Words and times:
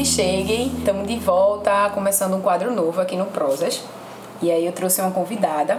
se 0.00 0.22
cheguem. 0.22 0.68
Estamos 0.78 1.06
de 1.06 1.16
volta, 1.18 1.90
começando 1.90 2.34
um 2.34 2.40
quadro 2.40 2.72
novo 2.72 3.00
aqui 3.00 3.16
no 3.16 3.26
Prosas. 3.26 3.84
E 4.40 4.50
aí 4.50 4.64
eu 4.64 4.72
trouxe 4.72 5.00
uma 5.00 5.10
convidada, 5.10 5.78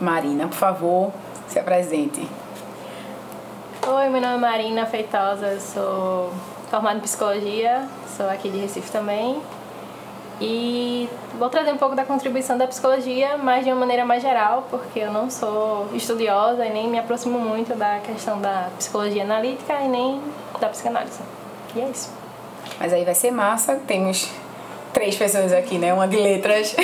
Marina, 0.00 0.48
por 0.48 0.56
favor, 0.56 1.12
se 1.46 1.58
apresente. 1.58 2.26
Oi, 3.86 4.08
meu 4.08 4.20
nome 4.20 4.34
é 4.34 4.38
Marina 4.38 4.86
Feitosa, 4.86 5.46
eu 5.46 5.60
sou 5.60 6.32
formada 6.68 6.98
em 6.98 7.00
psicologia, 7.00 7.86
sou 8.16 8.28
aqui 8.28 8.48
de 8.48 8.58
Recife 8.58 8.90
também. 8.90 9.40
E 10.40 11.08
vou 11.38 11.48
trazer 11.48 11.72
um 11.72 11.76
pouco 11.76 11.94
da 11.94 12.04
contribuição 12.04 12.58
da 12.58 12.66
psicologia, 12.66 13.36
mas 13.36 13.64
de 13.64 13.70
uma 13.70 13.78
maneira 13.78 14.04
mais 14.04 14.22
geral, 14.22 14.66
porque 14.68 14.98
eu 14.98 15.12
não 15.12 15.30
sou 15.30 15.86
estudiosa 15.92 16.66
e 16.66 16.72
nem 16.72 16.88
me 16.88 16.98
aproximo 16.98 17.38
muito 17.38 17.76
da 17.76 18.00
questão 18.00 18.40
da 18.40 18.68
psicologia 18.76 19.22
analítica 19.22 19.74
e 19.80 19.88
nem 19.88 20.20
da 20.58 20.68
psicanálise. 20.68 21.20
E 21.76 21.80
é 21.80 21.88
isso. 21.88 22.21
Mas 22.82 22.92
aí 22.92 23.04
vai 23.04 23.14
ser 23.14 23.30
massa, 23.30 23.76
temos 23.86 24.28
três 24.92 25.14
pessoas 25.14 25.52
aqui, 25.52 25.78
né? 25.78 25.94
Uma 25.94 26.08
de 26.08 26.16
letras, 26.16 26.74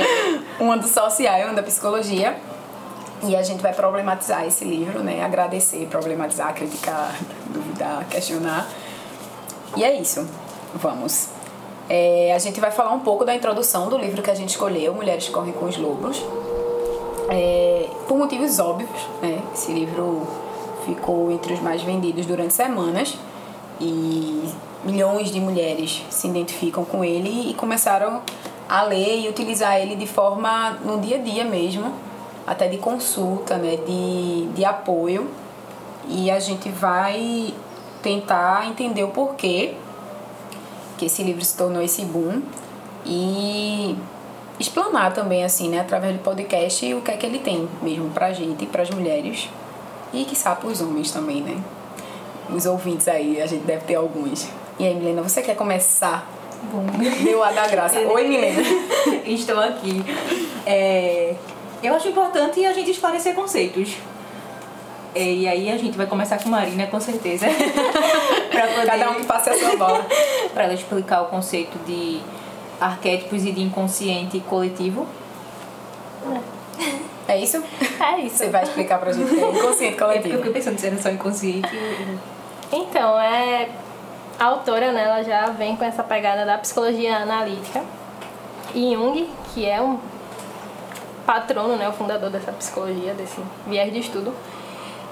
uma 0.58 0.78
do 0.78 0.88
social 0.88 1.40
e 1.40 1.44
uma 1.44 1.52
da 1.52 1.62
psicologia. 1.62 2.38
E 3.22 3.36
a 3.36 3.42
gente 3.42 3.60
vai 3.60 3.74
problematizar 3.74 4.46
esse 4.46 4.64
livro, 4.64 5.00
né? 5.00 5.22
Agradecer, 5.22 5.86
problematizar, 5.90 6.54
criticar, 6.54 7.14
duvidar, 7.50 8.02
questionar. 8.08 8.66
E 9.76 9.84
é 9.84 9.94
isso. 10.00 10.26
Vamos. 10.74 11.28
É, 11.86 12.32
a 12.34 12.38
gente 12.38 12.58
vai 12.58 12.70
falar 12.70 12.92
um 12.92 13.00
pouco 13.00 13.22
da 13.22 13.34
introdução 13.34 13.90
do 13.90 13.98
livro 13.98 14.22
que 14.22 14.30
a 14.30 14.34
gente 14.34 14.48
escolheu, 14.48 14.94
Mulheres 14.94 15.28
Correm 15.28 15.52
com 15.52 15.66
os 15.66 15.76
Lobos. 15.76 16.24
É, 17.28 17.90
por 18.08 18.16
motivos 18.16 18.58
óbvios, 18.58 19.06
né? 19.20 19.42
Esse 19.52 19.70
livro 19.70 20.26
ficou 20.86 21.30
entre 21.30 21.52
os 21.52 21.60
mais 21.60 21.82
vendidos 21.82 22.24
durante 22.24 22.54
semanas 22.54 23.18
e 23.78 24.50
milhões 24.84 25.30
de 25.30 25.40
mulheres 25.40 26.04
se 26.10 26.26
identificam 26.28 26.84
com 26.84 27.04
ele 27.04 27.50
e 27.50 27.54
começaram 27.54 28.22
a 28.68 28.82
ler 28.82 29.20
e 29.20 29.28
utilizar 29.28 29.76
ele 29.80 29.96
de 29.96 30.06
forma 30.06 30.78
no 30.84 31.00
dia 31.00 31.16
a 31.16 31.20
dia 31.20 31.44
mesmo, 31.44 31.92
até 32.46 32.68
de 32.68 32.78
consulta, 32.78 33.56
né, 33.56 33.76
de, 33.76 34.46
de 34.54 34.64
apoio. 34.64 35.28
E 36.08 36.30
a 36.30 36.40
gente 36.40 36.68
vai 36.68 37.54
tentar 38.02 38.66
entender 38.66 39.04
o 39.04 39.08
porquê 39.08 39.74
que 40.98 41.06
esse 41.06 41.22
livro 41.22 41.44
se 41.44 41.56
tornou 41.56 41.82
esse 41.82 42.04
boom 42.04 42.42
e 43.04 43.96
explanar 44.58 45.12
também 45.12 45.44
assim, 45.44 45.68
né, 45.68 45.80
através 45.80 46.14
do 46.14 46.22
podcast 46.22 46.94
o 46.94 47.02
que 47.02 47.10
é 47.10 47.16
que 47.16 47.26
ele 47.26 47.38
tem 47.38 47.68
mesmo 47.80 48.10
pra 48.10 48.32
gente, 48.32 48.66
para 48.66 48.82
as 48.82 48.90
mulheres 48.90 49.48
e 50.12 50.24
que 50.24 50.36
sabe 50.36 50.66
os 50.66 50.80
homens 50.80 51.10
também, 51.10 51.40
né? 51.40 51.62
Os 52.54 52.66
ouvintes 52.66 53.08
aí, 53.08 53.40
a 53.40 53.46
gente 53.46 53.64
deve 53.64 53.84
ter 53.84 53.94
alguns. 53.94 54.48
E 54.78 54.86
aí, 54.86 54.94
Milena, 54.94 55.22
você 55.22 55.42
quer 55.42 55.54
começar? 55.56 56.26
Bom. 56.72 56.84
Deu 57.24 57.42
a 57.42 57.52
da 57.52 57.66
graça. 57.68 57.98
Oi, 58.06 58.28
Milena. 58.28 58.62
Estou 59.26 59.58
aqui. 59.60 60.04
É, 60.66 61.34
eu 61.82 61.94
acho 61.94 62.08
importante 62.08 62.64
a 62.64 62.72
gente 62.72 62.90
esclarecer 62.90 63.34
conceitos. 63.34 63.94
É, 65.14 65.22
e 65.22 65.46
aí 65.46 65.70
a 65.70 65.76
gente 65.76 65.96
vai 65.96 66.06
começar 66.06 66.42
com 66.42 66.48
Marina, 66.48 66.86
com 66.86 66.98
certeza. 66.98 67.46
pra 68.50 68.66
poder, 68.68 68.86
Cada 68.86 69.10
um 69.10 69.14
que 69.14 69.24
passe 69.26 69.50
a 69.50 69.58
sua 69.58 69.76
bola. 69.76 70.06
para 70.54 70.64
ela 70.64 70.74
explicar 70.74 71.22
o 71.22 71.26
conceito 71.26 71.76
de 71.84 72.20
arquétipos 72.80 73.44
e 73.44 73.52
de 73.52 73.60
inconsciente 73.62 74.40
coletivo. 74.40 75.06
É 77.28 77.38
isso? 77.38 77.62
É 78.00 78.20
isso. 78.20 78.36
Você 78.38 78.48
vai 78.48 78.62
explicar 78.62 78.98
pra 78.98 79.12
gente 79.12 79.30
o 79.32 79.34
que 79.36 79.44
é 79.44 79.50
inconsciente 79.50 79.84
É 79.84 79.90
porque 79.90 80.02
eu 80.02 80.06
coletivo. 80.08 80.36
fiquei 80.38 80.52
pensando 80.52 80.78
se 80.78 80.86
era 80.86 80.98
só 80.98 81.10
inconsciente. 81.10 81.68
Então, 82.72 83.18
é, 83.20 83.68
a 84.42 84.46
autora 84.46 84.90
né, 84.90 85.04
ela 85.04 85.22
já 85.22 85.50
vem 85.50 85.76
com 85.76 85.84
essa 85.84 86.02
pegada 86.02 86.44
da 86.44 86.58
psicologia 86.58 87.18
analítica. 87.18 87.80
E 88.74 88.92
Jung, 88.92 89.30
que 89.54 89.64
é 89.64 89.80
um 89.80 90.00
patrono, 91.24 91.76
né, 91.76 91.88
o 91.88 91.92
fundador 91.92 92.28
dessa 92.28 92.50
psicologia, 92.50 93.14
desse 93.14 93.40
viés 93.68 93.92
de 93.92 94.00
estudo, 94.00 94.34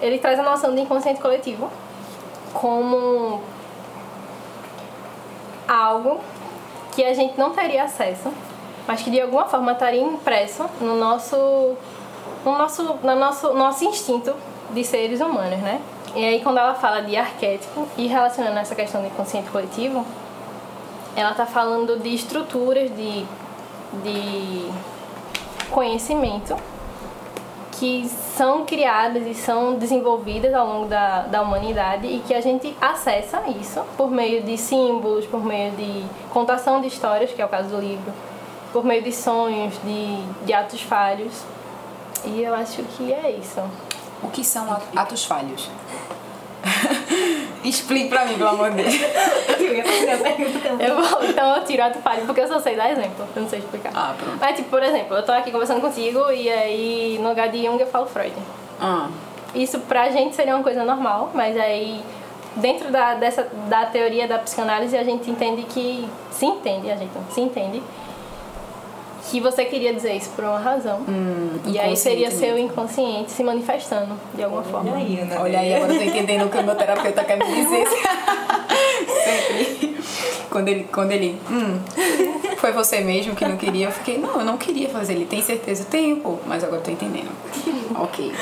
ele 0.02 0.18
traz 0.18 0.36
a 0.36 0.42
noção 0.42 0.74
de 0.74 0.80
inconsciente 0.80 1.20
coletivo 1.20 1.70
como 2.52 3.40
algo 5.68 6.18
que 6.90 7.04
a 7.04 7.14
gente 7.14 7.38
não 7.38 7.52
teria 7.52 7.84
acesso, 7.84 8.32
mas 8.84 9.00
que 9.00 9.12
de 9.12 9.20
alguma 9.20 9.44
forma 9.44 9.70
estaria 9.70 10.02
impresso 10.02 10.68
no 10.80 10.96
nosso, 10.96 11.36
no 12.44 12.58
nosso, 12.58 12.82
no 12.82 13.14
nosso, 13.14 13.52
nosso 13.52 13.84
instinto 13.84 14.34
de 14.70 14.82
seres 14.82 15.20
humanos, 15.20 15.60
né? 15.60 15.80
E 16.14 16.24
aí 16.24 16.40
quando 16.40 16.58
ela 16.58 16.74
fala 16.74 17.02
de 17.02 17.16
arquétipo 17.16 17.86
e 17.96 18.06
relacionando 18.06 18.58
essa 18.58 18.74
questão 18.74 19.00
do 19.00 19.06
inconsciente 19.06 19.48
coletivo, 19.50 20.04
ela 21.16 21.30
está 21.30 21.46
falando 21.46 21.98
de 22.00 22.14
estruturas 22.14 22.90
de, 22.94 23.24
de 24.02 24.70
conhecimento 25.70 26.56
que 27.72 28.06
são 28.36 28.66
criadas 28.66 29.26
e 29.26 29.34
são 29.34 29.74
desenvolvidas 29.74 30.52
ao 30.52 30.66
longo 30.66 30.86
da, 30.86 31.22
da 31.22 31.40
humanidade 31.40 32.06
e 32.06 32.20
que 32.26 32.34
a 32.34 32.40
gente 32.40 32.76
acessa 32.80 33.42
isso 33.48 33.82
por 33.96 34.10
meio 34.10 34.42
de 34.42 34.58
símbolos, 34.58 35.24
por 35.26 35.42
meio 35.42 35.72
de 35.72 36.04
contação 36.30 36.80
de 36.80 36.88
histórias, 36.88 37.32
que 37.32 37.40
é 37.40 37.44
o 37.44 37.48
caso 37.48 37.70
do 37.70 37.80
livro, 37.80 38.12
por 38.70 38.84
meio 38.84 39.02
de 39.02 39.12
sonhos, 39.12 39.74
de, 39.82 40.44
de 40.44 40.52
atos 40.52 40.82
falhos. 40.82 41.42
E 42.24 42.42
eu 42.42 42.54
acho 42.54 42.82
que 42.82 43.10
é 43.10 43.30
isso. 43.30 43.62
O 44.22 44.28
que 44.28 44.44
são 44.44 44.70
at- 44.72 44.82
atos 44.96 45.24
falhos? 45.24 45.68
Explique 47.64 48.08
pra 48.08 48.24
mim, 48.24 48.34
pelo 48.38 48.50
amor 48.50 48.70
de 48.70 48.76
Deus. 48.82 48.94
Eu 50.80 51.02
vou, 51.02 51.24
então 51.24 51.56
eu 51.56 51.64
tiro 51.64 51.82
ato 51.82 51.98
falho 52.00 52.24
porque 52.26 52.40
eu 52.40 52.48
só 52.48 52.58
sei 52.58 52.74
dar 52.76 52.90
exemplo, 52.90 53.26
eu 53.36 53.42
não 53.42 53.48
sei 53.48 53.58
explicar. 53.60 53.92
Ah, 53.94 54.14
pronto. 54.18 54.38
Mas, 54.40 54.56
tipo, 54.56 54.70
por 54.70 54.82
exemplo, 54.82 55.16
eu 55.16 55.22
tô 55.22 55.30
aqui 55.32 55.50
conversando 55.50 55.80
contigo 55.80 56.30
e 56.32 56.48
aí 56.50 57.18
no 57.20 57.28
lugar 57.28 57.48
de 57.48 57.62
Jung 57.64 57.78
eu 57.80 57.86
falo 57.86 58.06
Freud. 58.06 58.32
Ah, 58.80 59.08
Isso 59.54 59.78
pra 59.80 60.10
gente 60.10 60.34
seria 60.34 60.54
uma 60.54 60.62
coisa 60.62 60.84
normal, 60.84 61.30
mas 61.34 61.56
aí 61.58 62.02
dentro 62.56 62.90
da, 62.90 63.14
dessa, 63.14 63.46
da 63.68 63.86
teoria 63.86 64.26
da 64.26 64.38
psicanálise 64.38 64.96
a 64.96 65.04
gente 65.04 65.30
entende 65.30 65.62
que. 65.64 66.08
Se 66.30 66.46
entende, 66.46 66.90
a 66.90 66.96
gente 66.96 67.10
não 67.14 67.24
se 67.30 67.40
entende. 67.40 67.82
Que 69.30 69.40
você 69.40 69.64
queria 69.64 69.94
dizer 69.94 70.14
isso 70.16 70.30
por 70.30 70.44
uma 70.44 70.58
razão. 70.58 71.00
e 71.66 71.78
aí 71.78 71.96
seria 71.96 72.30
seu 72.30 72.58
inconsciente 72.58 73.30
se 73.30 73.44
manifestando 73.44 74.14
de 74.34 74.42
alguma 74.42 74.62
forma. 74.62 74.90
Olha 74.90 74.98
aí, 75.00 75.28
olha 75.38 75.58
aí, 75.60 75.74
agora 75.74 75.92
eu 75.92 75.98
tô 75.98 76.04
entendendo 76.04 76.46
o 76.46 76.48
que 76.48 76.58
o 76.58 76.64
meu 76.64 76.74
terapeuta 76.74 77.22
quer 77.22 77.38
me 77.38 77.44
dizer. 77.46 77.84
Sempre. 79.24 79.96
Quando 80.50 80.68
ele, 80.68 80.84
quando 80.92 81.12
ele, 81.12 81.40
hum, 81.48 81.78
foi 82.56 82.72
você 82.72 83.00
mesmo 83.00 83.36
que 83.36 83.44
não 83.46 83.56
queria, 83.56 83.86
eu 83.86 83.92
fiquei, 83.92 84.18
não, 84.18 84.40
eu 84.40 84.44
não 84.44 84.56
queria 84.56 84.88
fazer. 84.88 85.12
Ele 85.12 85.26
tem 85.26 85.40
certeza? 85.40 85.84
Tenho, 85.88 86.16
pô, 86.16 86.36
mas 86.44 86.64
agora 86.64 86.80
eu 86.80 86.84
tô 86.84 86.90
entendendo. 86.90 87.30
ok. 87.94 88.32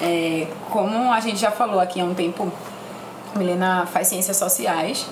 É, 0.00 0.46
como 0.70 1.12
a 1.12 1.20
gente 1.20 1.38
já 1.38 1.50
falou 1.50 1.78
aqui 1.78 2.00
há 2.00 2.04
um 2.04 2.14
tempo, 2.14 2.50
Milena 3.36 3.86
faz 3.86 4.08
ciências 4.08 4.36
sociais. 4.38 5.06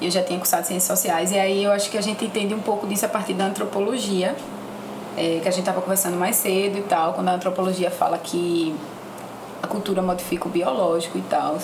e 0.00 0.06
Eu 0.06 0.10
já 0.10 0.22
tinha 0.22 0.38
cursado 0.38 0.66
ciências 0.66 0.96
sociais, 0.98 1.32
e 1.32 1.38
aí 1.38 1.64
eu 1.64 1.72
acho 1.72 1.90
que 1.90 1.98
a 1.98 2.00
gente 2.00 2.24
entende 2.24 2.54
um 2.54 2.60
pouco 2.60 2.86
disso 2.86 3.04
a 3.04 3.08
partir 3.08 3.34
da 3.34 3.44
antropologia, 3.44 4.34
é, 5.20 5.38
que 5.38 5.46
a 5.48 5.50
gente 5.50 5.60
estava 5.60 5.82
conversando 5.82 6.16
mais 6.16 6.36
cedo 6.36 6.78
e 6.78 6.82
tal, 6.82 7.12
quando 7.12 7.28
a 7.28 7.32
antropologia 7.32 7.90
fala 7.90 8.16
que 8.16 8.74
a 9.62 9.66
cultura 9.66 10.00
modifica 10.00 10.48
o 10.48 10.50
biológico 10.50 11.18
e 11.18 11.22
tal. 11.22 11.58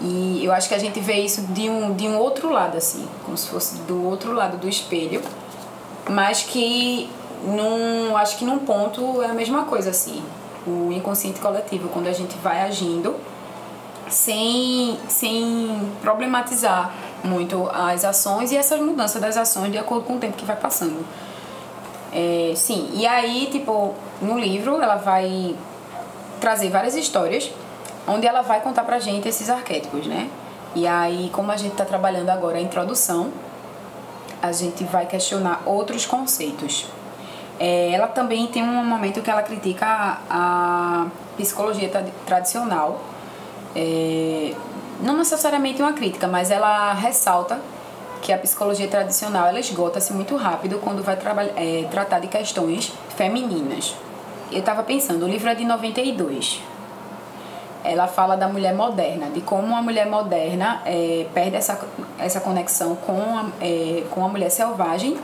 E 0.00 0.44
eu 0.44 0.52
acho 0.52 0.68
que 0.68 0.74
a 0.74 0.78
gente 0.78 0.98
vê 0.98 1.14
isso 1.14 1.42
de 1.42 1.70
um, 1.70 1.94
de 1.94 2.08
um 2.08 2.18
outro 2.18 2.50
lado, 2.50 2.76
assim, 2.76 3.06
como 3.24 3.36
se 3.36 3.48
fosse 3.48 3.78
do 3.82 4.04
outro 4.04 4.32
lado 4.32 4.56
do 4.56 4.68
espelho, 4.68 5.22
mas 6.08 6.42
que 6.42 7.08
num, 7.44 8.16
acho 8.16 8.36
que 8.36 8.44
num 8.44 8.58
ponto 8.58 9.22
é 9.22 9.26
a 9.26 9.34
mesma 9.34 9.64
coisa, 9.64 9.90
assim. 9.90 10.20
O 10.66 10.90
inconsciente 10.92 11.38
coletivo, 11.38 11.88
quando 11.88 12.08
a 12.08 12.12
gente 12.12 12.36
vai 12.38 12.62
agindo 12.62 13.14
sem, 14.08 14.98
sem 15.08 15.92
problematizar 16.02 16.92
muito 17.22 17.68
as 17.72 18.04
ações 18.04 18.50
e 18.50 18.56
essas 18.56 18.80
mudanças 18.80 19.20
das 19.20 19.36
ações 19.36 19.70
de 19.70 19.78
acordo 19.78 20.04
com 20.04 20.16
o 20.16 20.18
tempo 20.18 20.36
que 20.36 20.44
vai 20.44 20.56
passando. 20.56 21.04
É, 22.12 22.52
sim, 22.56 22.90
e 22.94 23.06
aí, 23.06 23.48
tipo, 23.50 23.94
no 24.22 24.38
livro 24.38 24.80
ela 24.80 24.96
vai 24.96 25.54
trazer 26.40 26.70
várias 26.70 26.94
histórias 26.94 27.50
onde 28.06 28.26
ela 28.26 28.40
vai 28.42 28.60
contar 28.60 28.84
pra 28.84 28.98
gente 28.98 29.28
esses 29.28 29.50
arquétipos, 29.50 30.06
né? 30.06 30.30
E 30.74 30.86
aí, 30.86 31.30
como 31.32 31.52
a 31.52 31.56
gente 31.56 31.74
tá 31.74 31.84
trabalhando 31.84 32.30
agora 32.30 32.58
a 32.58 32.60
introdução, 32.60 33.30
a 34.40 34.52
gente 34.52 34.84
vai 34.84 35.06
questionar 35.06 35.62
outros 35.66 36.06
conceitos. 36.06 36.86
É, 37.58 37.90
ela 37.92 38.06
também 38.06 38.46
tem 38.46 38.62
um 38.62 38.84
momento 38.84 39.20
que 39.20 39.30
ela 39.30 39.42
critica 39.42 39.86
a, 39.86 40.18
a 40.30 41.06
psicologia 41.36 41.90
tradicional. 42.24 43.00
É, 43.74 44.54
não 45.00 45.16
necessariamente 45.16 45.82
uma 45.82 45.92
crítica, 45.92 46.26
mas 46.26 46.50
ela 46.50 46.92
ressalta 46.94 47.60
que 48.22 48.32
a 48.32 48.38
psicologia 48.38 48.88
tradicional 48.88 49.46
ela 49.46 49.60
esgota-se 49.60 50.12
muito 50.12 50.36
rápido 50.36 50.78
quando 50.78 51.02
vai 51.02 51.16
é, 51.56 51.86
tratar 51.90 52.20
de 52.20 52.28
questões 52.28 52.92
femininas. 53.16 53.94
Eu 54.50 54.60
estava 54.60 54.82
pensando, 54.82 55.24
o 55.24 55.28
livro 55.28 55.48
é 55.48 55.54
de 55.54 55.64
92. 55.64 56.60
Ela 57.84 58.06
fala 58.06 58.36
da 58.36 58.48
mulher 58.48 58.74
moderna, 58.74 59.30
de 59.30 59.40
como 59.40 59.74
a 59.76 59.82
mulher 59.82 60.06
moderna 60.06 60.82
é, 60.84 61.26
perde 61.32 61.56
essa, 61.56 61.78
essa 62.18 62.40
conexão 62.40 62.96
com 62.96 63.20
a, 63.36 63.46
é, 63.60 64.04
com 64.10 64.24
a 64.24 64.28
mulher 64.28 64.50
selvagem 64.50 65.16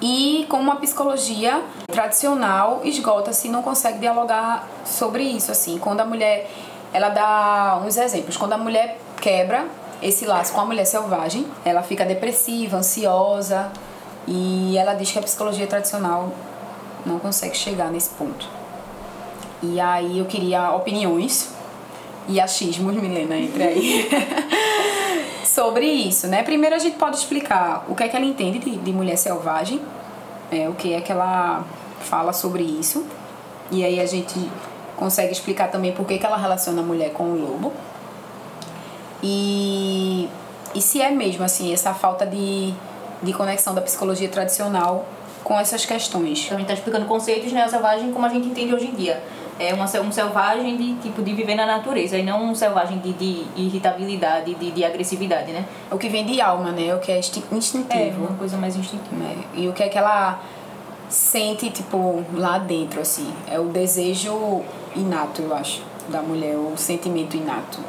e 0.00 0.46
como 0.48 0.70
a 0.72 0.76
psicologia 0.76 1.62
tradicional 1.86 2.80
esgota-se 2.84 3.48
não 3.48 3.62
consegue 3.62 3.98
dialogar 3.98 4.66
sobre 4.84 5.22
isso 5.22 5.52
assim 5.52 5.78
quando 5.78 6.00
a 6.00 6.06
mulher 6.06 6.50
ela 6.90 7.10
dá 7.10 7.80
uns 7.84 7.98
exemplos 7.98 8.36
quando 8.36 8.54
a 8.54 8.58
mulher 8.58 8.98
quebra 9.20 9.66
esse 10.02 10.24
laço 10.24 10.52
com 10.52 10.60
a 10.60 10.64
mulher 10.64 10.84
selvagem 10.84 11.46
ela 11.64 11.82
fica 11.82 12.04
depressiva 12.04 12.78
ansiosa 12.78 13.70
e 14.26 14.76
ela 14.76 14.94
diz 14.94 15.10
que 15.10 15.18
a 15.18 15.22
psicologia 15.22 15.66
tradicional 15.66 16.30
não 17.04 17.18
consegue 17.18 17.56
chegar 17.56 17.90
nesse 17.90 18.10
ponto 18.10 18.46
e 19.62 19.80
aí 19.80 20.18
eu 20.18 20.24
queria 20.24 20.72
opiniões 20.72 21.50
e 22.28 22.40
achismos 22.40 22.94
Milena 22.94 23.36
entre 23.36 23.62
aí 23.62 24.08
sobre 25.44 25.86
isso, 25.86 26.26
né? 26.28 26.42
Primeiro 26.42 26.76
a 26.76 26.78
gente 26.78 26.96
pode 26.96 27.16
explicar 27.16 27.84
o 27.88 27.94
que 27.94 28.04
é 28.04 28.08
que 28.08 28.16
ela 28.16 28.24
entende 28.24 28.58
de, 28.58 28.76
de 28.76 28.92
mulher 28.92 29.16
selvagem, 29.16 29.80
é, 30.50 30.68
o 30.68 30.74
que 30.74 30.94
é 30.94 31.00
que 31.00 31.10
ela 31.10 31.64
fala 32.00 32.32
sobre 32.32 32.62
isso. 32.62 33.04
E 33.70 33.84
aí 33.84 34.00
a 34.00 34.06
gente 34.06 34.34
consegue 34.96 35.32
explicar 35.32 35.70
também 35.70 35.92
por 35.92 36.06
que, 36.06 36.18
que 36.18 36.26
ela 36.26 36.36
relaciona 36.36 36.80
a 36.82 36.84
mulher 36.84 37.12
com 37.12 37.24
o 37.24 37.40
lobo. 37.40 37.72
E, 39.22 40.28
e 40.74 40.80
se 40.80 41.00
é 41.00 41.10
mesmo 41.10 41.44
assim, 41.44 41.72
essa 41.72 41.92
falta 41.94 42.26
de, 42.26 42.72
de 43.22 43.32
conexão 43.32 43.74
da 43.74 43.80
psicologia 43.80 44.28
tradicional 44.28 45.06
com 45.44 45.58
essas 45.58 45.84
questões. 45.84 46.44
Então 46.44 46.56
a 46.56 46.60
gente 46.60 46.70
está 46.70 46.74
explicando 46.74 47.06
conceitos 47.06 47.52
né, 47.52 47.66
selvagem 47.68 48.12
como 48.12 48.26
a 48.26 48.28
gente 48.28 48.48
entende 48.48 48.74
hoje 48.74 48.86
em 48.86 48.94
dia 48.94 49.22
é 49.60 49.74
uma, 49.74 49.84
um 49.84 50.10
selvagem 50.10 50.74
de 50.78 50.94
tipo 51.02 51.22
de 51.22 51.34
viver 51.34 51.54
na 51.54 51.66
natureza 51.66 52.16
e 52.16 52.22
não 52.22 52.50
um 52.50 52.54
selvagem 52.54 52.98
de, 52.98 53.12
de 53.12 53.44
irritabilidade, 53.54 54.54
de, 54.54 54.70
de 54.70 54.82
agressividade, 54.82 55.52
né? 55.52 55.66
O 55.90 55.98
que 55.98 56.08
vem 56.08 56.24
de 56.24 56.40
alma, 56.40 56.72
né? 56.72 56.94
O 56.94 56.98
que 56.98 57.12
é 57.12 57.18
instintivo. 57.18 57.90
É, 57.90 58.10
uma 58.16 58.38
coisa 58.38 58.56
mais 58.56 58.74
instintiva. 58.74 59.22
É. 59.22 59.60
E 59.60 59.68
o 59.68 59.74
que 59.74 59.82
é 59.82 59.90
que 59.90 59.98
ela 59.98 60.40
sente, 61.10 61.68
tipo, 61.68 62.24
lá 62.32 62.56
dentro, 62.56 63.02
assim. 63.02 63.30
É 63.46 63.60
o 63.60 63.64
desejo 63.64 64.62
inato, 64.96 65.42
eu 65.42 65.54
acho, 65.54 65.82
da 66.08 66.22
mulher, 66.22 66.56
o 66.56 66.72
sentimento 66.78 67.36
inato. 67.36 67.80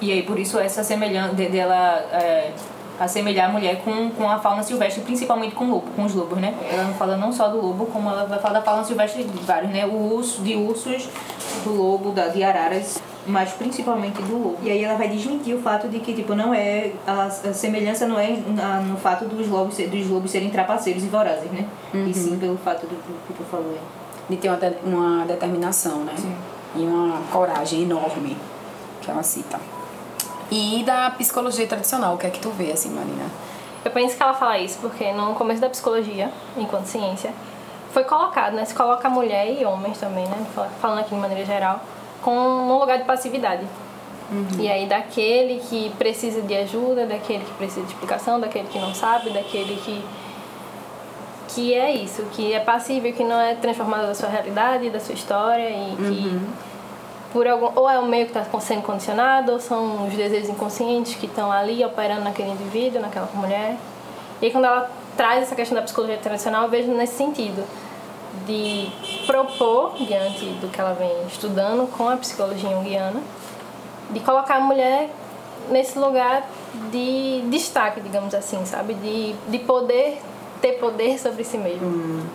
E 0.00 0.12
aí, 0.12 0.22
por 0.22 0.38
isso, 0.38 0.58
essa 0.58 0.82
semelhança 0.84 1.34
dela... 1.34 1.98
É, 2.12 2.52
assemelhar 2.98 3.48
a 3.48 3.52
mulher 3.52 3.80
com, 3.84 4.10
com 4.10 4.28
a 4.28 4.38
fauna 4.38 4.62
silvestre, 4.62 5.02
principalmente 5.02 5.54
com, 5.54 5.70
lobo, 5.70 5.86
com 5.94 6.04
os 6.04 6.14
lobos, 6.14 6.38
né? 6.38 6.54
Ela 6.70 6.84
não 6.84 6.94
fala 6.94 7.16
não 7.16 7.32
só 7.32 7.48
do 7.48 7.60
lobo, 7.60 7.86
como 7.86 8.10
ela 8.10 8.24
vai 8.24 8.38
falar 8.38 8.54
da 8.54 8.62
fauna 8.62 8.84
silvestre 8.84 9.22
de 9.22 9.38
vários, 9.44 9.70
né? 9.70 9.86
O 9.86 10.14
urso, 10.14 10.42
de 10.42 10.56
ursos, 10.56 11.08
do 11.64 11.74
lobo, 11.74 12.10
da, 12.10 12.28
de 12.28 12.42
araras, 12.42 13.00
mas 13.26 13.52
principalmente 13.52 14.20
do 14.22 14.32
lobo. 14.32 14.58
E 14.62 14.70
aí 14.70 14.82
ela 14.82 14.98
vai 14.98 15.08
desmentir 15.08 15.54
o 15.54 15.62
fato 15.62 15.88
de 15.88 16.00
que, 16.00 16.12
tipo, 16.12 16.34
não 16.34 16.52
é... 16.52 16.92
A, 17.06 17.24
a 17.26 17.30
semelhança 17.30 18.06
não 18.06 18.18
é 18.18 18.36
na, 18.48 18.80
no 18.80 18.96
fato 18.96 19.26
dos 19.26 19.46
lobos, 19.46 19.76
dos 19.76 20.08
lobos 20.08 20.30
serem 20.30 20.50
trapaceiros 20.50 21.04
e 21.04 21.06
vorazes, 21.06 21.50
né? 21.52 21.66
Uhum. 21.94 22.06
E 22.06 22.14
sim 22.14 22.36
pelo 22.36 22.58
fato 22.58 22.80
do, 22.80 22.96
do 22.96 23.26
que 23.26 23.32
tu 23.32 23.44
falou 23.48 23.70
aí. 23.70 23.80
De 24.28 24.36
ter 24.36 24.48
uma, 24.48 24.58
uma 24.84 25.24
determinação, 25.24 26.00
né? 26.00 26.14
Sim. 26.16 26.34
E 26.74 26.80
uma 26.80 27.22
coragem 27.30 27.84
enorme 27.84 28.36
que 29.00 29.10
ela 29.10 29.22
cita. 29.22 29.58
E 30.50 30.82
da 30.84 31.10
psicologia 31.10 31.66
tradicional, 31.66 32.14
o 32.14 32.18
que 32.18 32.26
é 32.26 32.30
que 32.30 32.40
tu 32.40 32.50
vê, 32.50 32.72
assim, 32.72 32.90
Marina? 32.90 33.26
Eu 33.84 33.90
penso 33.90 34.16
que 34.16 34.22
ela 34.22 34.34
fala 34.34 34.58
isso 34.58 34.78
porque 34.80 35.12
no 35.12 35.34
começo 35.34 35.60
da 35.60 35.68
psicologia, 35.68 36.30
enquanto 36.56 36.86
ciência, 36.86 37.32
foi 37.92 38.04
colocado, 38.04 38.54
né? 38.54 38.64
Se 38.64 38.74
coloca 38.74 39.08
mulher 39.08 39.50
e 39.50 39.64
homens 39.64 39.98
também, 39.98 40.26
né? 40.26 40.46
Falando 40.80 41.00
aqui 41.00 41.14
de 41.14 41.20
maneira 41.20 41.44
geral, 41.44 41.80
com 42.22 42.36
um 42.36 42.78
lugar 42.78 42.98
de 42.98 43.04
passividade. 43.04 43.62
Uhum. 44.30 44.46
E 44.60 44.68
aí 44.68 44.86
daquele 44.86 45.60
que 45.60 45.90
precisa 45.98 46.42
de 46.42 46.54
ajuda, 46.54 47.06
daquele 47.06 47.44
que 47.44 47.52
precisa 47.52 47.82
de 47.82 47.92
explicação, 47.92 48.38
daquele 48.38 48.68
que 48.68 48.78
não 48.78 48.94
sabe, 48.94 49.30
daquele 49.30 49.76
que 49.76 50.04
que 51.48 51.72
é 51.72 51.90
isso, 51.90 52.24
que 52.32 52.52
é 52.52 52.60
passível, 52.60 53.10
que 53.10 53.24
não 53.24 53.40
é 53.40 53.54
transformado 53.54 54.06
da 54.06 54.14
sua 54.14 54.28
realidade, 54.28 54.90
da 54.90 55.00
sua 55.00 55.14
história 55.14 55.70
e 55.70 55.96
que 55.96 56.28
uhum 56.28 56.46
por 57.32 57.46
algum, 57.46 57.70
ou 57.74 57.88
é 57.88 57.98
o 57.98 58.06
meio 58.06 58.26
que 58.26 58.38
está 58.38 58.60
sendo 58.60 58.82
condicionado, 58.82 59.52
ou 59.52 59.60
são 59.60 60.06
os 60.06 60.14
desejos 60.14 60.48
inconscientes 60.48 61.14
que 61.14 61.26
estão 61.26 61.52
ali 61.52 61.84
operando 61.84 62.22
naquele 62.22 62.50
indivíduo, 62.50 63.00
naquela 63.00 63.28
mulher. 63.34 63.76
E 64.40 64.46
aí, 64.46 64.52
quando 64.52 64.64
ela 64.64 64.90
traz 65.16 65.42
essa 65.42 65.54
questão 65.54 65.76
da 65.76 65.82
psicologia 65.82 66.16
tradicional, 66.16 66.64
eu 66.64 66.70
vejo 66.70 66.92
nesse 66.92 67.14
sentido 67.14 67.64
de 68.46 68.88
propor, 69.26 69.94
diante 69.96 70.44
do 70.60 70.68
que 70.68 70.80
ela 70.80 70.94
vem 70.94 71.10
estudando 71.26 71.90
com 71.90 72.08
a 72.08 72.16
psicologia 72.16 72.70
junguiana, 72.70 73.20
de 74.10 74.20
colocar 74.20 74.56
a 74.56 74.60
mulher 74.60 75.10
nesse 75.70 75.98
lugar 75.98 76.48
de 76.90 77.42
destaque, 77.50 78.00
digamos 78.00 78.34
assim, 78.34 78.64
sabe? 78.64 78.94
De, 78.94 79.34
de 79.48 79.58
poder 79.58 80.20
ter 80.60 80.72
poder 80.74 81.18
sobre 81.18 81.44
si 81.44 81.58
mesmo. 81.58 81.86
Hum, 81.86 82.26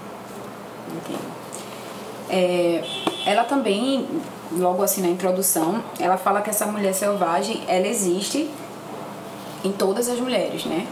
É, 2.30 2.84
ela 3.26 3.44
também 3.44 4.08
logo 4.52 4.84
assim 4.84 5.02
na 5.02 5.08
introdução, 5.08 5.84
ela 6.00 6.18
fala 6.18 6.42
que 6.42 6.50
essa 6.50 6.66
mulher 6.66 6.94
selvagem, 6.94 7.64
ela 7.68 7.88
existe 7.88 8.50
em 9.64 9.72
todas 9.72 10.10
as 10.10 10.20
mulheres, 10.20 10.66
né? 10.66 10.88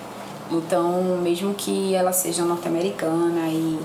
Então, 0.50 1.20
mesmo 1.22 1.54
que 1.54 1.94
ela 1.94 2.12
seja 2.12 2.44
norte-americana 2.44 3.48
e 3.48 3.80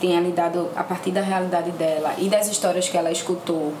tenha 0.00 0.20
lidado 0.20 0.68
a 0.74 0.82
partir 0.82 1.10
da 1.10 1.20
realidade 1.20 1.70
dela 1.72 2.14
e 2.18 2.28
das 2.28 2.48
histórias 2.48 2.88
que 2.88 2.96
ela 2.96 3.10
escutou, 3.10 3.72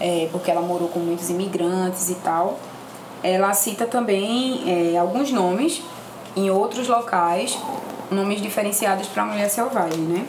é, 0.00 0.28
porque 0.30 0.50
ela 0.50 0.60
morou 0.60 0.88
com 0.88 1.00
muitos 1.00 1.30
imigrantes 1.30 2.10
e 2.10 2.14
tal, 2.16 2.58
ela 3.22 3.52
cita 3.52 3.86
também 3.86 4.62
é, 4.66 4.96
alguns 4.96 5.30
nomes 5.32 5.82
em 6.36 6.50
outros 6.50 6.86
locais, 6.88 7.58
nomes 8.10 8.40
diferenciados 8.40 9.08
para 9.08 9.22
a 9.24 9.26
mulher 9.26 9.48
selvagem, 9.48 10.00
né? 10.00 10.26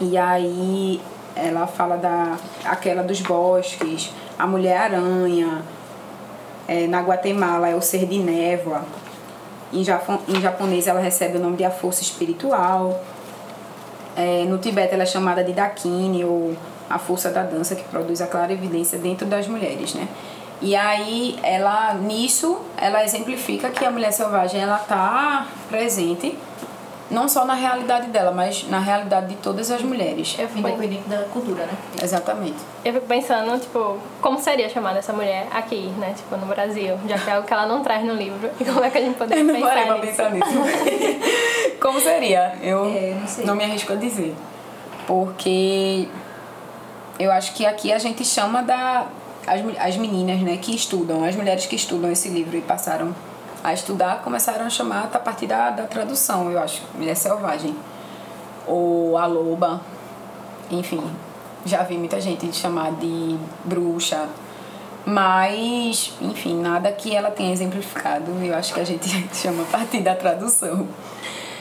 E 0.00 0.16
aí 0.18 1.00
ela 1.36 1.66
fala 1.66 1.96
da 1.96 2.36
aquela 2.64 3.02
dos 3.02 3.20
bosques, 3.20 4.10
a 4.38 4.46
mulher 4.46 4.76
aranha. 4.76 5.62
É, 6.66 6.86
na 6.88 7.00
Guatemala 7.00 7.68
é 7.68 7.76
o 7.76 7.80
ser 7.80 8.06
de 8.06 8.18
névoa. 8.18 8.82
Em, 9.72 9.84
Japão, 9.84 10.18
em 10.26 10.40
japonês 10.40 10.86
ela 10.86 10.98
recebe 10.98 11.36
o 11.36 11.40
nome 11.40 11.56
de 11.56 11.64
a 11.64 11.70
força 11.70 12.02
espiritual. 12.02 13.00
É, 14.16 14.44
no 14.44 14.58
Tibete 14.58 14.94
ela 14.94 15.02
é 15.02 15.06
chamada 15.06 15.44
de 15.44 15.52
Dakini, 15.52 16.24
ou 16.24 16.56
a 16.88 16.98
força 16.98 17.30
da 17.30 17.42
dança 17.42 17.76
que 17.76 17.84
produz 17.84 18.20
a 18.20 18.26
clara 18.26 18.52
evidência 18.52 18.98
dentro 18.98 19.26
das 19.26 19.46
mulheres, 19.46 19.94
né? 19.94 20.08
E 20.62 20.74
aí 20.74 21.38
ela 21.42 21.94
nisso 21.94 22.58
ela 22.78 23.04
exemplifica 23.04 23.68
que 23.68 23.84
a 23.84 23.90
mulher 23.90 24.10
selvagem 24.10 24.60
ela 24.60 24.78
tá 24.78 25.46
presente 25.68 26.36
não 27.10 27.28
só 27.28 27.44
na 27.44 27.54
realidade 27.54 28.08
dela, 28.08 28.32
mas 28.32 28.68
na 28.68 28.78
realidade 28.78 29.28
de 29.28 29.36
todas 29.36 29.70
as 29.70 29.82
mulheres. 29.82 30.34
Eu 30.38 30.48
fico 30.48 30.66
independente 30.68 31.08
da 31.08 31.22
cultura, 31.24 31.66
né? 31.66 31.72
Exatamente. 32.02 32.56
Eu 32.84 32.92
fico 32.94 33.06
pensando, 33.06 33.58
tipo, 33.60 33.98
como 34.20 34.38
seria 34.40 34.68
chamada 34.68 34.98
essa 34.98 35.12
mulher 35.12 35.46
aqui, 35.52 35.88
né? 35.98 36.14
Tipo, 36.16 36.36
no 36.36 36.46
Brasil, 36.46 36.98
já 37.08 37.18
que 37.18 37.30
é 37.30 37.34
algo 37.34 37.46
que 37.46 37.52
ela 37.52 37.66
não 37.66 37.82
traz 37.82 38.04
no 38.04 38.14
livro. 38.14 38.50
E 38.58 38.64
como 38.64 38.84
é 38.84 38.90
que 38.90 38.98
a 38.98 39.00
gente 39.00 39.16
poderia 39.16 39.42
eu 39.42 39.46
não 39.46 39.54
pensar 39.54 39.68
parei 39.68 39.84
nisso? 39.84 40.16
pra 40.16 40.30
pensar 40.30 40.30
nisso. 40.30 41.78
como 41.80 42.00
seria? 42.00 42.54
Eu 42.60 42.86
é, 42.86 43.16
não, 43.38 43.46
não 43.46 43.54
me 43.54 43.64
arrisco 43.64 43.92
a 43.92 43.96
dizer. 43.96 44.34
Porque 45.06 46.08
eu 47.18 47.30
acho 47.30 47.54
que 47.54 47.64
aqui 47.64 47.92
a 47.92 47.98
gente 47.98 48.24
chama 48.24 48.62
da 48.62 49.06
as, 49.46 49.60
as 49.78 49.96
meninas, 49.96 50.40
né, 50.40 50.56
que 50.56 50.74
estudam, 50.74 51.24
as 51.24 51.36
mulheres 51.36 51.66
que 51.66 51.76
estudam 51.76 52.10
esse 52.10 52.28
livro 52.28 52.56
e 52.56 52.60
passaram 52.60 53.14
a 53.66 53.72
estudar, 53.72 54.22
começaram 54.22 54.64
a 54.64 54.70
chamar 54.70 55.10
a 55.12 55.18
partir 55.18 55.46
da, 55.48 55.70
da 55.70 55.82
tradução, 55.84 56.50
eu 56.52 56.58
acho, 56.60 56.82
Mulher 56.94 57.16
Selvagem. 57.16 57.74
Ou 58.64 59.18
a 59.18 59.26
loba, 59.26 59.80
enfim. 60.70 61.02
Já 61.64 61.82
vi 61.82 61.98
muita 61.98 62.20
gente 62.20 62.52
chamar 62.54 62.92
de 62.92 63.36
bruxa, 63.64 64.28
Mas, 65.04 66.12
enfim, 66.20 66.60
nada 66.60 66.90
que 66.92 67.14
ela 67.14 67.30
tenha 67.30 67.52
exemplificado. 67.52 68.30
Eu 68.42 68.54
acho 68.56 68.72
que 68.74 68.80
a 68.80 68.84
gente 68.84 69.08
chama 69.34 69.62
a 69.62 69.66
partir 69.66 70.00
da 70.00 70.14
tradução. 70.14 70.86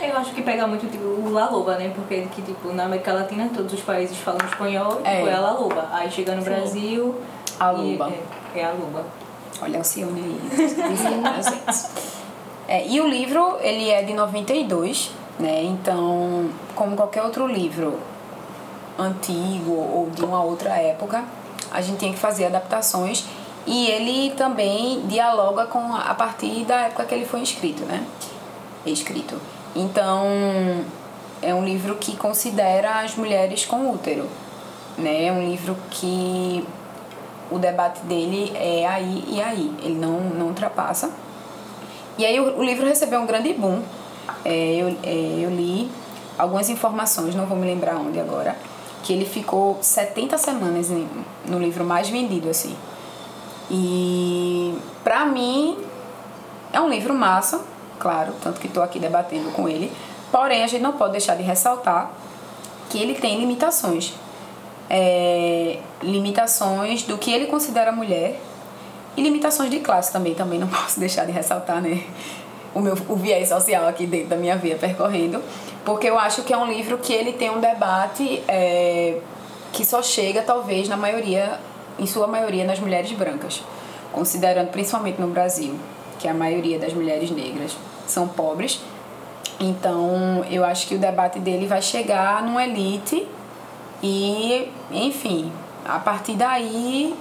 Eu 0.02 0.18
acho 0.18 0.32
que 0.34 0.42
pega 0.44 0.68
muito 0.68 0.88
tipo, 0.92 1.06
o 1.06 1.32
La 1.32 1.50
Loba, 1.50 1.76
né? 1.78 1.92
Porque 1.96 2.28
que, 2.36 2.42
tipo, 2.42 2.72
na 2.74 2.86
América 2.86 3.14
Latina 3.14 3.50
todos 3.56 3.74
os 3.74 3.82
países 3.82 4.18
falam 4.18 4.40
espanhol, 4.46 5.02
É. 5.04 5.18
tipo, 5.18 5.28
é 5.28 5.34
a 5.34 5.40
La 5.40 5.52
Loba. 5.54 5.88
Aí 5.92 6.12
chega 6.12 6.36
no 6.36 6.44
Brasil. 6.44 7.16
A 7.60 7.72
Loba. 7.72 8.12
É, 8.54 8.60
é 8.60 8.66
a 8.66 8.72
Loba. 8.72 9.06
Olha 9.62 9.80
o 9.80 9.84
Cione 9.84 10.22
aí. 10.22 10.40
É, 12.68 12.88
e 12.88 13.00
o 13.00 13.08
livro, 13.08 13.58
ele 13.62 13.90
é 13.90 14.02
de 14.02 14.14
92, 14.14 15.12
né? 15.40 15.64
Então, 15.64 16.50
como 16.74 16.96
qualquer 16.96 17.22
outro 17.22 17.46
livro 17.46 18.00
antigo 18.98 19.72
ou 19.72 20.10
de 20.10 20.24
uma 20.24 20.42
outra 20.42 20.72
época, 20.76 21.24
a 21.72 21.82
gente 21.82 22.00
tem 22.00 22.12
que 22.12 22.18
fazer 22.18 22.46
adaptações 22.46 23.26
e 23.68 23.88
ele 23.88 24.32
também 24.36 25.02
dialoga 25.08 25.66
com 25.68 25.94
a 25.94 26.06
a 26.10 26.16
partir 26.16 26.66
da 26.66 26.82
época 26.82 27.06
que 27.06 27.14
ele 27.14 27.26
foi 27.26 27.42
escrito, 27.42 27.84
né? 27.86 28.04
Escrito. 28.86 29.40
Então, 29.76 30.26
é 31.42 31.54
um 31.54 31.64
livro 31.64 31.96
que 31.96 32.16
considera 32.16 33.02
as 33.02 33.16
mulheres 33.16 33.66
com 33.66 33.92
útero, 33.92 34.28
né? 34.98 35.26
É 35.26 35.32
um 35.32 35.48
livro 35.48 35.78
que 35.92 36.66
o 37.52 37.60
debate 37.60 38.02
dele 38.02 38.52
é 38.56 38.86
aí 38.88 39.24
e 39.28 39.42
aí, 39.42 39.72
ele 39.84 39.96
não, 39.96 40.20
não 40.20 40.48
ultrapassa. 40.48 41.12
E 42.18 42.26
aí 42.26 42.40
o, 42.40 42.60
o 42.60 42.64
livro 42.64 42.86
recebeu 42.86 43.20
um 43.20 43.26
grande 43.26 43.54
boom. 43.54 43.82
É, 44.44 44.76
eu, 44.76 44.88
é, 45.04 45.40
eu 45.44 45.50
li 45.50 45.90
algumas 46.38 46.70
informações, 46.70 47.36
não 47.36 47.46
vou 47.46 47.58
me 47.58 47.66
lembrar 47.66 47.96
onde 47.98 48.20
agora, 48.20 48.56
que 49.04 49.14
ele 49.14 49.26
ficou 49.26 49.78
70 49.82 50.38
semanas 50.38 50.90
em- 50.90 51.08
no 51.46 51.60
livro 51.60 51.84
mais 51.84 52.10
vendido, 52.10 52.50
assim. 52.50 52.76
E 53.70 54.78
pra 55.04 55.26
mim 55.26 55.78
é 56.72 56.80
um 56.80 56.90
livro 56.90 57.14
massa, 57.14 57.62
claro, 58.00 58.34
tanto 58.42 58.60
que 58.60 58.68
estou 58.68 58.84
aqui 58.84 59.00
debatendo 59.00 59.52
com 59.52 59.68
ele. 59.68 59.92
Porém, 60.32 60.64
a 60.64 60.68
gente 60.68 60.82
não 60.82 60.94
pode 60.94 61.14
deixar 61.14 61.36
de 61.36 61.44
ressaltar 61.44 62.12
que 62.90 63.00
ele 63.00 63.16
tem 63.16 63.40
limitações. 63.40 64.14
É, 64.90 65.80
limitações 66.02 67.04
do 67.04 67.18
que 67.18 67.32
ele 67.32 67.48
considera 67.48 67.92
mulher 67.92 68.40
e 69.18 69.22
limitações 69.22 69.70
de 69.70 69.80
classe 69.80 70.12
também. 70.12 70.34
Também 70.34 70.60
não 70.60 70.68
posso 70.70 71.00
deixar 71.00 71.26
de 71.26 71.32
ressaltar, 71.32 71.82
né? 71.82 72.04
O 72.74 72.82
meu 72.82 72.94
o 73.08 73.16
viés 73.16 73.50
social 73.50 73.88
aqui 73.88 74.06
dentro 74.06 74.30
da 74.30 74.36
minha 74.36 74.56
via 74.58 74.76
percorrendo. 74.76 75.42
Porque 75.86 76.10
eu 76.10 76.18
acho 76.18 76.44
que 76.44 76.52
é 76.52 76.58
um 76.58 76.66
livro 76.66 76.98
que 76.98 77.14
ele 77.14 77.34
tem 77.34 77.50
um 77.50 77.60
debate 77.60 78.44
é, 78.48 79.20
que 79.72 79.86
só 79.86 80.02
chega, 80.02 80.42
talvez, 80.42 80.88
na 80.90 80.98
maioria, 80.98 81.60
em 82.00 82.06
sua 82.06 82.28
maioria, 82.28 82.64
nas 82.66 82.80
mulheres 82.80 83.12
brancas. 83.12 83.64
Considerando 84.12 84.70
principalmente 84.70 85.20
no 85.20 85.28
Brasil, 85.28 85.76
que 86.18 86.28
a 86.28 86.34
maioria 86.34 86.80
das 86.80 86.94
mulheres 86.94 87.30
negras 87.30 87.78
são 88.08 88.28
pobres. 88.28 88.82
Então, 89.60 90.44
eu 90.50 90.66
acho 90.66 90.88
que 90.88 90.96
o 90.96 91.00
debate 91.00 91.40
dele 91.40 91.68
vai 91.68 91.82
chegar 91.82 92.44
numa 92.44 92.64
elite 92.64 93.28
e, 94.02 94.72
enfim, 94.92 95.52
a 95.86 96.00
partir 96.00 96.36
daí 96.36 97.16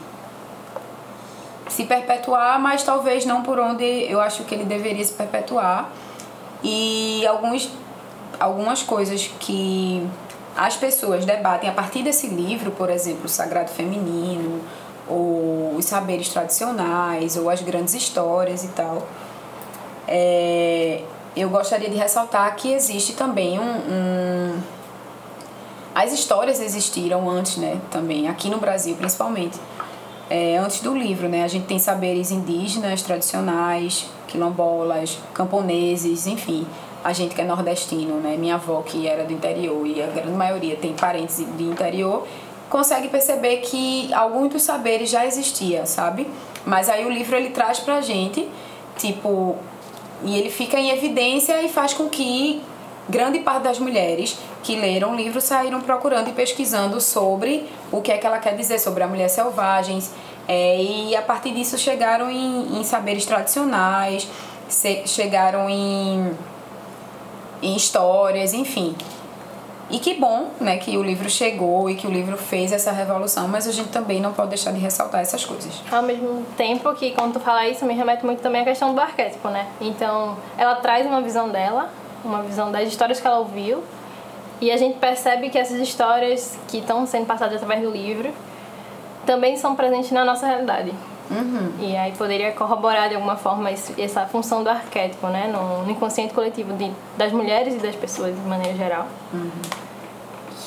se 1.68 1.84
perpetuar, 1.84 2.60
mas 2.60 2.82
talvez 2.82 3.24
não 3.24 3.42
por 3.42 3.58
onde 3.58 3.84
eu 3.84 4.20
acho 4.20 4.44
que 4.44 4.54
ele 4.54 4.64
deveria 4.64 5.04
se 5.04 5.12
perpetuar. 5.12 5.90
E 6.62 7.26
alguns, 7.26 7.70
algumas 8.38 8.82
coisas 8.82 9.30
que 9.40 10.06
as 10.56 10.76
pessoas 10.76 11.24
debatem 11.24 11.68
a 11.68 11.72
partir 11.72 12.02
desse 12.02 12.28
livro, 12.28 12.70
por 12.70 12.90
exemplo, 12.90 13.24
o 13.24 13.28
Sagrado 13.28 13.70
Feminino, 13.70 14.60
ou 15.08 15.74
os 15.76 15.84
saberes 15.84 16.28
tradicionais, 16.28 17.36
ou 17.36 17.50
as 17.50 17.60
grandes 17.60 17.94
histórias 17.94 18.64
e 18.64 18.68
tal. 18.68 19.06
É, 20.06 21.02
eu 21.36 21.48
gostaria 21.50 21.90
de 21.90 21.96
ressaltar 21.96 22.54
que 22.56 22.72
existe 22.72 23.14
também 23.14 23.58
um, 23.58 23.62
um 23.62 24.62
as 25.94 26.12
histórias 26.12 26.60
existiram 26.60 27.28
antes, 27.30 27.56
né, 27.56 27.80
também, 27.90 28.28
aqui 28.28 28.50
no 28.50 28.58
Brasil 28.58 28.96
principalmente. 28.96 29.58
É, 30.28 30.56
antes 30.56 30.80
do 30.80 30.96
livro, 30.96 31.28
né, 31.28 31.44
a 31.44 31.48
gente 31.48 31.66
tem 31.66 31.78
saberes 31.78 32.30
indígenas, 32.30 33.02
tradicionais, 33.02 34.06
quilombolas, 34.26 35.18
camponeses, 35.32 36.26
enfim. 36.26 36.66
A 37.04 37.12
gente 37.12 37.34
que 37.34 37.40
é 37.40 37.44
nordestino, 37.44 38.16
né, 38.16 38.36
minha 38.36 38.54
avó 38.54 38.82
que 38.82 39.06
era 39.06 39.24
do 39.24 39.32
interior 39.32 39.86
e 39.86 40.02
a 40.02 40.06
grande 40.06 40.32
maioria 40.32 40.76
tem 40.76 40.94
parentes 40.94 41.36
de 41.36 41.64
interior, 41.64 42.26
consegue 42.70 43.08
perceber 43.08 43.58
que 43.58 44.12
alguns 44.12 44.48
dos 44.48 44.62
saberes 44.62 45.10
já 45.10 45.24
existia, 45.24 45.86
sabe? 45.86 46.26
Mas 46.64 46.88
aí 46.88 47.04
o 47.04 47.10
livro 47.10 47.36
ele 47.36 47.50
traz 47.50 47.78
pra 47.78 48.00
gente, 48.00 48.48
tipo, 48.96 49.56
e 50.24 50.36
ele 50.36 50.50
fica 50.50 50.80
em 50.80 50.90
evidência 50.90 51.62
e 51.62 51.68
faz 51.68 51.92
com 51.92 52.08
que 52.08 52.62
grande 53.08 53.40
parte 53.40 53.62
das 53.64 53.78
mulheres 53.78 54.38
que 54.62 54.76
leram 54.76 55.12
o 55.12 55.14
livro 55.16 55.40
saíram 55.40 55.80
procurando 55.80 56.28
e 56.30 56.32
pesquisando 56.32 57.00
sobre 57.00 57.68
o 57.92 58.00
que 58.00 58.10
é 58.12 58.18
que 58.18 58.26
ela 58.26 58.38
quer 58.38 58.54
dizer 58.56 58.78
sobre 58.78 59.02
a 59.02 59.06
mulher 59.06 59.28
selvagem. 59.28 59.98
É, 60.46 60.82
e 60.82 61.16
a 61.16 61.22
partir 61.22 61.52
disso 61.52 61.76
chegaram 61.78 62.30
em, 62.30 62.78
em 62.78 62.84
saberes 62.84 63.24
tradicionais, 63.24 64.28
se- 64.68 65.02
chegaram 65.06 65.68
em, 65.70 66.32
em 67.62 67.74
histórias, 67.74 68.52
enfim. 68.52 68.94
E 69.90 69.98
que 69.98 70.14
bom 70.14 70.48
né, 70.60 70.78
que 70.78 70.96
o 70.96 71.02
livro 71.02 71.28
chegou 71.28 71.90
e 71.90 71.94
que 71.94 72.06
o 72.06 72.10
livro 72.10 72.38
fez 72.38 72.72
essa 72.72 72.90
revolução, 72.90 73.46
mas 73.48 73.68
a 73.68 73.72
gente 73.72 73.90
também 73.90 74.18
não 74.20 74.32
pode 74.32 74.48
deixar 74.48 74.72
de 74.72 74.78
ressaltar 74.78 75.20
essas 75.20 75.44
coisas. 75.44 75.82
Ao 75.92 76.02
mesmo 76.02 76.42
tempo 76.56 76.92
que 76.94 77.10
quando 77.12 77.34
tu 77.34 77.40
fala 77.40 77.68
isso, 77.68 77.84
me 77.84 77.92
remete 77.94 78.24
muito 78.24 78.40
também 78.40 78.62
à 78.62 78.64
questão 78.64 78.94
do 78.94 79.00
arquétipo, 79.00 79.48
né? 79.48 79.66
Então, 79.80 80.36
ela 80.56 80.76
traz 80.76 81.06
uma 81.06 81.20
visão 81.20 81.50
dela, 81.50 81.90
uma 82.24 82.42
visão 82.42 82.70
das 82.72 82.88
histórias 82.88 83.20
que 83.20 83.26
ela 83.26 83.38
ouviu, 83.38 83.82
e 84.60 84.70
a 84.70 84.76
gente 84.76 84.98
percebe 84.98 85.50
que 85.50 85.58
essas 85.58 85.78
histórias 85.80 86.58
que 86.68 86.78
estão 86.78 87.06
sendo 87.06 87.26
passadas 87.26 87.54
através 87.56 87.82
do 87.82 87.90
livro 87.90 88.32
também 89.26 89.56
são 89.56 89.74
presentes 89.74 90.10
na 90.12 90.24
nossa 90.24 90.46
realidade. 90.46 90.92
E 91.80 91.96
aí 91.96 92.12
poderia 92.12 92.52
corroborar 92.52 93.08
de 93.08 93.14
alguma 93.14 93.34
forma 93.36 93.70
essa 93.70 94.26
função 94.26 94.62
do 94.62 94.68
arquétipo, 94.68 95.26
né? 95.28 95.48
No, 95.48 95.90
inconsciente 95.90 96.34
coletivo 96.34 96.74
de, 96.74 96.92
das 97.16 97.32
mulheres 97.32 97.74
e 97.74 97.78
das 97.78 97.96
pessoas 97.96 98.34
de 98.34 98.40
maneira 98.42 98.76
geral. 98.76 99.06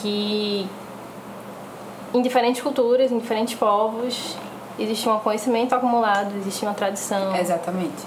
Que 0.01 0.67
em 2.13 2.21
diferentes 2.21 2.61
culturas, 2.61 3.11
em 3.11 3.19
diferentes 3.19 3.55
povos, 3.55 4.35
existe 4.79 5.07
um 5.07 5.19
conhecimento 5.19 5.73
acumulado, 5.75 6.33
existe 6.37 6.65
uma 6.65 6.73
tradição 6.73 7.35
Exatamente. 7.35 8.03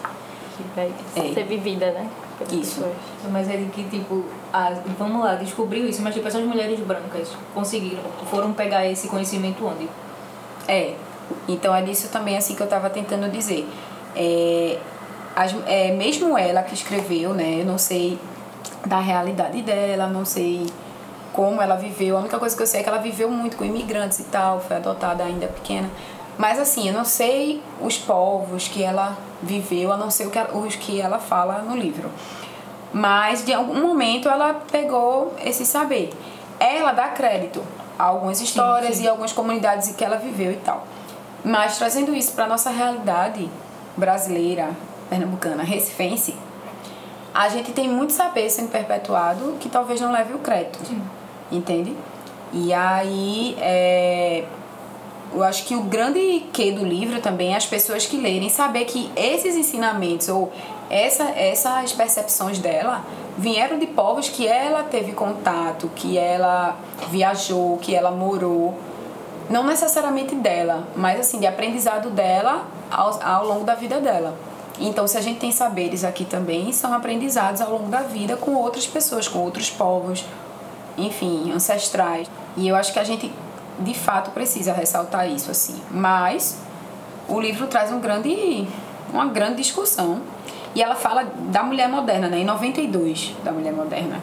que 0.56 0.62
vai 0.74 0.92
É. 1.16 1.34
ser 1.34 1.44
vivida, 1.44 1.90
né? 1.92 2.08
Pelas 2.44 2.52
Isso. 2.52 2.80
pessoas. 2.80 2.96
Mas 3.30 3.48
é 3.48 3.56
de 3.56 3.66
que, 3.66 3.84
tipo, 3.84 4.24
a, 4.52 4.72
vamos 4.98 5.24
lá, 5.24 5.34
descobriu 5.34 5.86
isso, 5.88 6.02
mas 6.02 6.14
tipo, 6.14 6.26
essas 6.26 6.42
mulheres 6.42 6.78
brancas 6.80 7.28
conseguiram, 7.54 8.02
foram 8.30 8.52
pegar 8.52 8.86
esse 8.86 9.08
conhecimento 9.08 9.64
onde? 9.66 9.88
É, 10.66 10.94
então 11.48 11.74
é 11.74 11.82
disso 11.82 12.08
também 12.08 12.36
assim 12.36 12.54
que 12.54 12.60
eu 12.60 12.64
estava 12.64 12.90
tentando 12.90 13.30
dizer. 13.30 13.68
É, 14.16 14.78
as, 15.36 15.54
é, 15.66 15.92
mesmo 15.92 16.36
ela 16.36 16.62
que 16.62 16.74
escreveu, 16.74 17.34
né? 17.34 17.60
Eu 17.60 17.64
não 17.64 17.78
sei 17.78 18.18
da 18.86 18.98
realidade 18.98 19.62
dela, 19.62 20.06
não 20.06 20.24
sei 20.24 20.66
como 21.32 21.60
ela 21.60 21.76
viveu. 21.76 22.16
A 22.16 22.20
única 22.20 22.38
coisa 22.38 22.56
que 22.56 22.62
eu 22.62 22.66
sei 22.66 22.80
é 22.80 22.82
que 22.82 22.88
ela 22.88 22.98
viveu 22.98 23.30
muito 23.30 23.56
com 23.56 23.64
imigrantes 23.64 24.18
e 24.18 24.24
tal, 24.24 24.60
foi 24.60 24.76
adotada 24.76 25.22
ainda 25.22 25.46
pequena. 25.46 25.88
Mas 26.40 26.58
assim, 26.58 26.88
eu 26.88 26.94
não 26.94 27.04
sei 27.04 27.62
os 27.82 27.98
povos 27.98 28.66
que 28.66 28.82
ela 28.82 29.14
viveu, 29.42 29.92
a 29.92 29.98
não 29.98 30.10
ser 30.10 30.26
o 30.26 30.30
que 30.30 30.38
ela- 30.38 30.56
os 30.56 30.74
que 30.74 30.98
ela 30.98 31.18
fala 31.18 31.58
no 31.58 31.76
livro. 31.76 32.10
Mas 32.94 33.44
de 33.44 33.52
algum 33.52 33.78
momento 33.78 34.26
ela 34.26 34.54
pegou 34.72 35.34
esse 35.44 35.66
saber. 35.66 36.10
Ela 36.58 36.92
dá 36.92 37.08
crédito 37.08 37.62
a 37.98 38.04
algumas 38.04 38.40
histórias 38.40 39.00
e 39.00 39.06
algumas 39.06 39.34
comunidades 39.34 39.90
em 39.90 39.92
que 39.92 40.02
ela 40.02 40.16
viveu 40.16 40.50
e 40.52 40.56
tal. 40.56 40.86
Mas 41.44 41.76
trazendo 41.76 42.14
isso 42.14 42.32
para 42.32 42.46
nossa 42.46 42.70
realidade 42.70 43.46
brasileira, 43.94 44.70
pernambucana, 45.10 45.62
recifense, 45.62 46.34
a 47.34 47.50
gente 47.50 47.72
tem 47.72 47.86
muito 47.86 48.14
saber 48.14 48.48
sendo 48.48 48.70
perpetuado 48.70 49.56
que 49.60 49.68
talvez 49.68 50.00
não 50.00 50.10
leve 50.10 50.32
o 50.32 50.38
crédito. 50.38 50.78
Entende? 51.52 51.94
E 52.50 52.72
aí, 52.72 53.54
é, 53.60 54.44
eu 55.32 55.44
acho 55.44 55.64
que 55.64 55.76
o 55.76 55.82
grande 55.82 56.44
que 56.52 56.72
do 56.72 56.84
livro 56.84 57.20
também 57.20 57.54
é 57.54 57.56
as 57.56 57.66
pessoas 57.66 58.06
que 58.06 58.16
lerem 58.16 58.48
saber 58.48 58.84
que 58.84 59.10
esses 59.14 59.54
ensinamentos 59.56 60.28
ou 60.28 60.52
essa, 60.88 61.30
essas 61.30 61.92
percepções 61.92 62.58
dela 62.58 63.04
vieram 63.38 63.78
de 63.78 63.86
povos 63.86 64.28
que 64.28 64.46
ela 64.46 64.82
teve 64.82 65.12
contato, 65.12 65.90
que 65.94 66.18
ela 66.18 66.76
viajou, 67.10 67.78
que 67.78 67.94
ela 67.94 68.10
morou. 68.10 68.76
Não 69.48 69.64
necessariamente 69.64 70.34
dela, 70.34 70.86
mas 70.96 71.20
assim, 71.20 71.38
de 71.38 71.46
aprendizado 71.46 72.10
dela 72.10 72.66
ao, 72.90 73.22
ao 73.22 73.46
longo 73.46 73.64
da 73.64 73.74
vida 73.74 74.00
dela. 74.00 74.36
Então, 74.78 75.06
se 75.06 75.16
a 75.16 75.20
gente 75.20 75.38
tem 75.38 75.52
saberes 75.52 76.04
aqui 76.04 76.24
também, 76.24 76.72
são 76.72 76.92
aprendizados 76.94 77.60
ao 77.60 77.70
longo 77.70 77.88
da 77.88 78.00
vida 78.00 78.36
com 78.36 78.54
outras 78.54 78.86
pessoas, 78.86 79.28
com 79.28 79.38
outros 79.40 79.68
povos, 79.68 80.24
enfim, 80.96 81.52
ancestrais. 81.52 82.28
E 82.56 82.66
eu 82.66 82.74
acho 82.74 82.92
que 82.92 82.98
a 82.98 83.04
gente, 83.04 83.30
de 83.80 83.94
fato, 83.94 84.30
precisa 84.30 84.72
ressaltar 84.72 85.28
isso, 85.28 85.50
assim. 85.50 85.80
Mas 85.90 86.58
o 87.28 87.40
livro 87.40 87.66
traz 87.66 87.92
um 87.92 88.00
grande, 88.00 88.66
uma 89.12 89.26
grande 89.26 89.56
discussão. 89.56 90.20
E 90.74 90.82
ela 90.82 90.94
fala 90.94 91.24
da 91.24 91.62
mulher 91.62 91.88
moderna, 91.88 92.28
né? 92.28 92.38
Em 92.38 92.44
92, 92.44 93.34
da 93.44 93.50
mulher 93.50 93.72
moderna. 93.72 94.20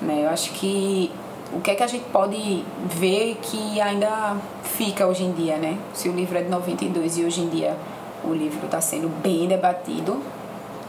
Né? 0.00 0.24
Eu 0.24 0.30
acho 0.30 0.52
que 0.52 1.10
o 1.52 1.60
que 1.60 1.70
é 1.70 1.74
que 1.74 1.82
a 1.82 1.86
gente 1.86 2.04
pode 2.10 2.64
ver 2.84 3.38
que 3.42 3.80
ainda 3.80 4.36
fica 4.62 5.06
hoje 5.06 5.24
em 5.24 5.32
dia, 5.32 5.56
né? 5.56 5.78
Se 5.94 6.08
o 6.08 6.12
livro 6.12 6.38
é 6.38 6.42
de 6.42 6.50
92 6.50 7.18
e 7.18 7.24
hoje 7.24 7.40
em 7.40 7.48
dia 7.48 7.76
o 8.24 8.32
livro 8.32 8.66
está 8.66 8.80
sendo 8.80 9.08
bem 9.22 9.46
debatido, 9.46 10.20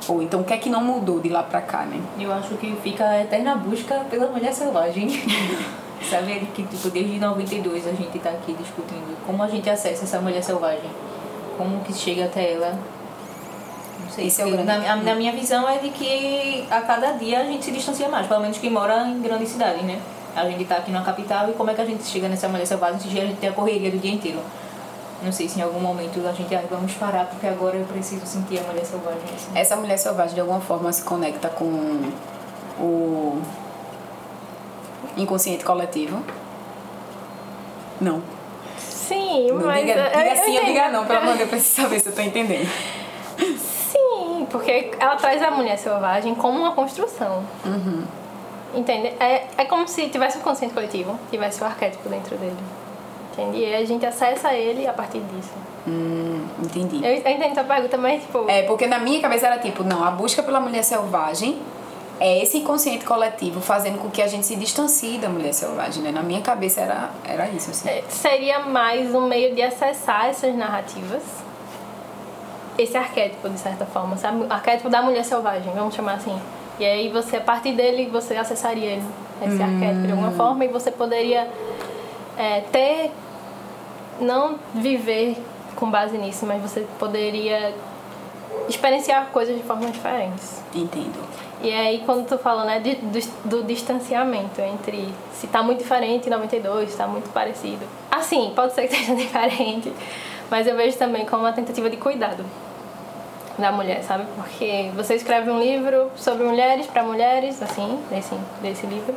ou 0.08 0.22
então 0.22 0.41
o 0.41 0.44
que 0.44 0.53
é 0.53 0.58
que 0.58 0.70
não 0.70 0.84
mudou 0.84 1.20
de 1.20 1.29
lá 1.29 1.44
pra 1.44 1.62
cá, 1.62 1.84
né? 1.84 2.01
Eu 2.20 2.32
acho 2.32 2.56
que 2.56 2.75
fica 2.84 3.03
a 3.06 3.22
eterna 3.22 3.56
busca 3.56 4.06
pela 4.10 4.27
mulher 4.27 4.53
selvagem. 4.53 5.08
Sabe 6.10 6.48
que 6.54 6.63
tipo, 6.63 6.89
desde 6.89 7.20
92 7.20 7.88
a 7.88 7.92
gente 7.92 8.20
tá 8.20 8.30
aqui 8.30 8.54
discutindo 8.54 9.18
como 9.25 9.44
a 9.44 9.48
gente 9.48 9.70
acessa 9.70 10.04
essa 10.04 10.20
mulher 10.20 10.44
selvagem. 10.44 10.89
Como 11.58 11.84
que 11.84 11.94
chega 11.94 12.25
até 12.25 12.54
ela. 12.54 12.77
Não 14.04 14.10
sei. 14.10 14.27
Esse 14.27 14.42
é 14.42 14.46
o 14.46 14.63
na, 14.63 14.96
na 14.96 15.16
minha 15.16 15.32
visão 15.34 15.68
é 15.68 15.80
de 15.80 15.89
que 15.89 16.66
a 16.70 16.82
cada 16.82 17.13
dia 17.13 17.39
a 17.42 17.44
gente 17.44 17.66
se 17.66 17.72
distancia 17.72 18.08
mais, 18.08 18.27
pelo 18.27 18.42
menos 18.42 18.58
quem 18.58 18.70
mora 18.70 19.08
em 19.08 19.22
grandes 19.22 19.50
cidades, 19.50 19.84
né? 19.84 20.00
A 20.36 20.46
gente 20.46 20.63
tá 20.66 20.77
aqui 20.77 20.92
na 20.92 21.01
capital 21.01 21.50
e 21.50 21.54
como 21.54 21.72
é 21.72 21.74
que 21.74 21.82
a 21.82 21.86
gente 21.86 22.04
chega 22.04 22.30
nessa 22.30 22.48
mulher 22.48 22.66
selvagem 22.66 23.00
se 23.00 23.08
a 23.08 23.25
gente 23.25 23.39
tem 23.39 23.50
a 23.50 23.54
correria 23.54 23.89
do 23.89 23.98
dia 23.98 24.12
inteiro? 24.12 24.39
Não 25.22 25.32
sei 25.32 25.50
se 25.50 25.60
em 25.60 25.63
algum 25.63 25.80
momento 25.80 26.25
a 26.27 26.32
gente, 26.32 26.54
ah, 26.54 26.63
vamos 26.70 26.94
parar 26.94 27.25
porque 27.25 27.48
agora 27.48 27.75
eu 27.75 27.86
preciso 27.86 28.24
sentir 28.25 28.60
a 28.60 28.63
mulher 28.63 28.86
selvagem. 28.86 29.24
Assim. 29.36 29.51
Essa 29.56 29.75
mulher 29.75 29.98
selvagem 29.98 30.36
de 30.36 30.42
alguma 30.42 30.62
forma 30.62 30.94
se 30.94 31.01
conecta 31.01 31.50
com 31.50 31.66
o 32.80 33.42
inconsciente 35.18 35.64
coletivo? 35.66 36.22
Não. 38.00 38.22
Sim, 38.78 39.52
Não 39.52 39.66
mas. 39.66 39.86
diga, 39.86 40.00
eu- 40.00 40.18
diga 40.18 40.30
eu 40.36 40.44
sim 40.46 40.52
entendo. 40.56 40.66
diga 40.66 40.90
não, 40.90 41.06
pelo 41.06 41.20
amor 41.20 41.32
de 41.34 41.38
Deus, 41.40 41.50
pra 41.50 41.60
saber 41.60 42.00
se 42.00 42.10
eu 42.10 42.16
tô 42.16 42.22
entendendo. 42.22 42.70
Sim, 43.58 44.48
porque 44.50 44.92
ela 45.00 45.16
traz 45.16 45.42
a 45.42 45.52
mulher 45.52 45.78
selvagem 45.78 46.36
como 46.36 46.60
uma 46.60 46.72
construção. 46.74 47.44
Uhum. 47.66 48.04
Entende? 48.76 49.08
É, 49.20 49.46
é 49.58 49.66
como 49.66 49.88
se 49.88 50.10
tivesse 50.10 50.38
um 50.38 50.42
consciente 50.42 50.74
coletivo, 50.74 51.18
tivesse 51.32 51.62
o 51.62 51.66
arquétipo 51.66 52.08
dentro 52.10 52.36
dele. 52.38 52.56
Entende? 53.32 53.58
E 53.60 53.74
a 53.76 53.86
gente 53.86 54.06
acessa 54.06 54.54
ele 54.54 54.86
a 54.88 54.94
partir 54.94 55.20
disso. 55.20 55.54
Hum, 55.88 56.46
entendi. 56.62 56.98
Eu, 56.98 57.14
eu 57.14 57.32
entendo 57.32 57.58
a 57.60 57.64
pergunta, 57.64 57.98
mas 57.98 58.22
tipo. 58.24 58.46
É, 58.50 58.64
porque 58.64 58.88
na 58.88 59.00
minha 59.00 59.22
cabeça 59.22 59.48
era 59.48 59.58
tipo, 59.58 59.84
não, 59.84 60.04
a 60.04 60.12
busca 60.12 60.44
pela 60.44 60.60
mulher 60.60 60.84
selvagem 60.84 61.58
é 62.20 62.42
esse 62.42 62.58
inconsciente 62.58 63.06
coletivo 63.06 63.62
fazendo 63.62 64.00
com 64.00 64.10
que 64.10 64.22
a 64.22 64.28
gente 64.28 64.46
se 64.46 64.56
distancie 64.56 65.18
da 65.18 65.30
mulher 65.30 65.54
selvagem, 65.54 66.02
né? 66.02 66.12
Na 66.12 66.24
minha 66.24 66.42
cabeça 66.42 66.82
era, 66.82 67.12
era 67.24 67.50
isso, 67.50 67.70
assim. 67.70 67.90
é, 67.90 68.04
seria 68.10 68.60
mais 68.60 69.14
um 69.14 69.28
meio 69.28 69.54
de 69.54 69.62
acessar 69.62 70.28
essas 70.28 70.56
narrativas. 70.56 71.22
Esse 72.78 72.96
arquétipo, 72.96 73.50
de 73.50 73.60
certa 73.60 73.86
forma, 73.86 74.18
sabe? 74.18 74.44
O 74.44 74.54
arquétipo 74.54 74.90
da 74.90 75.02
mulher 75.02 75.24
selvagem, 75.24 75.72
vamos 75.74 75.96
chamar 75.96 76.16
assim. 76.16 76.40
E 76.80 76.86
aí 76.86 77.10
você, 77.10 77.38
a 77.38 77.42
partir 77.42 77.74
dele, 77.74 78.08
você 78.12 78.36
acessaria 78.36 78.92
ele, 78.94 79.04
esse 79.42 79.62
arquétipo 79.62 80.06
de 80.06 80.12
alguma 80.12 80.32
forma, 80.32 80.64
e 80.64 80.68
você 80.68 80.92
poderia 80.92 81.48
é, 82.38 82.62
ter, 82.72 83.12
não 84.20 84.60
viver 84.76 85.38
com 85.76 85.90
base 85.90 86.18
nisso, 86.18 86.46
mas 86.46 86.62
você 86.62 86.86
poderia 87.00 87.74
experienciar 88.70 89.28
coisas 89.32 89.56
de 89.56 89.64
formas 89.64 89.92
diferentes. 89.92 90.64
Entendo. 90.74 91.47
E 91.62 91.74
aí, 91.74 92.04
quando 92.06 92.28
tu 92.28 92.38
fala, 92.38 92.66
né, 92.66 92.80
de, 92.80 92.96
do, 92.96 93.50
do 93.50 93.64
distanciamento 93.64 94.62
entre 94.62 95.10
se 95.34 95.48
tá 95.48 95.64
muito 95.64 95.80
diferente 95.80 96.28
em 96.28 96.30
92, 96.30 96.92
se 96.92 96.98
tá 96.98 97.08
muito 97.08 97.30
parecido. 97.32 97.86
Assim, 98.12 98.52
pode 98.56 98.74
ser 98.74 98.88
que 98.88 98.96
seja 98.96 99.16
diferente, 99.16 99.92
mas 100.52 100.68
eu 100.68 100.76
vejo 100.76 100.98
também 100.98 101.26
como 101.26 101.44
uma 101.44 101.54
tentativa 101.54 101.90
de 101.90 101.98
cuidado 101.98 102.46
da 103.58 103.72
mulher, 103.72 104.04
sabe? 104.04 104.26
Porque 104.36 104.92
você 104.96 105.16
escreve 105.16 105.50
um 105.50 105.60
livro 105.60 106.12
sobre 106.16 106.44
mulheres 106.44 106.86
para 106.86 107.02
mulheres, 107.02 107.62
assim, 107.62 108.00
desse, 108.10 108.36
desse 108.62 108.86
livro. 108.86 109.16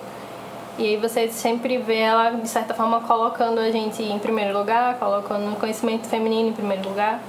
E 0.78 0.86
aí 0.86 0.96
você 0.96 1.28
sempre 1.28 1.76
vê 1.76 1.98
ela, 1.98 2.30
de 2.30 2.48
certa 2.48 2.72
forma, 2.72 3.02
colocando 3.02 3.58
a 3.58 3.70
gente 3.70 4.02
em 4.02 4.18
primeiro 4.18 4.56
lugar, 4.56 4.98
colocando 4.98 5.52
o 5.52 5.56
conhecimento 5.56 6.08
feminino 6.08 6.48
em 6.48 6.52
primeiro 6.54 6.88
lugar. 6.88 7.20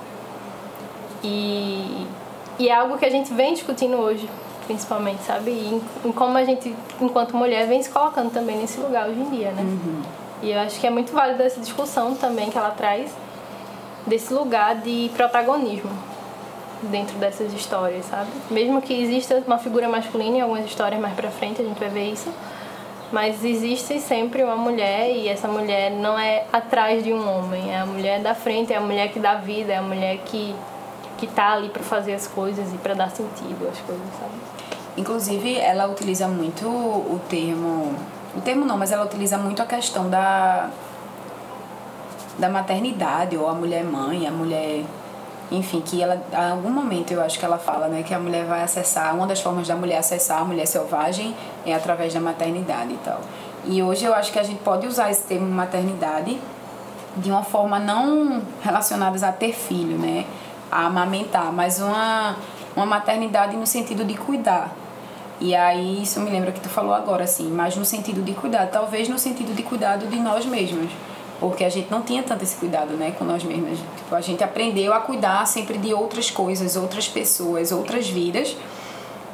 E, 1.21 2.07
e 2.57 2.69
é 2.69 2.73
algo 2.73 2.97
que 2.97 3.05
a 3.05 3.09
gente 3.09 3.33
vem 3.33 3.53
discutindo 3.53 3.97
hoje, 3.97 4.29
principalmente, 4.65 5.23
sabe? 5.23 5.51
E 5.51 5.81
em, 6.05 6.11
como 6.11 6.37
a 6.37 6.43
gente, 6.43 6.75
enquanto 6.99 7.35
mulher, 7.35 7.67
vem 7.67 7.81
se 7.81 7.89
colocando 7.89 8.31
também 8.31 8.57
nesse 8.57 8.79
lugar 8.79 9.09
hoje 9.09 9.19
em 9.19 9.29
dia, 9.29 9.51
né? 9.51 9.63
E 10.41 10.51
eu 10.51 10.59
acho 10.59 10.79
que 10.79 10.87
é 10.87 10.89
muito 10.89 11.11
válida 11.13 11.43
essa 11.43 11.59
discussão 11.59 12.15
também 12.15 12.49
que 12.49 12.57
ela 12.57 12.71
traz 12.71 13.11
desse 14.07 14.33
lugar 14.33 14.75
de 14.75 15.11
protagonismo 15.15 15.91
dentro 16.83 17.15
dessas 17.17 17.53
histórias, 17.53 18.05
sabe? 18.05 18.31
Mesmo 18.49 18.81
que 18.81 18.93
exista 18.93 19.43
uma 19.45 19.59
figura 19.59 19.87
masculina 19.87 20.37
em 20.37 20.41
algumas 20.41 20.65
histórias 20.65 20.99
mais 20.99 21.13
pra 21.13 21.29
frente, 21.29 21.61
a 21.61 21.65
gente 21.65 21.79
vai 21.79 21.89
ver 21.89 22.11
isso. 22.11 22.33
Mas 23.11 23.43
existe 23.43 23.99
sempre 23.99 24.41
uma 24.41 24.55
mulher 24.55 25.11
e 25.11 25.27
essa 25.27 25.47
mulher 25.47 25.91
não 25.91 26.17
é 26.17 26.45
atrás 26.51 27.03
de 27.03 27.13
um 27.13 27.29
homem, 27.29 27.71
é 27.71 27.79
a 27.79 27.85
mulher 27.85 28.21
da 28.21 28.33
frente, 28.33 28.71
é 28.71 28.77
a 28.77 28.81
mulher 28.81 29.11
que 29.11 29.19
dá 29.19 29.35
vida, 29.35 29.73
é 29.73 29.77
a 29.77 29.81
mulher 29.81 30.17
que 30.25 30.55
que 31.21 31.27
tá 31.27 31.53
ali 31.53 31.69
pra 31.69 31.83
fazer 31.83 32.15
as 32.15 32.25
coisas 32.25 32.73
e 32.73 32.77
pra 32.77 32.95
dar 32.95 33.11
sentido 33.11 33.69
às 33.71 33.77
coisas, 33.81 34.07
sabe? 34.19 34.40
Inclusive, 34.97 35.57
ela 35.57 35.87
utiliza 35.87 36.27
muito 36.27 36.67
o 36.67 37.19
termo. 37.29 37.95
O 38.35 38.41
termo 38.41 38.65
não, 38.65 38.77
mas 38.77 38.91
ela 38.91 39.05
utiliza 39.05 39.37
muito 39.37 39.61
a 39.61 39.65
questão 39.65 40.09
da. 40.09 40.69
da 42.37 42.49
maternidade, 42.49 43.37
ou 43.37 43.47
a 43.47 43.53
mulher 43.53 43.83
mãe, 43.83 44.27
a 44.27 44.31
mulher. 44.31 44.83
Enfim, 45.49 45.81
que 45.81 46.01
ela. 46.01 46.21
Em 46.31 46.51
algum 46.51 46.69
momento 46.69 47.11
eu 47.11 47.21
acho 47.21 47.39
que 47.39 47.45
ela 47.45 47.57
fala, 47.57 47.87
né, 47.87 48.03
que 48.03 48.13
a 48.13 48.19
mulher 48.19 48.45
vai 48.45 48.63
acessar. 48.63 49.15
Uma 49.15 49.27
das 49.27 49.41
formas 49.41 49.67
da 49.67 49.75
mulher 49.75 49.97
acessar 49.97 50.41
a 50.41 50.45
mulher 50.45 50.65
selvagem 50.65 51.35
é 51.65 51.73
através 51.73 52.13
da 52.13 52.19
maternidade 52.19 52.93
e 52.93 52.97
tal. 52.97 53.21
E 53.65 53.83
hoje 53.83 54.05
eu 54.05 54.13
acho 54.13 54.31
que 54.31 54.39
a 54.39 54.43
gente 54.43 54.59
pode 54.59 54.87
usar 54.87 55.11
esse 55.11 55.23
termo 55.23 55.47
maternidade 55.47 56.39
de 57.17 57.29
uma 57.29 57.43
forma 57.43 57.79
não 57.79 58.41
relacionada 58.61 59.27
a 59.27 59.31
ter 59.31 59.53
filho, 59.53 59.97
né? 59.97 60.25
A 60.71 60.85
amamentar, 60.85 61.51
mas 61.51 61.79
uma, 61.79 62.35
uma 62.75 62.85
maternidade 62.85 63.55
no 63.55 63.67
sentido 63.67 64.05
de 64.05 64.15
cuidar. 64.15 64.80
E 65.41 65.55
aí 65.55 66.03
isso 66.03 66.19
me 66.19 66.29
lembra 66.29 66.51
que 66.51 66.59
tu 66.59 66.69
falou 66.69 66.93
agora, 66.93 67.23
assim, 67.23 67.49
mas 67.49 67.75
no 67.75 67.83
sentido 67.83 68.21
de 68.21 68.31
cuidado, 68.33 68.69
talvez 68.71 69.09
no 69.09 69.17
sentido 69.17 69.55
de 69.55 69.63
cuidado 69.63 70.05
de 70.05 70.17
nós 70.17 70.45
mesmos. 70.45 70.91
Porque 71.39 71.63
a 71.63 71.69
gente 71.69 71.89
não 71.89 72.03
tinha 72.03 72.21
tanto 72.21 72.43
esse 72.43 72.55
cuidado, 72.57 72.93
né, 72.93 73.15
com 73.17 73.25
nós 73.25 73.43
mesmas. 73.43 73.79
Tipo, 73.97 74.13
a 74.13 74.21
gente 74.21 74.43
aprendeu 74.43 74.93
a 74.93 74.99
cuidar 74.99 75.47
sempre 75.47 75.79
de 75.79 75.91
outras 75.91 76.29
coisas, 76.29 76.75
outras 76.75 77.07
pessoas, 77.07 77.71
outras 77.71 78.07
vidas. 78.07 78.55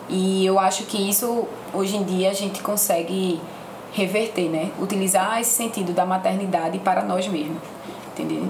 E 0.08 0.46
eu 0.46 0.58
acho 0.58 0.84
que 0.86 0.98
isso, 0.98 1.46
hoje 1.74 1.98
em 1.98 2.04
dia, 2.06 2.30
a 2.30 2.34
gente 2.34 2.62
consegue 2.62 3.42
reverter, 3.92 4.50
né? 4.50 4.72
Utilizar 4.80 5.42
esse 5.42 5.52
sentido 5.52 5.92
da 5.92 6.06
maternidade 6.06 6.80
para 6.80 7.04
nós 7.04 7.28
mesmos, 7.28 7.58
entendeu? 8.14 8.48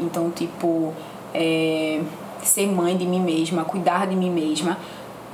Então, 0.00 0.30
tipo, 0.30 0.92
é, 1.32 2.02
ser 2.42 2.66
mãe 2.66 2.94
de 2.94 3.06
mim 3.06 3.20
mesma, 3.20 3.64
cuidar 3.64 4.06
de 4.06 4.14
mim 4.14 4.30
mesma. 4.30 4.76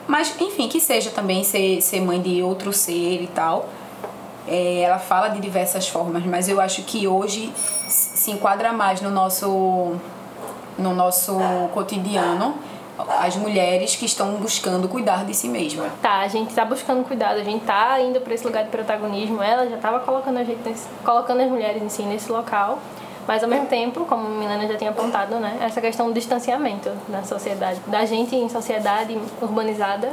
Mas, 0.06 0.34
enfim, 0.40 0.68
que 0.68 0.80
seja 0.80 1.10
também 1.10 1.44
ser, 1.44 1.80
ser 1.80 2.00
mãe 2.00 2.20
de 2.20 2.42
outro 2.42 2.72
ser 2.72 3.22
e 3.22 3.30
tal. 3.34 3.68
É, 4.46 4.80
ela 4.80 4.98
fala 4.98 5.28
de 5.28 5.40
diversas 5.40 5.88
formas, 5.88 6.24
mas 6.26 6.48
eu 6.50 6.60
acho 6.60 6.82
que 6.82 7.08
hoje 7.08 7.50
se 7.88 8.30
enquadra 8.30 8.74
mais 8.74 9.00
no 9.00 9.10
nosso, 9.10 9.94
no 10.78 10.94
nosso 10.94 11.38
cotidiano 11.72 12.54
as 13.18 13.36
mulheres 13.36 13.96
que 13.96 14.04
estão 14.04 14.34
buscando 14.34 14.88
cuidar 14.88 15.24
de 15.24 15.34
si 15.34 15.48
mesma. 15.48 15.86
Tá, 16.00 16.20
a 16.20 16.28
gente 16.28 16.54
tá 16.54 16.64
buscando 16.64 17.04
cuidado, 17.04 17.40
a 17.40 17.44
gente 17.44 17.64
tá 17.64 18.00
indo 18.00 18.20
para 18.20 18.34
esse 18.34 18.44
lugar 18.44 18.64
de 18.64 18.70
protagonismo. 18.70 19.42
Ela 19.42 19.68
já 19.68 19.76
tava 19.78 20.00
colocando 20.00 20.38
a 20.38 20.44
gente 20.44 20.60
nesse, 20.64 20.86
colocando 21.04 21.40
as 21.40 21.50
mulheres 21.50 21.82
em 21.82 21.88
si 21.88 22.02
nesse 22.02 22.30
local, 22.30 22.78
mas 23.26 23.42
ao 23.42 23.48
mesmo 23.48 23.66
tempo, 23.66 24.04
como 24.04 24.26
a 24.26 24.30
Milena 24.30 24.66
já 24.66 24.76
tinha 24.76 24.90
apontado, 24.90 25.36
né, 25.36 25.58
essa 25.60 25.80
questão 25.80 26.08
do 26.08 26.14
distanciamento 26.14 26.90
da 27.08 27.22
sociedade, 27.22 27.80
da 27.86 28.04
gente 28.04 28.34
em 28.34 28.48
sociedade 28.48 29.18
urbanizada 29.40 30.12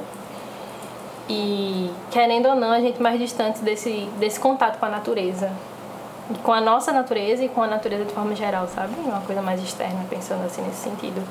e 1.30 1.91
querendo 2.10 2.47
ou 2.50 2.56
não, 2.56 2.71
a 2.71 2.80
gente 2.80 3.02
mais 3.02 3.19
distante 3.19 3.60
desse 3.60 4.10
desse 4.19 4.39
contato 4.39 4.80
com 4.80 4.86
a 4.86 4.89
natureza. 4.89 5.52
Com 6.43 6.54
a 6.54 6.62
nossa 6.62 6.91
natureza 6.93 7.43
e 7.43 7.50
com 7.50 7.62
a 7.62 7.67
natureza 7.67 8.06
de 8.06 8.13
forma 8.13 8.36
geral, 8.36 8.67
sabe? 8.67 8.93
Uma 9.04 9.21
coisa 9.21 9.41
mais 9.41 9.62
externa, 9.62 10.06
pensando 10.10 10.45
assim 10.45 10.62
nesse 10.62 10.84
sentido. 10.84 11.21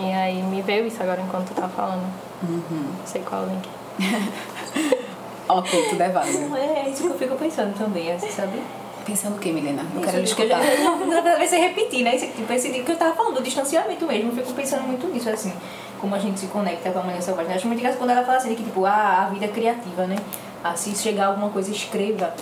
E 0.00 0.12
aí 0.12 0.42
me 0.42 0.62
veio 0.62 0.86
isso 0.86 1.02
agora 1.02 1.20
enquanto 1.20 1.48
tu 1.48 1.54
tava 1.54 1.68
falando. 1.68 2.06
Não 2.42 3.06
sei 3.06 3.22
qual 3.22 3.42
é 3.42 3.46
o 3.46 3.48
link. 3.48 3.68
Ok, 5.48 5.88
tudo 5.88 6.00
é 6.02 6.08
válido. 6.10 6.56
É 6.56 6.88
isso 6.90 7.02
que 7.02 7.08
eu 7.08 7.18
fico 7.18 7.36
pensando 7.36 7.76
também, 7.76 8.12
assim, 8.12 8.30
sabe? 8.30 8.62
Pensando 9.08 9.36
o 9.36 9.38
que, 9.38 9.50
Milena? 9.50 9.82
Não 9.94 10.02
quero 10.02 10.22
Isso, 10.22 10.36
que 10.36 10.42
eu 10.42 10.46
escutar. 10.46 10.62
já- 10.64 10.90
Não, 11.06 11.22
vai 11.22 11.46
ser 11.48 11.56
repetir, 11.58 12.04
né? 12.04 12.14
Esse, 12.14 12.26
tipo, 12.28 12.52
esse 12.52 12.68
que 12.68 12.92
eu 12.92 12.96
tava 12.96 13.14
falando, 13.14 13.36
do 13.36 13.42
distanciamento 13.42 14.04
mesmo. 14.06 14.30
Eu 14.30 14.36
fico 14.36 14.52
pensando 14.52 14.82
muito 14.82 15.06
nisso, 15.08 15.30
assim. 15.30 15.52
Como 16.00 16.14
a 16.14 16.18
gente 16.18 16.38
se 16.38 16.46
conecta 16.48 16.90
com 16.90 16.98
a 16.98 17.02
mulher 17.02 17.22
selvagem. 17.22 17.54
Acho 17.54 17.66
muito 17.66 17.78
engraçado 17.78 17.98
quando 17.98 18.10
ela 18.10 18.22
fala 18.24 18.36
assim, 18.38 18.54
que 18.54 18.62
tipo, 18.62 18.84
ah, 18.84 19.24
a 19.26 19.32
vida 19.32 19.46
é 19.46 19.48
criativa, 19.48 20.06
né? 20.06 20.16
Ah, 20.62 20.76
se 20.76 20.94
chegar 20.94 21.28
alguma 21.28 21.48
coisa, 21.48 21.70
escreva. 21.70 22.34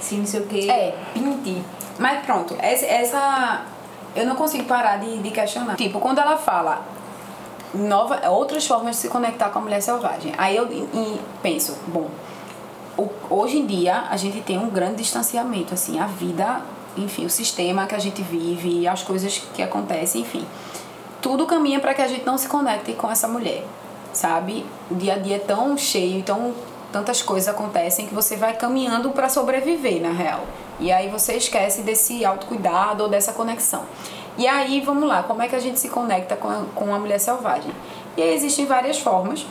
Se 0.00 0.16
não 0.16 0.26
sei 0.26 0.40
o 0.40 0.46
que, 0.46 0.68
É. 0.70 0.94
pinte. 1.14 1.62
Mas 1.98 2.24
pronto, 2.26 2.56
essa, 2.58 2.86
essa 2.86 3.64
eu 4.16 4.26
não 4.26 4.34
consigo 4.34 4.64
parar 4.64 4.98
de, 4.98 5.18
de 5.18 5.30
questionar. 5.30 5.76
Tipo, 5.76 6.00
quando 6.00 6.18
ela 6.18 6.36
fala 6.36 6.82
nova, 7.72 8.28
outras 8.30 8.66
formas 8.66 8.96
de 8.96 9.02
se 9.02 9.08
conectar 9.08 9.50
com 9.50 9.58
a 9.60 9.62
mulher 9.62 9.80
selvagem, 9.80 10.32
aí 10.36 10.56
eu 10.56 10.66
e 10.72 11.20
penso, 11.42 11.78
bom, 11.86 12.08
hoje 13.28 13.58
em 13.58 13.66
dia 13.66 14.04
a 14.10 14.16
gente 14.16 14.40
tem 14.40 14.58
um 14.58 14.68
grande 14.68 14.96
distanciamento, 14.96 15.74
assim, 15.74 15.98
a 15.98 16.06
vida, 16.06 16.62
enfim, 16.96 17.24
o 17.24 17.30
sistema 17.30 17.86
que 17.86 17.94
a 17.94 17.98
gente 17.98 18.22
vive, 18.22 18.86
as 18.86 19.02
coisas 19.02 19.38
que 19.54 19.62
acontecem, 19.62 20.22
enfim. 20.22 20.44
Tudo 21.22 21.46
caminha 21.46 21.78
para 21.80 21.94
que 21.94 22.02
a 22.02 22.08
gente 22.08 22.24
não 22.24 22.36
se 22.36 22.48
conecte 22.48 22.92
com 22.94 23.10
essa 23.10 23.28
mulher, 23.28 23.64
sabe? 24.12 24.66
O 24.90 24.94
dia 24.94 25.14
a 25.14 25.18
dia 25.18 25.36
é 25.36 25.38
tão 25.38 25.76
cheio, 25.76 26.22
tão 26.22 26.54
tantas 26.92 27.22
coisas 27.22 27.48
acontecem 27.48 28.06
que 28.06 28.14
você 28.14 28.36
vai 28.36 28.54
caminhando 28.56 29.10
para 29.10 29.28
sobreviver, 29.28 30.02
na 30.02 30.10
real. 30.10 30.44
E 30.80 30.90
aí 30.90 31.08
você 31.08 31.34
esquece 31.34 31.82
desse 31.82 32.24
autocuidado 32.24 33.04
ou 33.04 33.08
dessa 33.08 33.32
conexão. 33.32 33.84
E 34.38 34.46
aí, 34.46 34.80
vamos 34.80 35.08
lá, 35.08 35.22
como 35.22 35.42
é 35.42 35.48
que 35.48 35.54
a 35.54 35.60
gente 35.60 35.78
se 35.78 35.88
conecta 35.88 36.34
com 36.36 36.48
a, 36.48 36.64
com 36.74 36.94
a 36.94 36.98
mulher 36.98 37.18
selvagem? 37.18 37.72
E 38.16 38.22
aí 38.22 38.34
existem 38.34 38.66
várias 38.66 38.98
formas. 38.98 39.46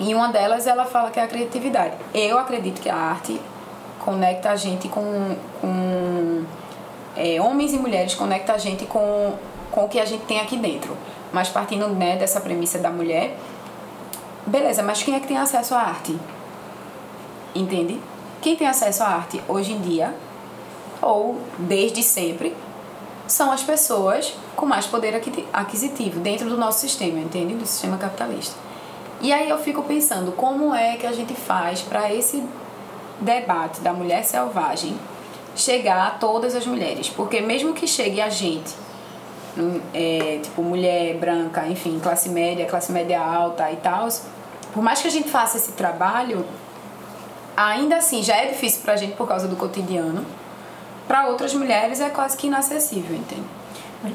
E 0.00 0.14
uma 0.14 0.28
delas 0.28 0.66
ela 0.66 0.86
fala 0.86 1.10
que 1.10 1.20
é 1.20 1.22
a 1.22 1.28
criatividade. 1.28 1.94
Eu 2.14 2.38
acredito 2.38 2.80
que 2.80 2.88
a 2.88 2.96
arte 2.96 3.38
conecta 3.98 4.50
a 4.50 4.56
gente 4.56 4.88
com, 4.88 5.36
com 5.60 6.42
é, 7.14 7.38
homens 7.38 7.74
e 7.74 7.78
mulheres, 7.78 8.14
conecta 8.14 8.54
a 8.54 8.58
gente 8.58 8.86
com, 8.86 9.34
com 9.70 9.84
o 9.84 9.88
que 9.90 10.00
a 10.00 10.06
gente 10.06 10.24
tem 10.24 10.40
aqui 10.40 10.56
dentro. 10.56 10.96
Mas 11.30 11.50
partindo 11.50 11.86
né, 11.88 12.16
dessa 12.16 12.40
premissa 12.40 12.78
da 12.78 12.90
mulher, 12.90 13.36
beleza, 14.46 14.82
mas 14.82 15.02
quem 15.02 15.14
é 15.14 15.20
que 15.20 15.28
tem 15.28 15.36
acesso 15.36 15.74
à 15.74 15.80
arte? 15.80 16.18
Entende? 17.54 18.00
Quem 18.40 18.56
tem 18.56 18.66
acesso 18.66 19.02
à 19.02 19.08
arte 19.08 19.42
hoje 19.46 19.72
em 19.72 19.80
dia, 19.82 20.14
ou 21.02 21.38
desde 21.58 22.02
sempre, 22.02 22.56
são 23.26 23.52
as 23.52 23.62
pessoas 23.62 24.34
com 24.56 24.64
mais 24.64 24.86
poder 24.86 25.20
aquisitivo 25.52 26.20
dentro 26.20 26.48
do 26.48 26.56
nosso 26.56 26.80
sistema, 26.80 27.18
entende? 27.18 27.52
Do 27.52 27.66
sistema 27.66 27.98
capitalista. 27.98 28.69
E 29.20 29.32
aí 29.32 29.50
eu 29.50 29.58
fico 29.58 29.82
pensando 29.82 30.32
como 30.32 30.74
é 30.74 30.96
que 30.96 31.06
a 31.06 31.12
gente 31.12 31.34
faz 31.34 31.82
para 31.82 32.12
esse 32.12 32.42
debate 33.20 33.80
da 33.80 33.92
mulher 33.92 34.24
selvagem 34.24 34.96
chegar 35.54 36.06
a 36.06 36.10
todas 36.12 36.54
as 36.54 36.66
mulheres, 36.66 37.10
porque 37.10 37.40
mesmo 37.40 37.74
que 37.74 37.86
chegue 37.86 38.20
a 38.20 38.30
gente, 38.30 38.74
hum, 39.58 39.80
é, 39.92 40.40
tipo 40.42 40.62
mulher 40.62 41.16
branca, 41.16 41.66
enfim, 41.66 41.98
classe 42.02 42.30
média, 42.30 42.64
classe 42.66 42.90
média 42.92 43.20
alta 43.20 43.70
e 43.70 43.76
tal, 43.76 44.08
por 44.72 44.82
mais 44.82 45.02
que 45.02 45.08
a 45.08 45.10
gente 45.10 45.28
faça 45.28 45.58
esse 45.58 45.72
trabalho, 45.72 46.46
ainda 47.56 47.96
assim 47.96 48.22
já 48.22 48.36
é 48.36 48.46
difícil 48.46 48.80
pra 48.82 48.96
gente 48.96 49.16
por 49.16 49.28
causa 49.28 49.46
do 49.46 49.56
cotidiano. 49.56 50.24
Para 51.06 51.26
outras 51.26 51.52
mulheres 51.52 52.00
é 52.00 52.08
quase 52.08 52.36
que 52.36 52.46
inacessível, 52.46 53.16
entende? 53.16 53.44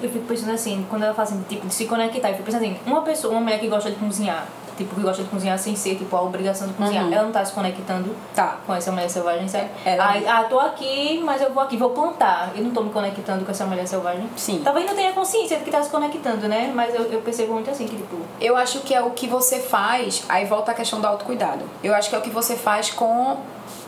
Eu 0.01 0.09
fico 0.09 0.25
pensando 0.25 0.53
assim, 0.53 0.85
quando 0.89 1.03
ela 1.03 1.13
fala 1.13 1.27
assim, 1.27 1.43
tipo, 1.47 1.67
de 1.67 1.73
se 1.73 1.85
conectar, 1.85 2.29
eu 2.29 2.35
fico 2.35 2.45
pensando 2.45 2.63
assim, 2.63 2.79
uma 2.87 3.01
pessoa, 3.01 3.33
uma 3.33 3.41
mulher 3.41 3.59
que 3.59 3.67
gosta 3.67 3.91
de 3.91 3.97
cozinhar, 3.97 4.47
tipo, 4.77 4.95
que 4.95 5.01
gosta 5.01 5.23
de 5.23 5.29
cozinhar 5.29 5.57
sem 5.57 5.75
ser, 5.75 5.95
tipo, 5.95 6.15
a 6.15 6.21
obrigação 6.21 6.67
de 6.67 6.73
cozinhar, 6.73 7.05
uhum. 7.05 7.13
ela 7.13 7.23
não 7.23 7.31
tá 7.31 7.43
se 7.43 7.53
conectando 7.53 8.15
tá. 8.33 8.57
com 8.65 8.73
essa 8.73 8.91
mulher 8.91 9.09
selvagem, 9.09 9.47
sabe? 9.47 9.69
Ela... 9.85 10.09
Aí, 10.09 10.27
ah, 10.27 10.43
tô 10.43 10.59
aqui, 10.59 11.21
mas 11.23 11.41
eu 11.41 11.53
vou 11.53 11.63
aqui, 11.63 11.77
vou 11.77 11.89
plantar. 11.91 12.51
Eu 12.55 12.63
não 12.63 12.71
tô 12.71 12.81
me 12.81 12.89
conectando 12.89 13.45
com 13.45 13.51
essa 13.51 13.65
mulher 13.65 13.87
selvagem. 13.87 14.29
Sim. 14.35 14.61
Talvez 14.63 14.85
não 14.85 14.95
tenha 14.95 15.13
consciência 15.13 15.57
de 15.57 15.63
que 15.63 15.71
tá 15.71 15.81
se 15.81 15.89
conectando, 15.89 16.47
né? 16.47 16.71
Mas 16.73 16.93
eu, 16.93 17.03
eu 17.03 17.21
percebo 17.21 17.53
muito 17.53 17.69
assim, 17.69 17.87
que 17.87 17.95
tipo... 17.95 18.17
Eu 18.39 18.55
acho 18.57 18.79
que 18.81 18.93
é 18.93 19.01
o 19.01 19.11
que 19.11 19.27
você 19.27 19.59
faz, 19.59 20.23
aí 20.27 20.45
volta 20.45 20.71
a 20.71 20.73
questão 20.75 20.99
do 21.01 21.07
autocuidado. 21.07 21.63
Eu 21.83 21.93
acho 21.95 22.09
que 22.09 22.15
é 22.15 22.19
o 22.19 22.21
que 22.21 22.29
você 22.29 22.55
faz 22.55 22.89
com... 22.91 23.37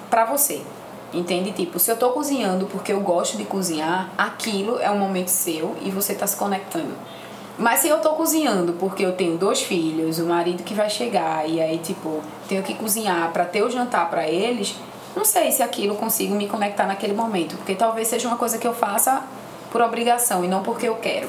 pra 0.10 0.26
você. 0.26 0.62
Entende? 1.14 1.52
Tipo, 1.54 1.80
se 1.80 1.90
eu 1.90 1.98
tô 1.98 2.10
cozinhando 2.10 2.66
porque 2.66 2.92
eu 2.92 3.00
gosto 3.00 3.38
de 3.38 3.46
cozinhar, 3.46 4.10
aquilo 4.18 4.78
é 4.80 4.92
um 4.92 5.00
momento 5.00 5.30
seu 5.30 5.76
e 5.82 5.90
você 5.90 6.14
tá 6.14 6.28
se 6.28 6.36
conectando. 6.36 6.94
Mas 7.58 7.80
se 7.80 7.88
eu 7.88 8.00
tô 8.00 8.12
cozinhando 8.12 8.74
porque 8.74 9.04
eu 9.04 9.14
tenho 9.14 9.36
dois 9.36 9.62
filhos, 9.62 10.20
o 10.20 10.26
marido 10.26 10.64
que 10.64 10.76
vai 10.76 10.90
chegar 10.90 11.50
e 11.50 11.60
aí, 11.60 11.80
tipo, 11.80 12.22
tenho 12.48 12.62
que 12.62 12.76
cozinhar 12.76 13.32
para 13.32 13.46
ter 13.46 13.64
o 13.64 13.70
jantar 13.70 14.10
para 14.10 14.28
eles, 14.28 14.76
não 15.16 15.26
sei 15.26 15.52
se 15.52 15.64
aquilo 15.64 15.96
consigo 15.96 16.36
me 16.36 16.48
conectar 16.48 16.86
naquele 16.86 17.14
momento, 17.14 17.58
porque 17.58 17.74
talvez 17.74 18.08
seja 18.08 18.28
uma 18.28 18.38
coisa 18.38 18.60
que 18.60 18.68
eu 18.68 18.74
faça 18.76 19.24
por 19.72 19.82
obrigação 19.82 20.46
e 20.46 20.48
não 20.48 20.62
porque 20.62 20.88
eu 20.88 20.96
quero. 20.96 21.28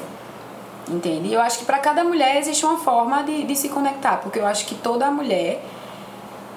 Entende? 0.87 1.29
E 1.29 1.33
eu 1.33 1.41
acho 1.41 1.59
que 1.59 1.65
para 1.65 1.79
cada 1.79 2.03
mulher 2.03 2.37
existe 2.37 2.63
uma 2.65 2.77
forma 2.77 3.23
de, 3.23 3.43
de 3.43 3.55
se 3.55 3.69
conectar, 3.69 4.17
porque 4.17 4.37
eu 4.37 4.45
acho 4.45 4.65
que 4.65 4.75
toda 4.75 5.09
mulher 5.09 5.63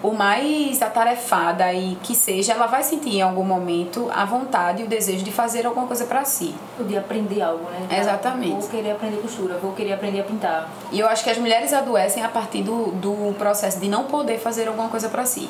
o 0.02 0.12
mais 0.12 0.82
atarefada 0.82 1.72
e 1.72 1.96
que 2.02 2.14
seja, 2.14 2.52
ela 2.52 2.66
vai 2.66 2.82
sentir 2.82 3.16
em 3.16 3.22
algum 3.22 3.44
momento 3.44 4.10
a 4.12 4.24
vontade 4.24 4.82
e 4.82 4.84
o 4.84 4.88
desejo 4.88 5.24
de 5.24 5.30
fazer 5.30 5.64
alguma 5.64 5.86
coisa 5.86 6.04
para 6.06 6.24
si. 6.24 6.54
De 6.80 6.96
aprender 6.96 7.40
algo, 7.40 7.64
né? 7.70 8.00
Exatamente. 8.00 8.60
Vou 8.60 8.68
querer 8.68 8.90
aprender 8.90 9.18
costura, 9.18 9.58
vou 9.58 9.72
querer 9.72 9.92
aprender 9.92 10.20
a 10.20 10.24
pintar. 10.24 10.68
E 10.90 10.98
eu 10.98 11.06
acho 11.06 11.22
que 11.22 11.30
as 11.30 11.38
mulheres 11.38 11.72
adoecem 11.72 12.24
a 12.24 12.28
partir 12.28 12.62
do, 12.62 12.86
do 12.92 13.34
processo 13.38 13.78
de 13.78 13.88
não 13.88 14.04
poder 14.04 14.38
fazer 14.38 14.66
alguma 14.66 14.88
coisa 14.88 15.08
para 15.08 15.24
si. 15.24 15.48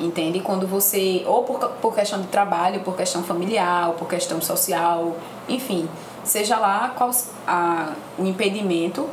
Entende? 0.00 0.40
Quando 0.40 0.66
você, 0.66 1.22
ou 1.26 1.42
por, 1.42 1.58
por 1.80 1.94
questão 1.94 2.20
de 2.20 2.26
trabalho, 2.28 2.80
por 2.80 2.96
questão 2.96 3.22
familiar, 3.22 3.88
ou 3.88 3.94
por 3.94 4.08
questão 4.08 4.40
social, 4.40 5.16
enfim, 5.48 5.88
seja 6.24 6.58
lá 6.58 6.92
qual 6.96 7.10
a, 7.46 7.92
o 8.18 8.24
impedimento 8.24 9.08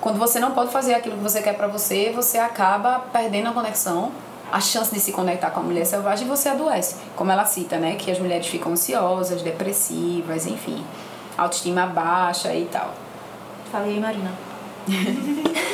quando 0.00 0.18
você 0.18 0.38
não 0.38 0.52
pode 0.52 0.70
fazer 0.70 0.94
aquilo 0.94 1.16
que 1.16 1.22
você 1.22 1.42
quer 1.42 1.54
para 1.54 1.66
você, 1.66 2.12
você 2.14 2.38
acaba 2.38 3.00
perdendo 3.12 3.48
a 3.48 3.52
conexão, 3.52 4.12
a 4.50 4.60
chance 4.60 4.94
de 4.94 5.00
se 5.00 5.12
conectar 5.12 5.50
com 5.50 5.60
a 5.60 5.62
mulher 5.62 5.84
selvagem 5.84 6.26
e 6.26 6.28
você 6.28 6.48
adoece. 6.48 6.96
Como 7.16 7.30
ela 7.30 7.44
cita, 7.44 7.76
né? 7.76 7.96
Que 7.96 8.10
as 8.10 8.18
mulheres 8.18 8.46
ficam 8.46 8.72
ansiosas, 8.72 9.42
depressivas, 9.42 10.46
enfim, 10.46 10.84
autoestima 11.36 11.86
baixa 11.86 12.54
e 12.54 12.64
tal. 12.66 12.94
Falei, 13.70 14.00
Marina. 14.00 14.32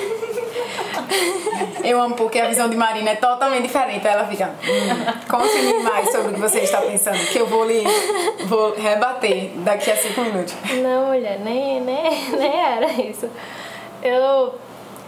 Eu 1.84 2.00
amo 2.00 2.14
porque 2.14 2.40
a 2.40 2.48
visão 2.48 2.68
de 2.68 2.76
Marina 2.76 3.10
é 3.10 3.16
totalmente 3.16 3.62
diferente. 3.62 4.06
Ela 4.06 4.26
fica, 4.26 4.46
hum, 4.46 5.28
conte-me 5.28 5.82
mais 5.82 6.10
sobre 6.10 6.28
o 6.28 6.34
que 6.34 6.40
você 6.40 6.60
está 6.60 6.80
pensando, 6.80 7.18
que 7.30 7.38
eu 7.38 7.46
vou 7.46 7.66
lhe 7.66 7.84
vou 8.46 8.74
rebater 8.74 9.50
daqui 9.56 9.90
a 9.90 9.96
cinco 9.96 10.22
minutos. 10.22 10.54
Não, 10.82 11.06
mulher, 11.08 11.38
nem, 11.40 11.80
nem, 11.80 12.30
nem 12.38 12.60
era 12.60 12.90
isso. 12.92 13.28
Eu, 14.04 14.54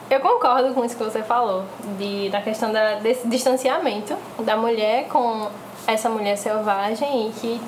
eu 0.09 0.21
concordo 0.21 0.73
com 0.73 0.83
isso 0.83 0.97
que 0.97 1.05
você 1.05 1.23
falou, 1.23 1.65
de, 1.99 2.31
da 2.31 2.41
questão 2.41 2.73
da, 2.73 2.95
desse 2.95 3.29
distanciamento 3.29 4.17
da 4.39 4.57
mulher 4.57 5.07
com 5.09 5.51
essa 5.87 6.09
mulher 6.09 6.37
selvagem 6.37 7.29
e 7.29 7.33
que 7.33 7.61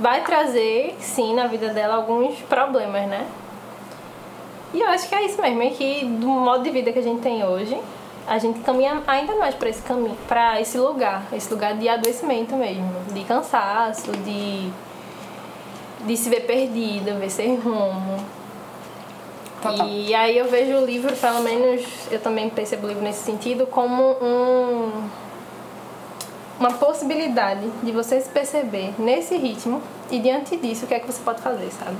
vai 0.00 0.24
trazer, 0.24 0.96
sim, 0.98 1.34
na 1.34 1.46
vida 1.46 1.68
dela 1.68 1.94
alguns 1.94 2.40
problemas, 2.42 3.06
né? 3.06 3.26
E 4.74 4.80
eu 4.80 4.88
acho 4.88 5.08
que 5.08 5.14
é 5.14 5.24
isso 5.24 5.40
mesmo, 5.40 5.62
é 5.62 5.70
que 5.70 6.04
do 6.04 6.26
modo 6.26 6.64
de 6.64 6.70
vida 6.70 6.92
que 6.92 6.98
a 6.98 7.02
gente 7.02 7.20
tem 7.20 7.44
hoje, 7.44 7.80
a 8.26 8.36
gente 8.38 8.58
caminha 8.60 9.02
ainda 9.06 9.36
mais 9.36 9.54
para 9.54 9.68
esse 9.68 9.82
caminho, 9.82 10.16
para 10.26 10.60
esse 10.60 10.78
lugar, 10.78 11.22
esse 11.32 11.52
lugar 11.52 11.76
de 11.76 11.88
adoecimento 11.88 12.56
mesmo, 12.56 12.90
de 13.12 13.22
cansaço, 13.24 14.10
de 14.10 14.70
de 16.04 16.16
se 16.16 16.30
ver 16.30 16.46
perdida, 16.46 17.14
ver 17.14 17.30
sem 17.30 17.56
rumo, 17.56 18.18
Total. 19.62 19.86
E 19.86 20.14
aí 20.14 20.38
eu 20.38 20.48
vejo 20.48 20.76
o 20.76 20.84
livro, 20.84 21.14
pelo 21.14 21.40
menos 21.42 21.82
eu 22.10 22.20
também 22.20 22.48
percebo 22.48 22.86
o 22.86 22.88
livro 22.88 23.02
nesse 23.02 23.24
sentido, 23.24 23.66
como 23.66 24.16
um, 24.22 25.08
uma 26.58 26.72
possibilidade 26.72 27.68
de 27.82 27.92
você 27.92 28.20
se 28.20 28.28
perceber 28.28 28.94
nesse 28.98 29.36
ritmo 29.36 29.82
e 30.10 30.18
diante 30.18 30.56
disso 30.56 30.84
o 30.84 30.88
que 30.88 30.94
é 30.94 31.00
que 31.00 31.06
você 31.06 31.20
pode 31.22 31.42
fazer, 31.42 31.70
sabe? 31.72 31.96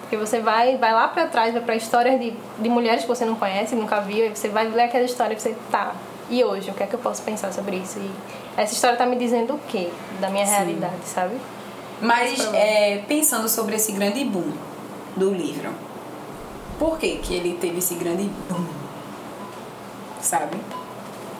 Porque 0.00 0.16
você 0.16 0.40
vai, 0.40 0.76
vai 0.76 0.92
lá 0.92 1.08
para 1.08 1.26
trás, 1.26 1.52
vai 1.52 1.62
para 1.62 1.74
histórias 1.74 2.20
de, 2.20 2.34
de 2.58 2.68
mulheres 2.68 3.02
que 3.02 3.08
você 3.08 3.24
não 3.24 3.34
conhece, 3.34 3.74
nunca 3.74 4.00
viu, 4.00 4.26
e 4.26 4.28
você 4.28 4.48
vai 4.48 4.68
ler 4.68 4.82
aquela 4.82 5.04
história 5.04 5.34
e 5.34 5.40
você 5.40 5.56
tá. 5.70 5.94
E 6.28 6.44
hoje, 6.44 6.70
o 6.70 6.74
que 6.74 6.82
é 6.82 6.86
que 6.86 6.94
eu 6.94 6.98
posso 6.98 7.22
pensar 7.22 7.52
sobre 7.52 7.76
isso? 7.76 7.98
E 7.98 8.10
essa 8.56 8.74
história 8.74 8.96
tá 8.96 9.06
me 9.06 9.16
dizendo 9.16 9.54
o 9.54 9.58
quê 9.68 9.90
da 10.20 10.28
minha 10.28 10.46
Sim. 10.46 10.52
realidade, 10.52 11.04
sabe? 11.04 11.34
Mas 12.00 12.46
é, 12.52 13.02
pensando 13.08 13.48
sobre 13.48 13.76
esse 13.76 13.92
grande 13.92 14.24
boom 14.24 14.52
do 15.16 15.30
livro, 15.30 15.70
por 16.82 16.98
que, 16.98 17.18
que 17.18 17.34
ele 17.34 17.56
teve 17.60 17.78
esse 17.78 17.94
grande 17.94 18.24
boom? 18.50 18.64
Sabe? 20.20 20.56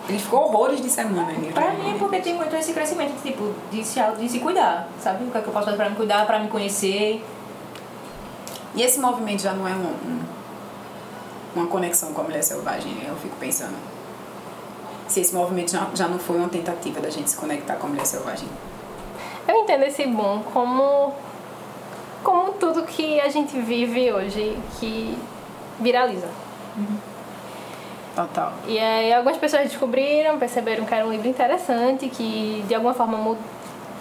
Ele 0.09 0.17
ficou 0.17 0.45
horrores 0.45 0.81
de 0.81 0.89
semana. 0.89 1.33
Né? 1.33 1.51
Pra 1.53 1.73
mim 1.73 1.97
é 1.97 1.99
porque 1.99 2.21
tem 2.21 2.35
muito 2.35 2.55
esse 2.55 2.73
crescimento, 2.73 3.21
tipo, 3.21 3.53
de 3.69 3.85
se, 3.85 4.01
de 4.01 4.29
se 4.29 4.39
cuidar, 4.39 4.89
sabe? 5.01 5.25
O 5.25 5.33
que, 5.33 5.39
é 5.39 5.41
que 5.41 5.49
eu 5.49 5.53
posso 5.53 5.65
fazer 5.65 5.77
pra 5.77 5.91
me 5.91 5.97
cuidar, 5.97 6.27
pra 6.27 6.39
me 6.39 6.47
conhecer. 6.47 7.25
E 8.77 8.83
esse 8.83 9.01
movimento 9.01 9.43
já 9.43 9.53
não 9.53 9.67
é 9.67 9.73
um, 9.73 9.87
um, 9.89 10.21
uma 11.57 11.67
conexão 11.67 12.13
com 12.13 12.21
a 12.21 12.25
mulher 12.25 12.45
selvagem, 12.45 12.93
eu 13.05 13.17
fico 13.17 13.35
pensando. 13.41 13.75
Se 15.09 15.21
esse 15.21 15.35
movimento 15.35 15.73
já, 15.73 15.89
já 15.93 16.07
não 16.07 16.21
foi 16.21 16.37
uma 16.37 16.49
tentativa 16.49 17.01
da 17.01 17.11
gente 17.11 17.29
se 17.29 17.37
conectar 17.37 17.75
com 17.75 17.89
a 17.89 17.91
mulher 17.91 18.07
selvagem. 18.07 18.49
Eu 19.49 19.57
entendo 19.57 19.83
esse 19.83 20.07
boom 20.07 20.45
como 20.53 21.13
como 22.23 22.53
tudo 22.53 22.85
que 22.85 23.21
a 23.21 23.29
gente 23.29 23.59
vive 23.59 24.13
hoje 24.13 24.57
que 24.79 25.19
viraliza. 25.83 26.29
Uhum. 26.77 26.97
Total. 28.15 28.53
E 28.67 28.79
aí 28.79 29.13
algumas 29.13 29.39
pessoas 29.39 29.63
descobriram, 29.65 30.39
perceberam 30.39 30.85
que 30.85 30.95
era 30.95 31.07
um 31.07 31.11
livro 31.11 31.29
interessante, 31.29 32.09
que 32.09 32.63
de 32.69 32.75
alguma 32.75 32.93
forma 32.93 33.37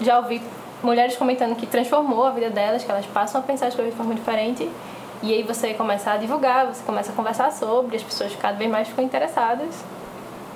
já 0.01 0.17
ouvi 0.19 0.41
mulheres 0.83 1.15
comentando 1.15 1.55
que 1.55 1.65
transformou 1.65 2.25
a 2.25 2.31
vida 2.31 2.49
delas, 2.49 2.83
que 2.83 2.91
elas 2.91 3.05
passam 3.05 3.39
a 3.39 3.43
pensar 3.43 3.67
as 3.67 3.75
coisas 3.75 3.93
de 3.93 3.97
forma 3.97 4.13
diferente. 4.13 4.69
E 5.23 5.31
aí 5.33 5.43
você 5.43 5.73
começa 5.75 6.11
a 6.11 6.17
divulgar, 6.17 6.65
você 6.65 6.83
começa 6.83 7.11
a 7.11 7.15
conversar 7.15 7.51
sobre, 7.51 7.95
as 7.95 8.03
pessoas 8.03 8.35
cada 8.35 8.57
vez 8.57 8.69
mais 8.69 8.87
ficam 8.87 9.05
interessadas. 9.05 9.69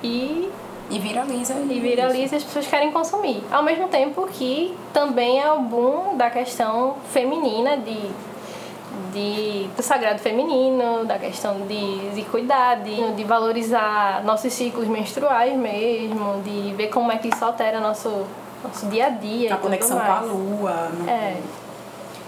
E 0.03 0.49
E 0.89 0.99
viraliza. 0.99 1.53
e 1.53 1.79
viraliza 1.79 2.35
e 2.35 2.37
as 2.37 2.43
pessoas 2.43 2.67
querem 2.67 2.91
consumir. 2.91 3.43
Ao 3.51 3.63
mesmo 3.63 3.87
tempo 3.87 4.27
que 4.27 4.75
também 4.91 5.39
é 5.39 5.51
o 5.51 5.59
boom 5.59 6.17
da 6.17 6.29
questão 6.29 6.95
feminina, 7.13 7.77
de, 7.77 8.09
de, 9.13 9.67
do 9.75 9.81
sagrado 9.83 10.19
feminino, 10.19 11.05
da 11.05 11.17
questão 11.17 11.61
de, 11.67 12.09
de 12.11 12.21
cuidar, 12.23 12.75
de, 12.75 13.13
de 13.13 13.23
valorizar 13.23 14.23
nossos 14.23 14.51
ciclos 14.53 14.87
menstruais 14.87 15.57
mesmo, 15.57 16.41
de 16.43 16.73
ver 16.75 16.87
como 16.89 17.11
é 17.11 17.17
que 17.17 17.27
isso 17.27 17.43
altera 17.43 17.79
nosso, 17.79 18.25
nosso 18.63 18.85
dia 18.87 19.07
a 19.07 19.09
dia. 19.09 19.53
A 19.53 19.57
conexão 19.57 19.97
com 19.97 20.03
a 20.03 20.07
mais. 20.07 20.27
lua. 20.31 20.91
É, 21.07 21.37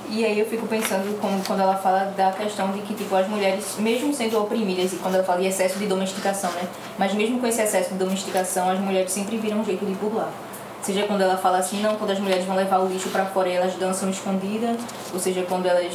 E 0.09 0.23
aí 0.23 0.39
eu 0.39 0.45
fico 0.45 0.65
pensando 0.67 1.19
como, 1.19 1.43
quando 1.45 1.59
ela 1.61 1.75
fala 1.75 2.13
da 2.15 2.31
questão 2.31 2.71
de 2.71 2.79
que 2.79 2.93
tipo, 2.93 3.13
as 3.13 3.27
mulheres, 3.27 3.75
mesmo 3.77 4.13
sendo 4.13 4.41
oprimidas, 4.41 4.93
e 4.93 4.95
quando 4.95 5.15
ela 5.15 5.23
fala 5.23 5.41
de 5.41 5.47
excesso 5.47 5.77
de 5.77 5.85
domesticação, 5.85 6.49
né? 6.51 6.67
Mas 6.97 7.13
mesmo 7.13 7.39
com 7.39 7.47
esse 7.47 7.61
excesso 7.61 7.89
de 7.91 7.97
domesticação, 7.97 8.69
as 8.69 8.79
mulheres 8.79 9.11
sempre 9.11 9.35
viram 9.37 9.59
um 9.59 9.65
jeito 9.65 9.85
de 9.85 9.93
burlar. 9.95 10.29
Seja 10.81 11.03
quando 11.03 11.21
ela 11.21 11.35
fala 11.35 11.57
assim, 11.57 11.81
não, 11.81 11.95
quando 11.95 12.11
as 12.11 12.19
mulheres 12.19 12.45
vão 12.45 12.55
levar 12.55 12.79
o 12.79 12.87
lixo 12.87 13.09
pra 13.09 13.25
fora 13.25 13.49
e 13.49 13.53
elas 13.53 13.73
dançam 13.75 14.09
escondidas, 14.09 14.77
ou 15.13 15.19
seja, 15.19 15.43
quando 15.49 15.65
elas, 15.65 15.93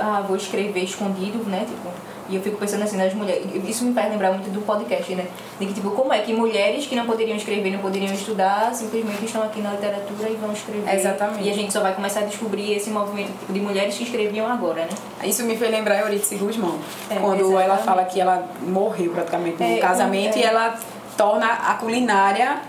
ah, 0.00 0.24
vou 0.26 0.36
escrever 0.36 0.82
escondido, 0.84 1.38
né? 1.48 1.64
Tipo, 1.68 1.88
e 2.28 2.36
eu 2.36 2.42
fico 2.42 2.56
pensando 2.58 2.84
assim 2.84 2.96
nas 2.96 3.12
mulheres, 3.12 3.44
isso 3.66 3.84
me 3.84 3.92
faz 3.92 4.08
lembrar 4.08 4.30
muito 4.30 4.48
do 4.50 4.60
podcast, 4.60 5.12
né? 5.16 5.26
De 5.58 5.66
que, 5.66 5.74
tipo, 5.74 5.90
como 5.90 6.12
é 6.12 6.20
que 6.20 6.32
mulheres 6.32 6.86
que 6.86 6.94
não 6.94 7.04
poderiam 7.04 7.36
escrever, 7.36 7.72
não 7.72 7.80
poderiam 7.80 8.14
estudar, 8.14 8.72
simplesmente 8.72 9.24
estão 9.24 9.42
aqui 9.42 9.60
na 9.60 9.72
literatura 9.72 10.28
e 10.28 10.36
vão 10.36 10.52
escrever. 10.52 10.94
Exatamente. 10.94 11.42
E 11.42 11.50
a 11.50 11.54
gente 11.54 11.72
só 11.72 11.80
vai 11.80 11.92
começar 11.92 12.20
a 12.20 12.24
descobrir 12.24 12.72
esse 12.72 12.88
movimento 12.88 13.36
tipo, 13.40 13.52
de 13.52 13.58
mulheres 13.58 13.96
que 13.96 14.04
escreviam 14.04 14.46
agora, 14.46 14.82
né? 14.82 14.90
Isso 15.24 15.42
me 15.42 15.56
fez 15.56 15.72
lembrar 15.72 15.98
Euridice 15.98 16.36
Guzmão. 16.36 16.78
É, 17.10 17.16
quando 17.16 17.40
exatamente. 17.40 17.64
ela 17.64 17.76
fala 17.78 18.04
que 18.04 18.20
ela 18.20 18.48
morreu 18.62 19.10
praticamente 19.10 19.60
no 19.60 19.68
É, 19.68 19.78
casamento 19.78 20.36
é. 20.36 20.40
e 20.40 20.42
ela 20.44 20.78
torna 21.16 21.46
a 21.46 21.74
culinária 21.74 22.60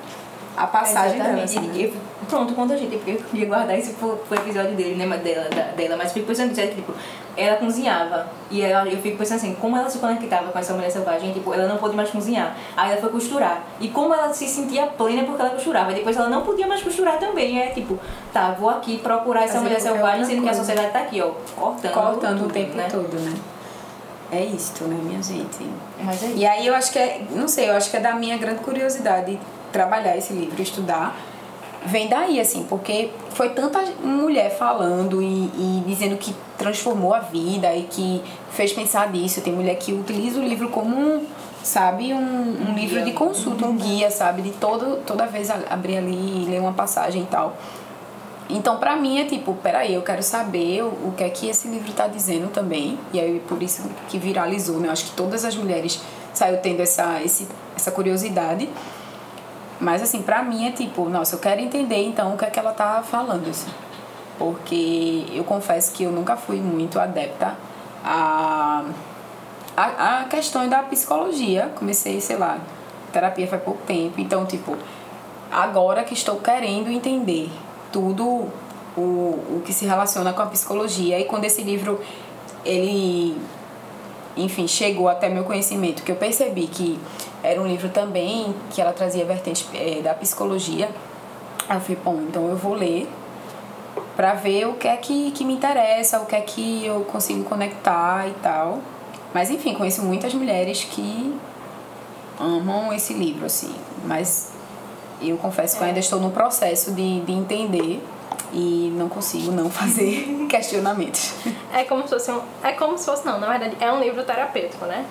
a 0.56 0.68
passagem 0.68 1.20
dela. 1.22 1.44
Assim, 1.44 1.60
né? 1.60 1.74
E 1.78 1.94
pronto, 2.28 2.54
quando 2.54 2.72
a 2.72 2.78
gente, 2.78 2.96
porque 2.98 3.12
eu 3.12 3.18
queria 3.18 3.46
guardar 3.48 3.78
esse 3.78 3.94
pro, 3.94 4.18
pro 4.18 4.38
episódio 4.38 4.76
dele, 4.76 4.96
né, 4.96 5.06
mas 5.06 5.22
dela, 5.22 5.48
da- 5.50 5.72
dela, 5.76 5.98
mas 5.98 6.12
fico 6.14 6.28
pensando 6.28 6.58
é 6.58 6.68
que, 6.68 6.76
tipo, 6.76 6.94
ela 7.38 7.58
cozinhava. 7.58 8.28
E 8.50 8.62
ela, 8.62 8.88
eu 8.88 8.98
fico 9.02 9.18
pensando 9.18 9.38
assim, 9.38 9.56
como 9.56 9.76
ela 9.78 9.90
se 9.90 9.98
conectava 10.00 10.52
com 10.52 10.60
essa 10.60 10.74
mulher 10.74 10.92
selvagem, 10.92 11.32
tipo, 11.34 11.54
ela 11.54 11.68
não 11.68 11.78
pôde 11.78 11.96
mais 11.96 12.10
cozinhar. 12.10 12.56
Aí 12.76 12.92
ela 12.92 13.02
foi 13.02 13.10
costurar. 13.10 13.64
E 13.80 13.88
como 13.88 14.14
ela 14.14 14.34
se 14.34 14.48
sentia 14.48 14.88
plena 14.88 15.24
porque 15.24 15.42
ela 15.42 15.52
costurava. 15.52 15.92
E 15.92 15.96
depois 15.96 16.16
ela 16.18 16.30
não 16.30 16.42
podia 16.44 16.68
mais 16.68 16.82
costurar 16.82 17.18
também. 17.20 17.60
É 17.62 17.68
tipo, 17.68 17.98
tá, 18.34 18.52
vou 18.52 18.70
aqui 18.70 18.98
procurar 19.00 19.44
essa 19.44 19.54
Fazer 19.54 19.64
mulher 19.66 19.80
selvagem, 19.82 20.26
sendo 20.26 20.42
que 20.42 20.50
a 20.50 20.52
coisa. 20.52 20.60
sociedade 20.60 20.92
tá 20.94 21.00
aqui, 21.00 21.22
ó, 21.22 21.32
cortando. 21.56 21.94
cortando 21.94 22.36
o 22.38 22.42
tudo, 22.44 22.54
tempo 22.54 22.76
né? 22.76 22.88
todo, 22.92 23.14
né? 23.20 23.34
É 24.34 24.46
isto, 24.46 24.86
né, 24.86 24.98
minha 25.02 25.22
gente? 25.22 25.70
É. 26.00 26.28
E 26.38 26.46
aí 26.46 26.66
eu 26.66 26.74
acho 26.74 26.92
que 26.92 26.98
é, 27.00 27.22
não 27.32 27.50
sei, 27.50 27.70
eu 27.70 27.76
acho 27.76 27.92
que 27.92 27.98
é 27.98 28.00
da 28.00 28.14
minha 28.16 28.38
grande 28.38 28.62
curiosidade 28.62 29.38
trabalhar 29.72 30.18
esse 30.18 30.34
livro, 30.34 30.62
estudar. 30.62 31.16
Vem 31.86 32.08
daí, 32.08 32.40
assim, 32.40 32.64
porque 32.70 33.10
foi 33.32 33.50
tanta 33.50 33.82
mulher 34.04 34.56
falando 34.56 35.22
e, 35.22 35.26
e 35.26 35.84
dizendo 35.88 36.16
que 36.16 36.36
transformou 36.58 37.14
a 37.14 37.20
vida 37.20 37.74
e 37.76 37.84
que 37.84 38.22
fez 38.52 38.72
pensar 38.72 39.10
nisso. 39.12 39.42
Tem 39.42 39.52
mulher 39.52 39.76
que 39.76 39.92
utiliza 39.92 40.40
o 40.40 40.44
livro 40.44 40.70
como 40.70 40.96
um, 40.96 41.26
sabe, 41.64 42.14
um, 42.14 42.70
um 42.70 42.76
livro 42.76 43.04
de 43.04 43.12
consulta, 43.14 43.66
um 43.66 43.76
guia, 43.76 44.12
sabe, 44.12 44.44
de 44.44 44.52
todo, 44.52 44.98
toda 45.08 45.26
vez 45.26 45.50
abrir 45.50 45.98
ali 45.98 46.44
e 46.44 46.46
ler 46.50 46.60
uma 46.60 46.74
passagem 46.74 47.24
e 47.24 47.26
tal. 47.26 47.58
Então, 48.54 48.78
pra 48.78 48.98
mim 48.98 49.20
é 49.20 49.26
tipo, 49.26 49.54
peraí, 49.56 49.94
eu 49.94 50.02
quero 50.02 50.22
saber 50.22 50.84
o, 50.84 50.88
o 50.88 51.14
que 51.16 51.24
é 51.24 51.30
que 51.30 51.48
esse 51.48 51.68
livro 51.70 51.92
tá 51.94 52.08
dizendo 52.08 52.52
também. 52.52 53.00
E 53.14 53.20
aí, 53.20 53.42
por 53.48 53.64
isso 53.64 53.90
que 54.10 54.18
viralizou, 54.18 54.78
né? 54.78 54.90
Eu 54.90 54.92
acho 54.92 55.06
que 55.06 55.12
todas 55.12 55.46
as 55.46 55.56
mulheres 55.56 56.02
saiu 56.34 56.58
tendo 56.58 56.82
essa, 56.82 57.22
esse, 57.24 57.48
essa 57.76 57.92
curiosidade. 57.92 58.70
Mas, 59.82 60.04
assim, 60.04 60.22
pra 60.22 60.44
mim 60.44 60.68
é 60.68 60.72
tipo, 60.72 61.10
nossa, 61.10 61.36
eu 61.36 61.40
quero 61.40 61.60
entender 61.60 62.04
então 62.04 62.36
o 62.36 62.38
que 62.38 62.46
é 62.46 62.50
que 62.52 62.60
ela 62.60 62.72
tá 62.72 63.02
falando, 63.02 63.50
assim. 63.50 63.72
Porque 64.38 65.26
eu 65.34 65.44
confesso 65.44 65.92
que 65.92 66.04
eu 66.04 66.12
nunca 66.12 66.38
fui 66.38 66.58
muito 66.58 67.00
adepta 67.00 67.58
a, 68.04 68.86
a, 69.76 70.20
a 70.20 70.24
questões 70.26 70.70
da 70.70 70.84
psicologia. 70.84 71.72
Comecei, 71.76 72.22
sei 72.22 72.38
lá, 72.38 72.60
terapia 73.12 73.48
faz 73.48 73.64
pouco 73.64 73.82
tempo. 73.88 74.22
Então, 74.22 74.46
tipo, 74.46 74.78
agora 75.52 76.04
que 76.04 76.14
estou 76.14 76.38
querendo 76.38 76.92
entender 76.92 77.50
tudo 77.92 78.48
o, 78.96 79.02
o 79.02 79.64
que 79.66 79.74
se 79.74 79.86
relaciona 79.86 80.32
com 80.32 80.44
a 80.44 80.46
psicologia 80.46 81.20
e 81.20 81.26
quando 81.26 81.46
esse 81.46 81.64
livro 81.64 82.00
ele 82.64 83.36
enfim 84.38 84.68
chegou 84.68 85.10
até 85.10 85.30
meu 85.30 85.44
conhecimento 85.44 86.04
que 86.04 86.12
eu 86.12 86.16
percebi 86.16 86.68
que 86.68 87.00
era 87.44 87.62
um 87.62 87.68
livro 87.68 87.90
também 87.90 88.54
que 88.70 88.82
ela 88.82 88.94
trazia 88.94 89.26
vertentes 89.26 89.68
eh, 89.74 90.02
da 90.02 90.14
psicologia. 90.14 90.90
Aí 91.68 91.78
eu 91.78 91.82
falei 91.82 91.98
bom 92.04 92.22
então 92.28 92.48
eu 92.48 92.56
vou 92.56 92.74
ler 92.74 93.08
para 94.16 94.34
ver 94.34 94.68
o 94.68 94.74
que 94.74 94.88
é 94.88 94.96
que, 94.98 95.32
que 95.32 95.44
me 95.44 95.54
interessa 95.54 96.20
o 96.20 96.26
que 96.26 96.36
é 96.36 96.42
que 96.42 96.86
eu 96.86 97.02
consigo 97.06 97.44
conectar 97.44 98.28
e 98.28 98.34
tal. 98.42 98.80
Mas 99.34 99.50
enfim 99.50 99.74
conheço 99.74 100.04
muitas 100.04 100.34
mulheres 100.34 100.84
que 100.84 101.34
amam 102.40 102.94
esse 102.94 103.14
livro 103.14 103.46
assim. 103.46 103.74
Mas 104.06 104.52
eu 105.22 105.38
confesso 105.38 105.78
que 105.78 105.84
eu 105.84 105.88
ainda 105.88 106.00
estou 106.00 106.20
no 106.20 106.32
processo 106.32 106.92
de, 106.92 107.22
de 107.22 107.32
entender 107.32 108.04
e 108.54 108.94
não 108.96 109.08
consigo 109.08 109.52
não 109.52 109.70
fazer 109.72 110.41
questionamentos. 110.52 111.34
É 111.74 111.86
como 111.86 112.04
se 112.04 112.10
fosse 112.10 112.30
um. 112.30 112.42
É 112.62 112.74
como 112.74 112.98
se 112.98 113.06
fosse, 113.06 113.26
não, 113.26 113.40
na 113.40 113.48
verdade, 113.48 113.78
é 113.80 113.90
um 113.90 114.02
livro 114.02 114.22
terapêutico, 114.24 114.86
né? 114.86 115.06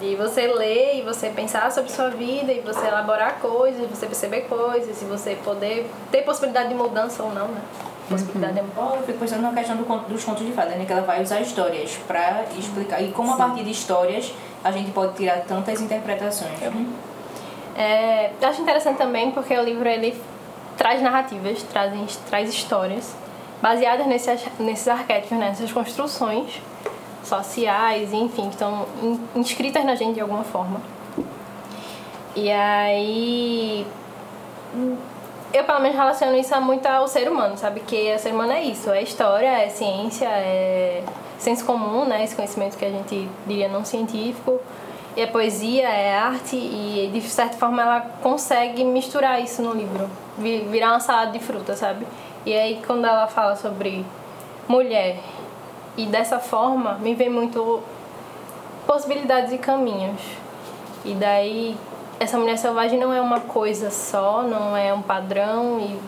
De 0.00 0.16
você 0.16 0.46
ler 0.46 0.98
e 0.98 1.02
você 1.02 1.28
pensar 1.28 1.70
sobre 1.70 1.92
sua 1.92 2.08
vida 2.08 2.50
e 2.50 2.60
você 2.60 2.86
elaborar 2.86 3.38
coisas, 3.38 3.82
e 3.82 3.86
você 3.86 4.06
perceber 4.06 4.42
coisas, 4.42 5.00
e 5.00 5.04
você 5.04 5.36
poder 5.44 5.86
ter 6.10 6.22
possibilidade 6.22 6.70
de 6.70 6.74
mudança 6.74 7.22
ou 7.22 7.32
não, 7.32 7.48
né? 7.48 7.60
Possibilidade 8.08 8.54
de 8.54 8.62
Ó, 8.76 8.96
Eu 8.96 9.02
fico 9.02 9.18
pensando 9.18 9.42
na 9.42 9.52
questão 9.52 9.76
do 9.76 9.84
conto, 9.84 10.08
dos 10.08 10.24
contos 10.24 10.46
de 10.46 10.52
fada, 10.52 10.70
né? 10.70 10.86
Que 10.86 10.92
ela 10.92 11.02
vai 11.02 11.22
usar 11.22 11.40
histórias 11.40 11.98
pra 12.06 12.44
explicar. 12.58 13.02
E 13.02 13.12
como 13.12 13.34
a 13.34 13.36
partir 13.36 13.62
de 13.62 13.70
histórias 13.70 14.32
a 14.64 14.72
gente 14.72 14.90
pode 14.92 15.14
tirar 15.14 15.40
tantas 15.40 15.80
interpretações. 15.80 16.52
É, 17.76 18.30
eu 18.40 18.48
acho 18.48 18.62
interessante 18.62 18.96
também 18.96 19.30
porque 19.32 19.56
o 19.56 19.62
livro 19.62 19.86
ele 19.86 20.18
traz 20.78 21.02
narrativas, 21.02 21.62
traz, 21.62 22.16
traz 22.28 22.48
histórias 22.48 23.14
baseadas 23.62 24.06
nesses, 24.06 24.40
nesses 24.58 24.88
arquétipos, 24.88 25.36
né, 25.38 25.48
nessas 25.48 25.72
construções 25.72 26.60
sociais, 27.24 28.12
enfim, 28.12 28.44
que 28.44 28.54
estão 28.54 28.86
in- 29.02 29.20
inscritas 29.36 29.84
na 29.84 29.94
gente 29.94 30.14
de 30.14 30.20
alguma 30.20 30.44
forma. 30.44 30.80
E 32.34 32.50
aí. 32.50 33.86
Eu, 35.52 35.64
pelo 35.64 35.80
menos, 35.80 35.96
relaciono 35.96 36.36
isso 36.36 36.60
muito 36.60 36.84
ao 36.86 37.08
ser 37.08 37.30
humano, 37.30 37.56
sabe? 37.56 37.80
Que 37.80 38.14
o 38.14 38.18
ser 38.18 38.32
humano 38.32 38.52
é 38.52 38.62
isso: 38.62 38.90
é 38.90 39.02
história, 39.02 39.48
é 39.62 39.68
ciência, 39.68 40.26
é 40.28 41.02
senso 41.38 41.64
comum, 41.64 42.04
né? 42.04 42.22
Esse 42.22 42.36
conhecimento 42.36 42.76
que 42.76 42.84
a 42.84 42.90
gente 42.90 43.28
diria 43.46 43.68
não 43.68 43.84
científico. 43.84 44.60
E 45.16 45.22
é 45.22 45.26
poesia, 45.26 45.88
é 45.88 46.14
arte, 46.14 46.56
e 46.56 47.08
de 47.10 47.22
certa 47.22 47.56
forma 47.56 47.80
ela 47.80 48.00
consegue 48.22 48.84
misturar 48.84 49.40
isso 49.42 49.62
no 49.62 49.72
livro, 49.72 50.10
vi- 50.36 50.66
virar 50.70 50.90
uma 50.90 51.00
salada 51.00 51.30
de 51.30 51.38
fruta, 51.38 51.74
sabe? 51.74 52.06
E 52.46 52.54
aí, 52.54 52.80
quando 52.86 53.04
ela 53.04 53.26
fala 53.26 53.56
sobre 53.56 54.06
mulher, 54.68 55.18
e 55.96 56.06
dessa 56.06 56.38
forma, 56.38 56.94
me 56.94 57.12
vem 57.12 57.28
muito 57.28 57.82
possibilidades 58.86 59.52
e 59.52 59.58
caminhos. 59.58 60.20
E 61.04 61.12
daí, 61.14 61.76
essa 62.20 62.38
mulher 62.38 62.56
selvagem 62.56 63.00
não 63.00 63.12
é 63.12 63.20
uma 63.20 63.40
coisa 63.40 63.90
só, 63.90 64.42
não 64.42 64.76
é 64.76 64.94
um 64.94 65.02
padrão 65.02 65.80
e 65.80 65.98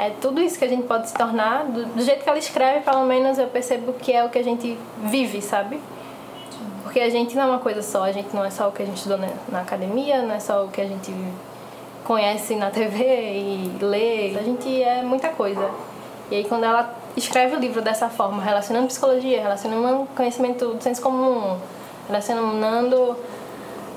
é 0.00 0.10
tudo 0.10 0.40
isso 0.40 0.56
que 0.56 0.64
a 0.64 0.68
gente 0.68 0.86
pode 0.86 1.08
se 1.08 1.14
tornar. 1.14 1.64
Do, 1.64 1.86
do 1.86 2.02
jeito 2.02 2.22
que 2.22 2.28
ela 2.28 2.38
escreve, 2.38 2.80
pelo 2.84 3.04
menos 3.04 3.36
eu 3.36 3.48
percebo 3.48 3.94
que 3.94 4.12
é 4.12 4.24
o 4.24 4.28
que 4.28 4.38
a 4.38 4.44
gente 4.44 4.78
vive, 5.02 5.42
sabe? 5.42 5.80
Porque 6.84 7.00
a 7.00 7.10
gente 7.10 7.34
não 7.34 7.42
é 7.42 7.46
uma 7.46 7.58
coisa 7.58 7.82
só, 7.82 8.04
a 8.04 8.12
gente 8.12 8.32
não 8.32 8.44
é 8.44 8.50
só 8.50 8.68
o 8.68 8.72
que 8.72 8.82
a 8.82 8.86
gente 8.86 8.98
estudou 8.98 9.18
na, 9.18 9.28
na 9.48 9.60
academia, 9.62 10.22
não 10.22 10.36
é 10.36 10.38
só 10.38 10.64
o 10.64 10.68
que 10.68 10.80
a 10.80 10.86
gente 10.86 11.12
conhece 12.04 12.54
na 12.54 12.70
TV 12.70 13.02
e 13.04 13.78
lê. 13.80 14.36
A 14.38 14.42
gente 14.42 14.82
é 14.82 15.02
muita 15.02 15.30
coisa. 15.30 15.70
E 16.30 16.36
aí 16.36 16.44
quando 16.44 16.64
ela 16.64 16.94
escreve 17.16 17.56
o 17.56 17.58
livro 17.58 17.82
dessa 17.82 18.08
forma, 18.08 18.42
relacionando 18.42 18.86
psicologia, 18.86 19.40
relacionando 19.40 20.06
conhecimento 20.14 20.74
do 20.74 20.82
senso 20.82 21.00
comum, 21.00 21.58
relacionando 22.06 23.16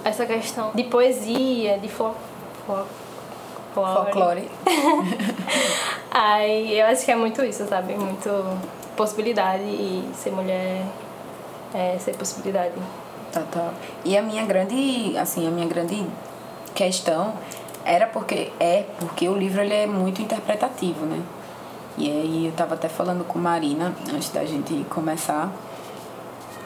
essa 0.03 0.25
questão 0.25 0.71
de 0.73 0.83
poesia, 0.83 1.77
de 1.77 1.89
fo 1.89 2.11
fo 2.65 2.85
folclore. 3.73 4.11
Folclore. 4.11 4.49
Aí 6.11 6.79
eu 6.79 6.87
acho 6.87 7.05
que 7.05 7.11
é 7.11 7.15
muito 7.15 7.43
isso, 7.43 7.67
sabe? 7.67 7.95
Muito 7.95 8.29
possibilidade 8.95 9.63
e 9.63 10.09
ser 10.15 10.31
mulher 10.31 10.83
é 11.73 11.97
ser 11.99 12.15
possibilidade. 12.15 12.73
Tá, 13.31 13.41
tá. 13.51 13.71
E 14.03 14.17
a 14.17 14.21
minha 14.21 14.45
grande, 14.45 15.15
assim, 15.17 15.47
a 15.47 15.51
minha 15.51 15.67
grande 15.67 16.05
questão 16.73 17.33
era 17.87 18.05
porque 18.07 18.51
é 18.59 18.83
porque 18.99 19.29
o 19.29 19.35
livro 19.35 19.61
ele 19.61 19.73
é 19.73 19.87
muito 19.87 20.21
interpretativo, 20.21 21.05
né? 21.05 21.21
E 21.97 22.11
aí 22.11 22.45
eu 22.47 22.51
tava 22.51 22.75
até 22.75 22.87
falando 22.87 23.23
com 23.23 23.39
Marina, 23.39 23.95
antes 24.13 24.29
da 24.29 24.45
gente 24.45 24.85
começar, 24.89 25.51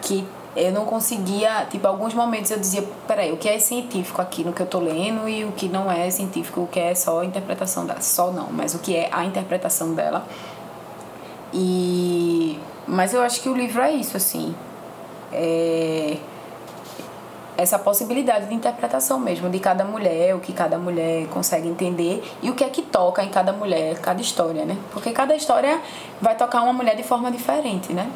que 0.02 0.28
eu 0.56 0.72
não 0.74 0.84
conseguia, 0.84 1.66
tipo, 1.70 1.88
alguns 1.88 2.14
momentos 2.14 2.52
eu 2.52 2.60
dizia, 2.60 2.84
peraí, 3.08 3.32
o 3.32 3.38
que 3.38 3.48
é 3.48 3.58
científico 3.58 4.22
aqui 4.22 4.44
no 4.44 4.52
que 4.52 4.62
eu 4.62 4.66
tô 4.66 4.80
lendo 4.80 5.30
e 5.30 5.46
o 5.46 5.54
que 5.54 5.70
não 5.70 5.90
é 5.90 6.10
científico, 6.10 6.62
o 6.62 6.68
que 6.68 6.80
é 6.80 6.94
só 6.94 7.22
a 7.22 7.26
interpretação 7.26 7.86
dela. 7.86 8.02
Só 8.02 8.32
não, 8.32 8.48
mas 8.52 8.76
o 8.76 8.80
que 8.80 8.94
é 8.96 9.08
a 9.12 9.24
interpretação 9.24 9.94
dela. 9.94 10.26
E... 11.54 12.60
Mas 12.86 13.14
eu 13.14 13.22
acho 13.22 13.42
que 13.42 13.48
o 13.48 13.54
livro 13.54 13.82
é 13.82 13.92
isso, 13.92 14.18
assim. 14.18 14.54
É 15.32 16.18
essa 17.62 17.78
possibilidade 17.78 18.48
de 18.48 18.54
interpretação 18.54 19.20
mesmo 19.20 19.50
de 19.50 19.60
cada 19.60 19.86
mulher, 19.86 20.36
o 20.36 20.40
que 20.40 20.52
cada 20.52 20.78
mulher 20.78 21.28
consegue 21.28 21.68
entender 21.68 22.24
e 22.42 22.50
o 22.50 22.56
que 22.56 22.64
é 22.64 22.70
que 22.70 22.82
toca 22.82 23.24
em 23.24 23.30
cada 23.30 23.54
mulher, 23.54 24.00
cada 24.00 24.20
história, 24.20 24.66
né? 24.66 24.78
Porque 24.92 25.12
cada 25.12 25.36
história 25.36 25.80
vai 26.20 26.36
tocar 26.36 26.64
uma 26.64 26.74
mulher 26.74 26.96
de 26.96 27.04
forma 27.04 27.32
diferente, 27.32 27.94
né? 27.94 28.10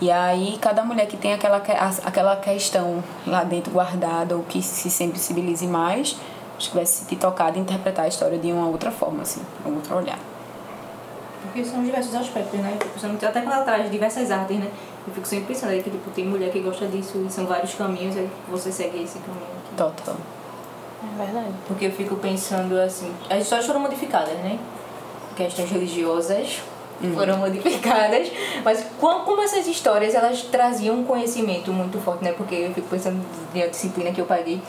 E 0.00 0.10
aí 0.10 0.58
cada 0.60 0.82
mulher 0.82 1.06
que 1.06 1.16
tem 1.16 1.34
aquela, 1.34 1.62
aquela 2.04 2.36
questão 2.36 3.04
lá 3.26 3.44
dentro 3.44 3.72
guardada 3.72 4.36
ou 4.36 4.42
que 4.42 4.62
se 4.62 4.90
sensibilize 4.90 5.66
mais, 5.66 6.16
acho 6.56 6.70
que 6.70 6.74
vai 6.74 6.86
se 6.86 7.00
sentir 7.00 7.16
tocada 7.16 7.58
e 7.58 7.60
interpretar 7.60 8.06
a 8.06 8.08
história 8.08 8.38
de 8.38 8.50
uma 8.50 8.66
outra 8.66 8.90
forma, 8.90 9.22
assim, 9.22 9.42
um 9.66 9.74
outro 9.74 9.94
olhar. 9.94 10.31
Porque 11.42 11.64
são 11.64 11.82
diversos 11.82 12.14
aspectos, 12.14 12.58
né? 12.60 12.78
Até 13.22 13.40
quando 13.40 13.52
ela 13.52 13.64
traz 13.64 13.90
diversas 13.90 14.30
artes, 14.30 14.58
né? 14.58 14.70
Eu 15.06 15.12
fico 15.12 15.26
sempre 15.26 15.46
pensando 15.46 15.70
aí 15.70 15.82
que 15.82 15.90
tipo, 15.90 16.10
tem 16.10 16.26
mulher 16.26 16.50
que 16.50 16.60
gosta 16.60 16.86
disso 16.86 17.24
e 17.26 17.32
são 17.32 17.46
vários 17.46 17.74
caminhos, 17.74 18.16
aí 18.16 18.28
você 18.48 18.70
segue 18.70 19.02
esse 19.02 19.18
caminho. 19.18 19.42
Aqui. 19.42 19.76
Total. 19.76 20.16
É 21.02 21.24
verdade. 21.24 21.54
Porque 21.66 21.86
eu 21.86 21.92
fico 21.92 22.16
pensando 22.16 22.78
assim, 22.80 23.12
as 23.28 23.42
histórias 23.42 23.66
foram 23.66 23.80
modificadas, 23.80 24.34
né? 24.38 24.58
Questões 25.36 25.70
religiosas 25.70 26.62
uhum. 27.02 27.14
foram 27.14 27.38
modificadas, 27.38 28.30
mas 28.64 28.86
como 29.00 29.42
essas 29.42 29.66
histórias 29.66 30.14
elas 30.14 30.42
traziam 30.42 30.96
um 30.96 31.04
conhecimento 31.04 31.72
muito 31.72 31.98
forte, 31.98 32.24
né? 32.24 32.32
Porque 32.32 32.54
eu 32.54 32.72
fico 32.72 32.88
pensando 32.88 33.20
na 33.54 33.66
disciplina 33.66 34.12
que 34.12 34.20
eu 34.20 34.26
paguei 34.26 34.60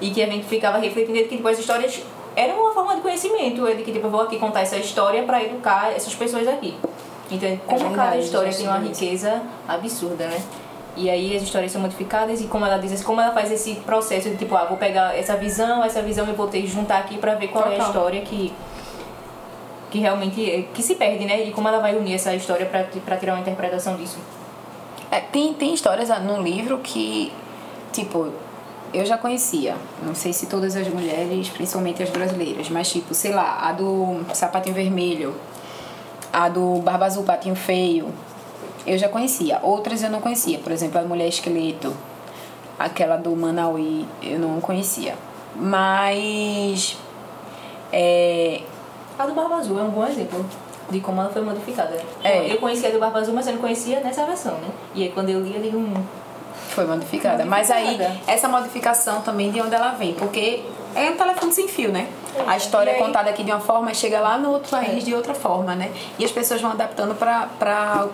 e 0.00 0.10
que 0.10 0.22
a 0.22 0.26
gente 0.26 0.46
ficava 0.46 0.78
refletindo 0.78 1.18
que 1.18 1.36
tipo, 1.36 1.46
as 1.46 1.58
histórias 1.58 2.02
eram 2.36 2.60
uma 2.60 2.72
forma 2.72 2.94
de 2.94 3.00
conhecimento, 3.00 3.66
é 3.66 3.74
de 3.74 3.82
que 3.82 3.90
tipo, 3.90 4.06
eu 4.06 4.10
vou 4.10 4.20
aqui 4.20 4.38
contar 4.38 4.60
essa 4.60 4.76
história 4.76 5.22
para 5.22 5.42
educar 5.42 5.90
essas 5.90 6.14
pessoas 6.14 6.46
aqui. 6.46 6.76
Então, 7.30 7.48
é 7.48 7.56
como 7.66 7.92
é 7.92 7.96
cada 7.96 8.16
história 8.18 8.52
tem 8.52 8.68
uma 8.68 8.78
riqueza 8.78 9.42
absurda, 9.66 10.28
né? 10.28 10.40
E 10.96 11.10
aí 11.10 11.36
as 11.36 11.42
histórias 11.42 11.72
são 11.72 11.80
modificadas 11.80 12.40
e 12.40 12.44
como 12.44 12.64
ela 12.64 12.78
diz, 12.78 13.02
como 13.02 13.20
ela 13.20 13.32
faz 13.32 13.50
esse 13.50 13.74
processo 13.76 14.30
de 14.30 14.36
tipo, 14.36 14.54
ah, 14.54 14.64
vou 14.64 14.76
pegar 14.78 15.16
essa 15.16 15.36
visão, 15.36 15.82
essa 15.82 16.00
visão 16.00 16.28
e 16.28 16.32
vou 16.32 16.46
ter 16.46 16.66
juntar 16.66 16.98
aqui 16.98 17.18
para 17.18 17.34
ver 17.34 17.48
qual 17.48 17.64
Total. 17.64 17.78
é 17.78 17.82
a 17.82 17.86
história 17.86 18.20
que 18.22 18.52
que 19.90 19.98
realmente 20.00 20.68
que 20.74 20.82
se 20.82 20.94
perde, 20.96 21.24
né? 21.24 21.44
E 21.44 21.52
como 21.52 21.68
ela 21.68 21.78
vai 21.78 21.94
unir 21.96 22.14
essa 22.14 22.34
história 22.34 22.66
para 22.66 23.16
tirar 23.16 23.34
uma 23.34 23.40
interpretação 23.40 23.96
disso. 23.96 24.18
É, 25.10 25.20
tem 25.20 25.52
tem 25.54 25.74
histórias 25.74 26.08
no 26.22 26.42
livro 26.42 26.78
que 26.78 27.32
tipo 27.92 28.32
eu 28.92 29.04
já 29.04 29.18
conhecia, 29.18 29.76
não 30.04 30.14
sei 30.14 30.32
se 30.32 30.46
todas 30.46 30.76
as 30.76 30.88
mulheres, 30.88 31.48
principalmente 31.48 32.02
as 32.02 32.10
brasileiras, 32.10 32.68
mas 32.70 32.90
tipo, 32.90 33.14
sei 33.14 33.32
lá, 33.32 33.68
a 33.68 33.72
do 33.72 34.24
sapatinho 34.32 34.74
vermelho, 34.74 35.34
a 36.32 36.48
do 36.48 36.80
Barba 36.82 37.06
Azul, 37.06 37.24
Patinho 37.24 37.56
Feio, 37.56 38.12
eu 38.86 38.96
já 38.96 39.08
conhecia. 39.08 39.58
Outras 39.62 40.02
eu 40.02 40.10
não 40.10 40.20
conhecia. 40.20 40.58
Por 40.58 40.70
exemplo, 40.70 41.00
a 41.00 41.02
Mulher 41.02 41.28
Esqueleto, 41.28 41.94
aquela 42.78 43.16
do 43.16 43.34
Manauí, 43.34 44.06
eu 44.22 44.38
não 44.38 44.60
conhecia. 44.60 45.14
Mas. 45.54 46.96
É... 47.92 48.60
A 49.18 49.26
do 49.26 49.34
Barba 49.34 49.56
Azul 49.56 49.78
é 49.78 49.82
um 49.82 49.90
bom 49.90 50.06
exemplo 50.06 50.44
de 50.90 51.00
como 51.00 51.20
ela 51.20 51.30
foi 51.30 51.42
modificada. 51.42 51.98
É. 52.22 52.52
Eu 52.52 52.58
conhecia 52.58 52.90
a 52.90 52.92
do 52.92 52.98
Barba 52.98 53.18
Azul, 53.18 53.34
mas 53.34 53.46
eu 53.46 53.54
não 53.54 53.60
conhecia 53.60 54.00
nessa 54.00 54.24
versão, 54.24 54.54
né? 54.54 54.68
E 54.94 55.04
aí 55.04 55.08
quando 55.10 55.30
eu 55.30 55.40
li, 55.40 55.54
eu 55.54 55.62
digo. 55.62 55.78
Hum, 55.78 55.94
foi 56.76 56.86
modificada. 56.86 57.44
modificada. 57.44 57.44
Mas 57.46 57.70
aí, 57.70 57.98
essa 58.26 58.46
modificação 58.48 59.22
também 59.22 59.50
de 59.50 59.60
onde 59.60 59.74
ela 59.74 59.92
vem, 59.92 60.12
porque 60.12 60.62
é 60.94 61.10
um 61.10 61.16
telefone 61.16 61.52
sem 61.52 61.66
fio, 61.66 61.90
né? 61.90 62.06
É. 62.36 62.42
A 62.46 62.56
história 62.56 62.90
é 62.90 62.94
contada 62.94 63.30
aqui 63.30 63.42
de 63.42 63.50
uma 63.50 63.60
forma 63.60 63.90
e 63.90 63.94
chega 63.94 64.20
lá 64.20 64.38
no 64.38 64.50
outro 64.50 64.70
país 64.70 65.02
é. 65.02 65.06
de 65.06 65.14
outra 65.14 65.34
forma, 65.34 65.74
né? 65.74 65.90
E 66.18 66.24
as 66.24 66.30
pessoas 66.30 66.60
vão 66.60 66.70
adaptando 66.70 67.14
para 67.14 68.08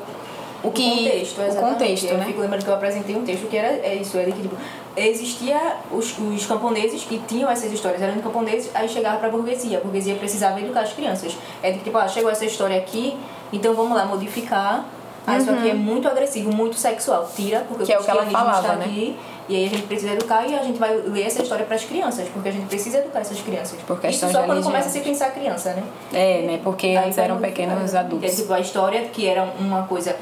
o 0.63 0.71
que 0.71 0.83
o 0.83 0.97
contexto, 0.97 1.41
o 1.41 1.57
contexto, 1.57 2.07
né? 2.15 2.21
Eu 2.21 2.25
fico 2.25 2.41
lembrando 2.41 2.65
que 2.65 2.71
eu 2.71 2.75
apresentei 2.75 3.17
um 3.17 3.25
texto 3.25 3.49
que 3.49 3.57
era 3.57 3.69
é 3.69 3.97
isso, 3.97 4.17
era 4.17 4.31
que 4.31 4.43
tipo, 4.43 4.57
existia 4.97 5.77
os, 5.91 6.17
os 6.19 6.47
camponeses 6.47 7.03
que 7.03 7.19
tinham 7.27 7.51
essas 7.51 7.73
histórias, 7.73 8.01
eram 8.01 8.21
camponeses, 8.21 8.71
aí 8.75 8.89
chegava 8.89 9.19
para 9.19 9.29
a 9.29 9.31
burguesia, 9.31 9.79
a 9.79 9.81
burguesia 9.81 10.15
precisava 10.15 10.61
educar 10.61 10.83
as 10.83 10.93
crianças. 10.93 11.37
É 11.63 11.73
de 11.73 11.79
que 11.79 11.85
tipo, 11.85 11.99
ah, 11.99 12.07
chegou 12.07 12.31
essa 12.31 12.45
história 12.45 12.77
aqui, 12.77 13.17
então 13.53 13.75
vamos 13.75 13.97
lá 13.97 14.05
modificar. 14.05 14.85
Ah, 15.27 15.33
uhum. 15.33 15.39
isso 15.39 15.51
aqui 15.51 15.71
é 15.71 15.75
muito 15.75 16.09
agressivo, 16.09 16.53
muito 16.53 16.77
sexual. 16.77 17.31
Tira, 17.35 17.65
porque 17.69 17.85
que 17.85 17.93
o 17.93 17.95
é 17.95 17.99
o 17.99 18.05
que 18.05 18.11
ela 18.11 18.27
falava, 18.27 18.75
né? 18.75 18.85
aqui. 18.85 19.17
E 19.49 19.57
aí 19.57 19.67
a 19.67 19.69
gente 19.69 19.83
precisa 19.83 20.13
educar 20.13 20.47
e 20.47 20.55
a 20.55 20.63
gente 20.63 20.79
vai 20.79 20.97
ler 20.97 21.27
essa 21.27 21.43
história 21.43 21.67
para 21.67 21.77
as 21.77 21.85
crianças, 21.85 22.29
porque 22.29 22.49
a 22.49 22.53
gente 22.53 22.67
precisa 22.67 22.99
educar 22.99 23.21
essas 23.21 23.41
crianças. 23.41 23.79
Porque 23.87 24.09
Isso 24.09 24.29
só 24.31 24.43
quando 24.45 24.63
começa 24.63 24.89
a 24.89 24.91
se 24.91 25.01
pensar 25.01 25.31
criança, 25.31 25.75
né? 25.75 25.83
É, 26.13 26.43
né? 26.43 26.61
Porque 26.63 26.87
eles 26.87 27.19
eram 27.19 27.39
pequenos 27.39 27.95
adultos. 27.95 28.33
É, 28.33 28.35
tipo, 28.35 28.53
a 28.53 28.61
história 28.61 29.03
que 29.09 29.27
era 29.27 29.45
uma 29.59 29.83
coisa 29.85 30.17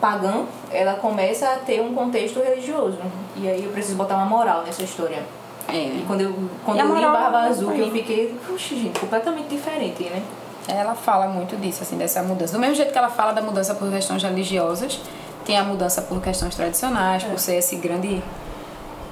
pagã, 0.00 0.44
ela 0.72 0.94
começa 0.94 1.48
a 1.48 1.56
ter 1.56 1.80
um 1.80 1.92
contexto 1.92 2.40
religioso. 2.40 2.98
E 3.36 3.48
aí 3.48 3.64
eu 3.64 3.70
preciso 3.70 3.96
botar 3.96 4.16
uma 4.16 4.24
moral 4.24 4.62
nessa 4.64 4.82
história. 4.82 5.22
É. 5.68 5.76
E 5.76 6.04
quando 6.06 6.22
eu, 6.22 6.34
quando 6.64 6.80
eu 6.80 6.94
li 6.94 7.02
Barba 7.02 7.40
Azul, 7.40 7.72
que 7.72 7.80
eu 7.80 7.90
fiquei, 7.90 8.34
puxa, 8.46 8.74
gente, 8.74 8.98
completamente 8.98 9.48
diferente, 9.48 10.04
né? 10.04 10.22
Ela 10.70 10.94
fala 10.94 11.26
muito 11.26 11.56
disso, 11.56 11.82
assim, 11.82 11.96
dessa 11.96 12.22
mudança. 12.22 12.52
Do 12.52 12.58
mesmo 12.58 12.74
jeito 12.74 12.92
que 12.92 12.98
ela 12.98 13.10
fala 13.10 13.32
da 13.32 13.42
mudança 13.42 13.74
por 13.74 13.90
questões 13.90 14.22
religiosas, 14.22 15.00
tem 15.44 15.58
a 15.58 15.64
mudança 15.64 16.02
por 16.02 16.20
questões 16.20 16.54
tradicionais, 16.54 17.24
é. 17.24 17.28
por 17.28 17.38
ser 17.38 17.56
esse 17.56 17.76
grande 17.76 18.22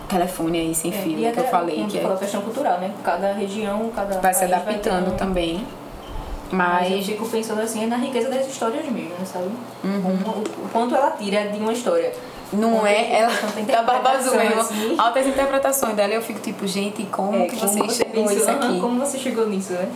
telefone 0.09 0.59
aí 0.59 0.75
sem 0.75 0.91
é, 0.91 0.95
fio 0.95 1.33
que 1.33 1.39
eu 1.39 1.45
falei. 1.45 1.87
Que 1.87 1.99
é 1.99 2.17
questão 2.17 2.41
cultural, 2.43 2.81
né? 2.81 2.93
Cada 3.05 3.33
região, 3.33 3.91
cada 3.95 4.21
vai 4.21 4.35
se 4.35 4.45
adaptando 4.45 5.11
vai 5.11 5.17
também. 5.17 5.67
Mas... 6.51 6.91
Mas 6.91 6.93
eu 6.93 7.03
fico 7.03 7.29
pensando 7.29 7.61
assim 7.61 7.87
na 7.87 7.97
riqueza 7.97 8.31
das 8.31 8.47
histórias 8.47 8.87
mesmo, 8.87 9.15
sabe? 9.27 9.51
Uhum. 9.85 10.19
O, 10.27 10.65
o, 10.65 10.69
quanto 10.73 10.95
ela 10.95 11.11
tira 11.11 11.49
de 11.49 11.59
uma 11.59 11.73
história. 11.73 12.13
Não 12.51 12.87
é, 12.87 13.21
ela 13.21 13.31
da 13.85 14.39
mesmo. 14.39 14.61
Assim. 14.61 14.95
Altas 14.97 15.27
interpretações 15.27 15.95
dela, 15.95 16.15
eu 16.15 16.23
fico 16.23 16.41
tipo, 16.41 16.67
gente, 16.67 17.05
como 17.05 17.37
é, 17.37 17.47
que 17.47 17.57
você 17.57 17.79
como 17.79 17.91
chegou 17.91 18.25
você, 18.25 18.35
isso 18.37 18.51
aqui? 18.51 18.81
Como 18.81 18.99
você 18.99 19.19
chegou 19.19 19.47
nisso, 19.47 19.75
né? 19.75 19.91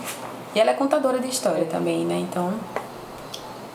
E 0.55 0.61
ela 0.61 0.71
é 0.71 0.75
contadora 0.75 1.19
de 1.19 1.29
história 1.29 1.65
também, 1.65 2.05
né? 2.05 2.19
Então, 2.19 2.53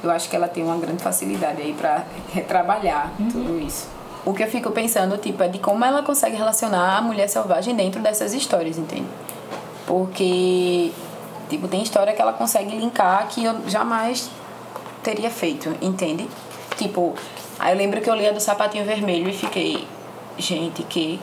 eu 0.03 0.11
acho 0.11 0.29
que 0.29 0.35
ela 0.35 0.47
tem 0.47 0.63
uma 0.63 0.77
grande 0.77 1.01
facilidade 1.01 1.61
aí 1.61 1.73
para 1.73 2.03
retrabalhar 2.31 3.11
uhum. 3.19 3.27
tudo 3.29 3.59
isso. 3.59 3.87
O 4.25 4.33
que 4.33 4.43
eu 4.43 4.47
fico 4.47 4.71
pensando, 4.71 5.17
tipo, 5.17 5.41
é 5.41 5.47
de 5.47 5.57
como 5.57 5.83
ela 5.83 6.03
consegue 6.03 6.35
relacionar 6.35 6.97
a 6.97 7.01
mulher 7.01 7.27
selvagem 7.27 7.75
dentro 7.75 8.01
dessas 8.01 8.33
histórias, 8.33 8.77
entende? 8.77 9.07
Porque, 9.85 10.91
tipo, 11.49 11.67
tem 11.67 11.81
história 11.81 12.13
que 12.13 12.21
ela 12.21 12.33
consegue 12.33 12.75
linkar 12.75 13.27
que 13.29 13.43
eu 13.45 13.55
jamais 13.67 14.29
teria 15.01 15.29
feito, 15.31 15.73
entende? 15.81 16.27
Tipo, 16.75 17.15
aí 17.57 17.73
eu 17.73 17.77
lembro 17.77 18.01
que 18.01 18.09
eu 18.09 18.15
li 18.15 18.27
a 18.27 18.31
do 18.31 18.39
sapatinho 18.41 18.85
vermelho 18.85 19.29
e 19.29 19.33
fiquei, 19.33 19.87
gente, 20.37 20.83
que 20.83 21.19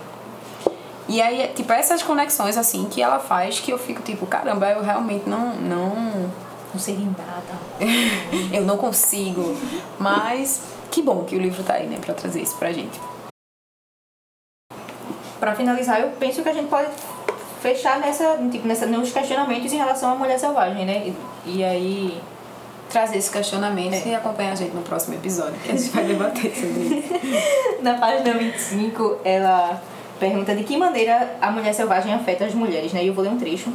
e 1.09 1.21
aí, 1.21 1.49
tipo, 1.55 1.73
essas 1.73 2.03
conexões, 2.03 2.57
assim, 2.57 2.87
que 2.87 3.03
ela 3.03 3.19
faz 3.19 3.61
que 3.61 3.71
eu 3.71 3.79
fico, 3.79 4.03
tipo, 4.03 4.27
caramba, 4.27 4.71
eu 4.71 4.83
realmente 4.83 5.29
não. 5.29 5.55
Não, 5.57 5.95
não 6.73 6.81
sei 6.81 6.97
nada. 6.97 7.59
eu 8.53 8.63
não 8.63 8.77
consigo. 8.77 9.57
Mas 9.99 10.63
que 10.91 11.03
bom 11.03 11.25
que 11.25 11.37
o 11.37 11.41
livro 11.41 11.63
tá 11.63 11.75
aí, 11.75 11.87
né, 11.87 11.99
pra 12.01 12.15
trazer 12.15 12.41
isso 12.41 12.57
pra 12.57 12.73
gente. 12.73 12.99
Pra 15.39 15.55
finalizar, 15.55 16.01
eu 16.01 16.11
penso 16.13 16.43
que 16.43 16.49
a 16.49 16.55
gente 16.55 16.69
pode 16.69 16.89
fechar 17.61 17.99
nessa, 17.99 18.39
tipo, 18.51 18.67
nessa, 18.67 18.87
nos 18.87 19.13
questionamentos 19.13 19.73
em 19.73 19.77
relação 19.77 20.11
à 20.11 20.15
mulher 20.15 20.39
selvagem, 20.39 20.87
né? 20.87 21.09
E, 21.47 21.57
e 21.59 21.65
aí 21.65 22.23
trazer 22.89 23.19
esse 23.19 23.31
questionamento 23.31 24.07
é. 24.07 24.09
e 24.09 24.15
acompanhar 24.15 24.53
a 24.53 24.55
gente 24.55 24.75
no 24.75 24.83
próximo 24.83 25.15
episódio, 25.17 25.55
que 25.61 25.71
a 25.71 25.77
gente 25.77 25.91
vai 25.91 26.05
debater 26.05 26.55
sobre 26.55 26.99
isso. 26.99 27.83
Na 27.83 27.95
página 27.95 28.35
25, 28.35 29.19
ela 29.25 29.83
pergunta 30.19 30.55
de 30.55 30.65
que 30.65 30.77
maneira 30.77 31.37
a 31.41 31.51
mulher 31.51 31.75
selvagem 31.75 32.13
afeta 32.13 32.45
as 32.45 32.55
mulheres, 32.55 32.93
né? 32.93 33.03
E 33.03 33.09
eu 33.09 33.15
vou 33.15 33.25
ler 33.25 33.31
um 33.31 33.39
trecho 33.39 33.73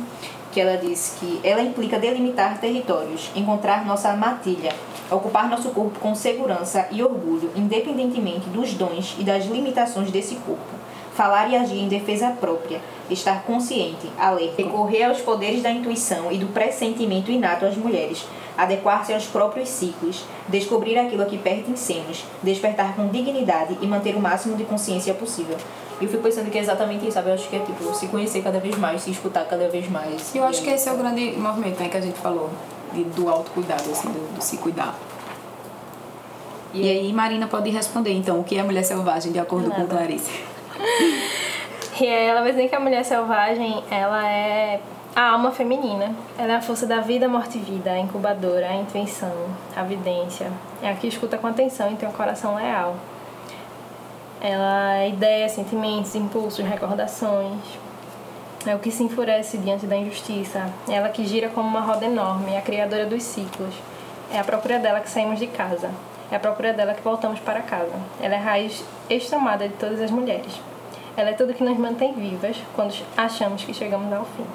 que 0.52 0.60
ela 0.60 0.78
diz 0.78 1.18
que 1.20 1.40
ela 1.44 1.62
implica 1.62 2.00
delimitar 2.00 2.60
territórios, 2.60 3.30
encontrar 3.36 3.86
nossa 3.86 4.14
matilha, 4.16 4.74
ocupar 5.12 5.48
nosso 5.48 5.70
corpo 5.70 6.00
com 6.00 6.16
segurança 6.16 6.88
e 6.92 7.04
orgulho, 7.04 7.52
independentemente 7.56 8.50
dos 8.50 8.74
dons 8.74 9.16
e 9.20 9.24
das 9.24 9.46
limitações 9.46 10.12
desse 10.12 10.36
corpo. 10.36 10.80
Falar 11.20 11.50
e 11.50 11.56
agir 11.58 11.80
em 11.80 11.90
defesa 11.90 12.30
própria, 12.30 12.80
estar 13.10 13.44
consciente, 13.44 14.10
alerta, 14.18 14.54
recorrer 14.56 15.04
aos 15.04 15.20
poderes 15.20 15.62
da 15.62 15.70
intuição 15.70 16.32
e 16.32 16.38
do 16.38 16.48
pressentimento 16.54 17.30
inato 17.30 17.66
às 17.66 17.76
mulheres, 17.76 18.26
adequar-se 18.58 19.14
aos 19.14 19.26
próprios 19.26 19.68
ciclos, 19.68 20.24
descobrir 20.48 20.98
aquilo 20.98 21.24
a 21.24 21.26
que 21.26 21.38
pertencemos, 21.38 22.24
despertar 22.42 22.96
com 22.96 23.10
dignidade 23.10 23.78
e 23.82 23.86
manter 23.86 24.16
o 24.16 24.22
máximo 24.22 24.56
de 24.56 24.64
consciência 24.64 25.14
possível. 25.14 25.58
E 26.00 26.06
eu 26.06 26.10
fico 26.10 26.24
pensando 26.24 26.50
que 26.50 26.58
é 26.58 26.62
exatamente 26.62 27.04
isso, 27.04 27.16
sabe? 27.16 27.32
Eu 27.32 27.34
acho 27.34 27.50
que 27.50 27.56
é 27.58 27.60
tipo 27.60 27.94
se 27.94 28.08
conhecer 28.08 28.42
cada 28.42 28.62
vez 28.62 28.78
mais, 28.78 29.02
se 29.02 29.12
escutar 29.12 29.44
cada 29.44 29.68
vez 29.68 29.90
mais. 29.90 30.34
Eu 30.34 30.46
acho 30.46 30.62
que 30.62 30.70
esse 30.70 30.88
é 30.88 30.94
o 30.94 30.96
grande 30.96 31.34
movimento 31.34 31.82
né, 31.82 31.90
que 31.90 31.98
a 31.98 32.02
gente 32.02 32.18
falou. 32.18 32.50
de, 32.94 33.04
do 33.04 33.28
autocuidado, 33.28 33.92
assim, 33.92 34.08
do, 34.08 34.36
do 34.36 34.42
se 34.42 34.56
cuidar. 34.56 34.98
E 36.74 36.90
aí 36.90 37.12
Marina 37.12 37.46
pode 37.46 37.70
responder, 37.72 38.14
então, 38.14 38.40
o 38.40 38.44
que 38.46 38.58
é 38.58 38.64
mulher 38.64 38.84
selvagem, 38.84 39.34
de 39.34 39.40
acordo 39.40 39.70
com 39.70 39.86
Clarice? 39.86 40.59
E 42.02 42.06
ela 42.06 42.42
vai 42.42 42.52
dizer 42.52 42.70
que 42.70 42.76
a 42.76 42.80
mulher 42.80 43.04
selvagem, 43.04 43.84
ela 43.92 44.26
é 44.26 44.80
a 45.16 45.32
alma 45.32 45.52
feminina. 45.52 46.16
Ela 46.38 46.54
é 46.54 46.56
a 46.56 46.62
força 46.62 46.86
da 46.86 47.02
vida, 47.02 47.28
morte 47.28 47.58
e 47.58 47.62
vida, 47.62 47.92
a 47.92 48.00
incubadora, 48.00 48.70
a 48.70 48.76
intuição, 48.76 49.34
a 49.76 49.84
vidência. 49.84 50.52
É 50.82 50.90
a 50.90 50.96
que 50.96 51.08
escuta 51.08 51.38
com 51.38 51.48
atenção 51.48 51.92
e 51.92 51.96
tem 51.96 52.08
um 52.08 52.14
coração 52.14 52.56
leal. 52.56 52.96
Ela 54.42 55.00
é 55.00 55.10
ideia, 55.10 55.50
sentimentos, 55.50 56.16
impulsos, 56.16 56.66
recordações. 56.66 57.60
É 58.66 58.74
o 58.74 58.80
que 58.80 58.92
se 58.92 59.04
enfurece 59.04 59.58
diante 59.58 59.86
da 59.86 59.98
injustiça. 59.98 60.70
É 60.88 60.94
ela 60.94 61.10
que 61.10 61.26
gira 61.26 61.50
como 61.50 61.68
uma 61.68 61.82
roda 61.82 62.06
enorme, 62.06 62.54
é 62.54 62.60
a 62.60 62.62
criadora 62.62 63.06
dos 63.06 63.24
ciclos. 63.24 63.74
É 64.32 64.40
a 64.40 64.44
procura 64.44 64.80
dela 64.80 65.02
que 65.02 65.10
saímos 65.10 65.40
de 65.40 65.48
casa. 65.48 65.90
É 66.32 66.36
a 66.36 66.40
procura 66.40 66.74
dela 66.74 66.94
que 66.94 67.02
voltamos 67.02 67.40
para 67.40 67.62
casa. 67.62 67.94
Ela 68.22 68.36
é 68.36 68.38
a 68.38 68.42
raiz 68.42 68.84
extremada 69.10 69.68
de 69.68 69.74
todas 69.76 70.00
as 70.00 70.12
mulheres. 70.12 70.54
Ela 71.18 71.32
é 71.32 71.34
tudo 71.34 71.54
que 71.54 71.64
nos 71.64 71.78
mantém 71.78 72.14
vivas 72.14 72.58
quando 72.76 72.94
achamos 73.18 73.64
que 73.64 73.74
chegamos 73.74 74.14
ao 74.14 74.26
fim. 74.26 74.46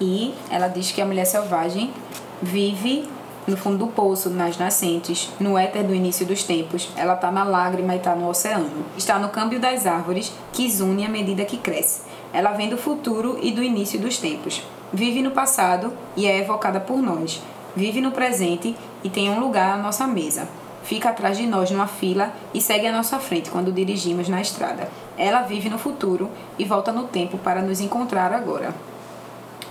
E 0.00 0.34
ela 0.50 0.68
diz 0.68 0.92
que 0.92 1.00
a 1.00 1.06
mulher 1.06 1.24
selvagem 1.24 1.92
vive 2.40 3.08
no 3.46 3.56
fundo 3.56 3.78
do 3.78 3.86
poço, 3.88 4.30
nas 4.30 4.56
nascentes, 4.56 5.28
no 5.40 5.58
éter 5.58 5.82
do 5.82 5.94
início 5.94 6.24
dos 6.24 6.44
tempos. 6.44 6.88
Ela 6.96 7.14
está 7.14 7.30
na 7.30 7.44
lágrima 7.44 7.94
e 7.94 7.98
está 7.98 8.14
no 8.14 8.28
oceano. 8.28 8.84
Está 8.96 9.18
no 9.18 9.30
câmbio 9.30 9.58
das 9.58 9.86
árvores, 9.86 10.32
que 10.52 10.70
zune 10.70 11.04
à 11.04 11.08
medida 11.08 11.44
que 11.44 11.56
cresce. 11.56 12.02
Ela 12.32 12.52
vem 12.52 12.68
do 12.68 12.76
futuro 12.76 13.38
e 13.42 13.50
do 13.50 13.62
início 13.62 13.98
dos 13.98 14.18
tempos. 14.18 14.62
Vive 14.92 15.22
no 15.22 15.32
passado 15.32 15.92
e 16.16 16.26
é 16.26 16.38
evocada 16.38 16.80
por 16.80 16.98
nós. 16.98 17.42
Vive 17.74 18.00
no 18.00 18.12
presente 18.12 18.76
e 19.02 19.10
tem 19.10 19.30
um 19.30 19.40
lugar 19.40 19.74
à 19.74 19.76
nossa 19.76 20.06
mesa 20.06 20.48
fica 20.82 21.10
atrás 21.10 21.36
de 21.36 21.46
nós 21.46 21.70
numa 21.70 21.86
fila 21.86 22.32
e 22.52 22.60
segue 22.60 22.86
à 22.86 22.92
nossa 22.92 23.18
frente 23.18 23.50
quando 23.50 23.72
dirigimos 23.72 24.28
na 24.28 24.40
estrada. 24.40 24.88
Ela 25.16 25.42
vive 25.42 25.68
no 25.68 25.78
futuro 25.78 26.30
e 26.58 26.64
volta 26.64 26.92
no 26.92 27.04
tempo 27.04 27.38
para 27.38 27.62
nos 27.62 27.80
encontrar 27.80 28.32
agora. 28.32 28.74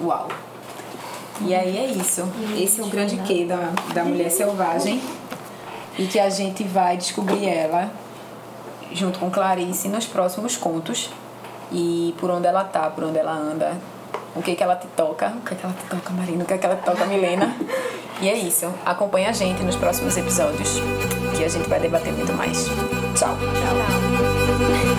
Uau! 0.01 0.27
E 1.41 1.55
aí 1.55 1.77
é 1.77 1.85
isso. 1.87 2.23
Esse 2.57 2.81
é 2.81 2.83
o 2.83 2.87
grande 2.87 3.17
quê 3.23 3.45
da, 3.45 3.71
da 3.93 4.03
mulher 4.03 4.29
selvagem. 4.29 5.01
E 5.97 6.05
que 6.05 6.19
a 6.19 6.29
gente 6.29 6.63
vai 6.63 6.95
descobrir 6.95 7.45
ela 7.45 7.91
junto 8.93 9.19
com 9.19 9.29
Clarice 9.29 9.87
nos 9.87 10.05
próximos 10.05 10.55
contos. 10.55 11.09
E 11.71 12.15
por 12.19 12.29
onde 12.29 12.47
ela 12.47 12.63
tá, 12.63 12.89
por 12.89 13.03
onde 13.03 13.17
ela 13.17 13.33
anda, 13.33 13.77
o 14.35 14.41
que 14.41 14.55
que 14.55 14.63
ela 14.63 14.75
te 14.75 14.87
toca, 14.87 15.33
o 15.35 15.41
que 15.41 15.55
que 15.55 15.65
ela 15.65 15.73
te 15.73 15.85
toca, 15.85 16.09
Marina, 16.11 16.43
o 16.43 16.47
que 16.47 16.57
que 16.57 16.65
ela 16.65 16.75
te 16.75 16.83
toca, 16.83 17.05
Milena. 17.05 17.55
E 18.21 18.27
é 18.27 18.37
isso. 18.37 18.73
Acompanhe 18.85 19.27
a 19.27 19.31
gente 19.31 19.63
nos 19.63 19.75
próximos 19.75 20.17
episódios, 20.17 20.79
que 21.35 21.43
a 21.43 21.47
gente 21.47 21.69
vai 21.69 21.79
debater 21.79 22.11
muito 22.11 22.33
mais. 22.33 22.65
Tchau. 23.15 23.37
Tchau. 23.37 24.98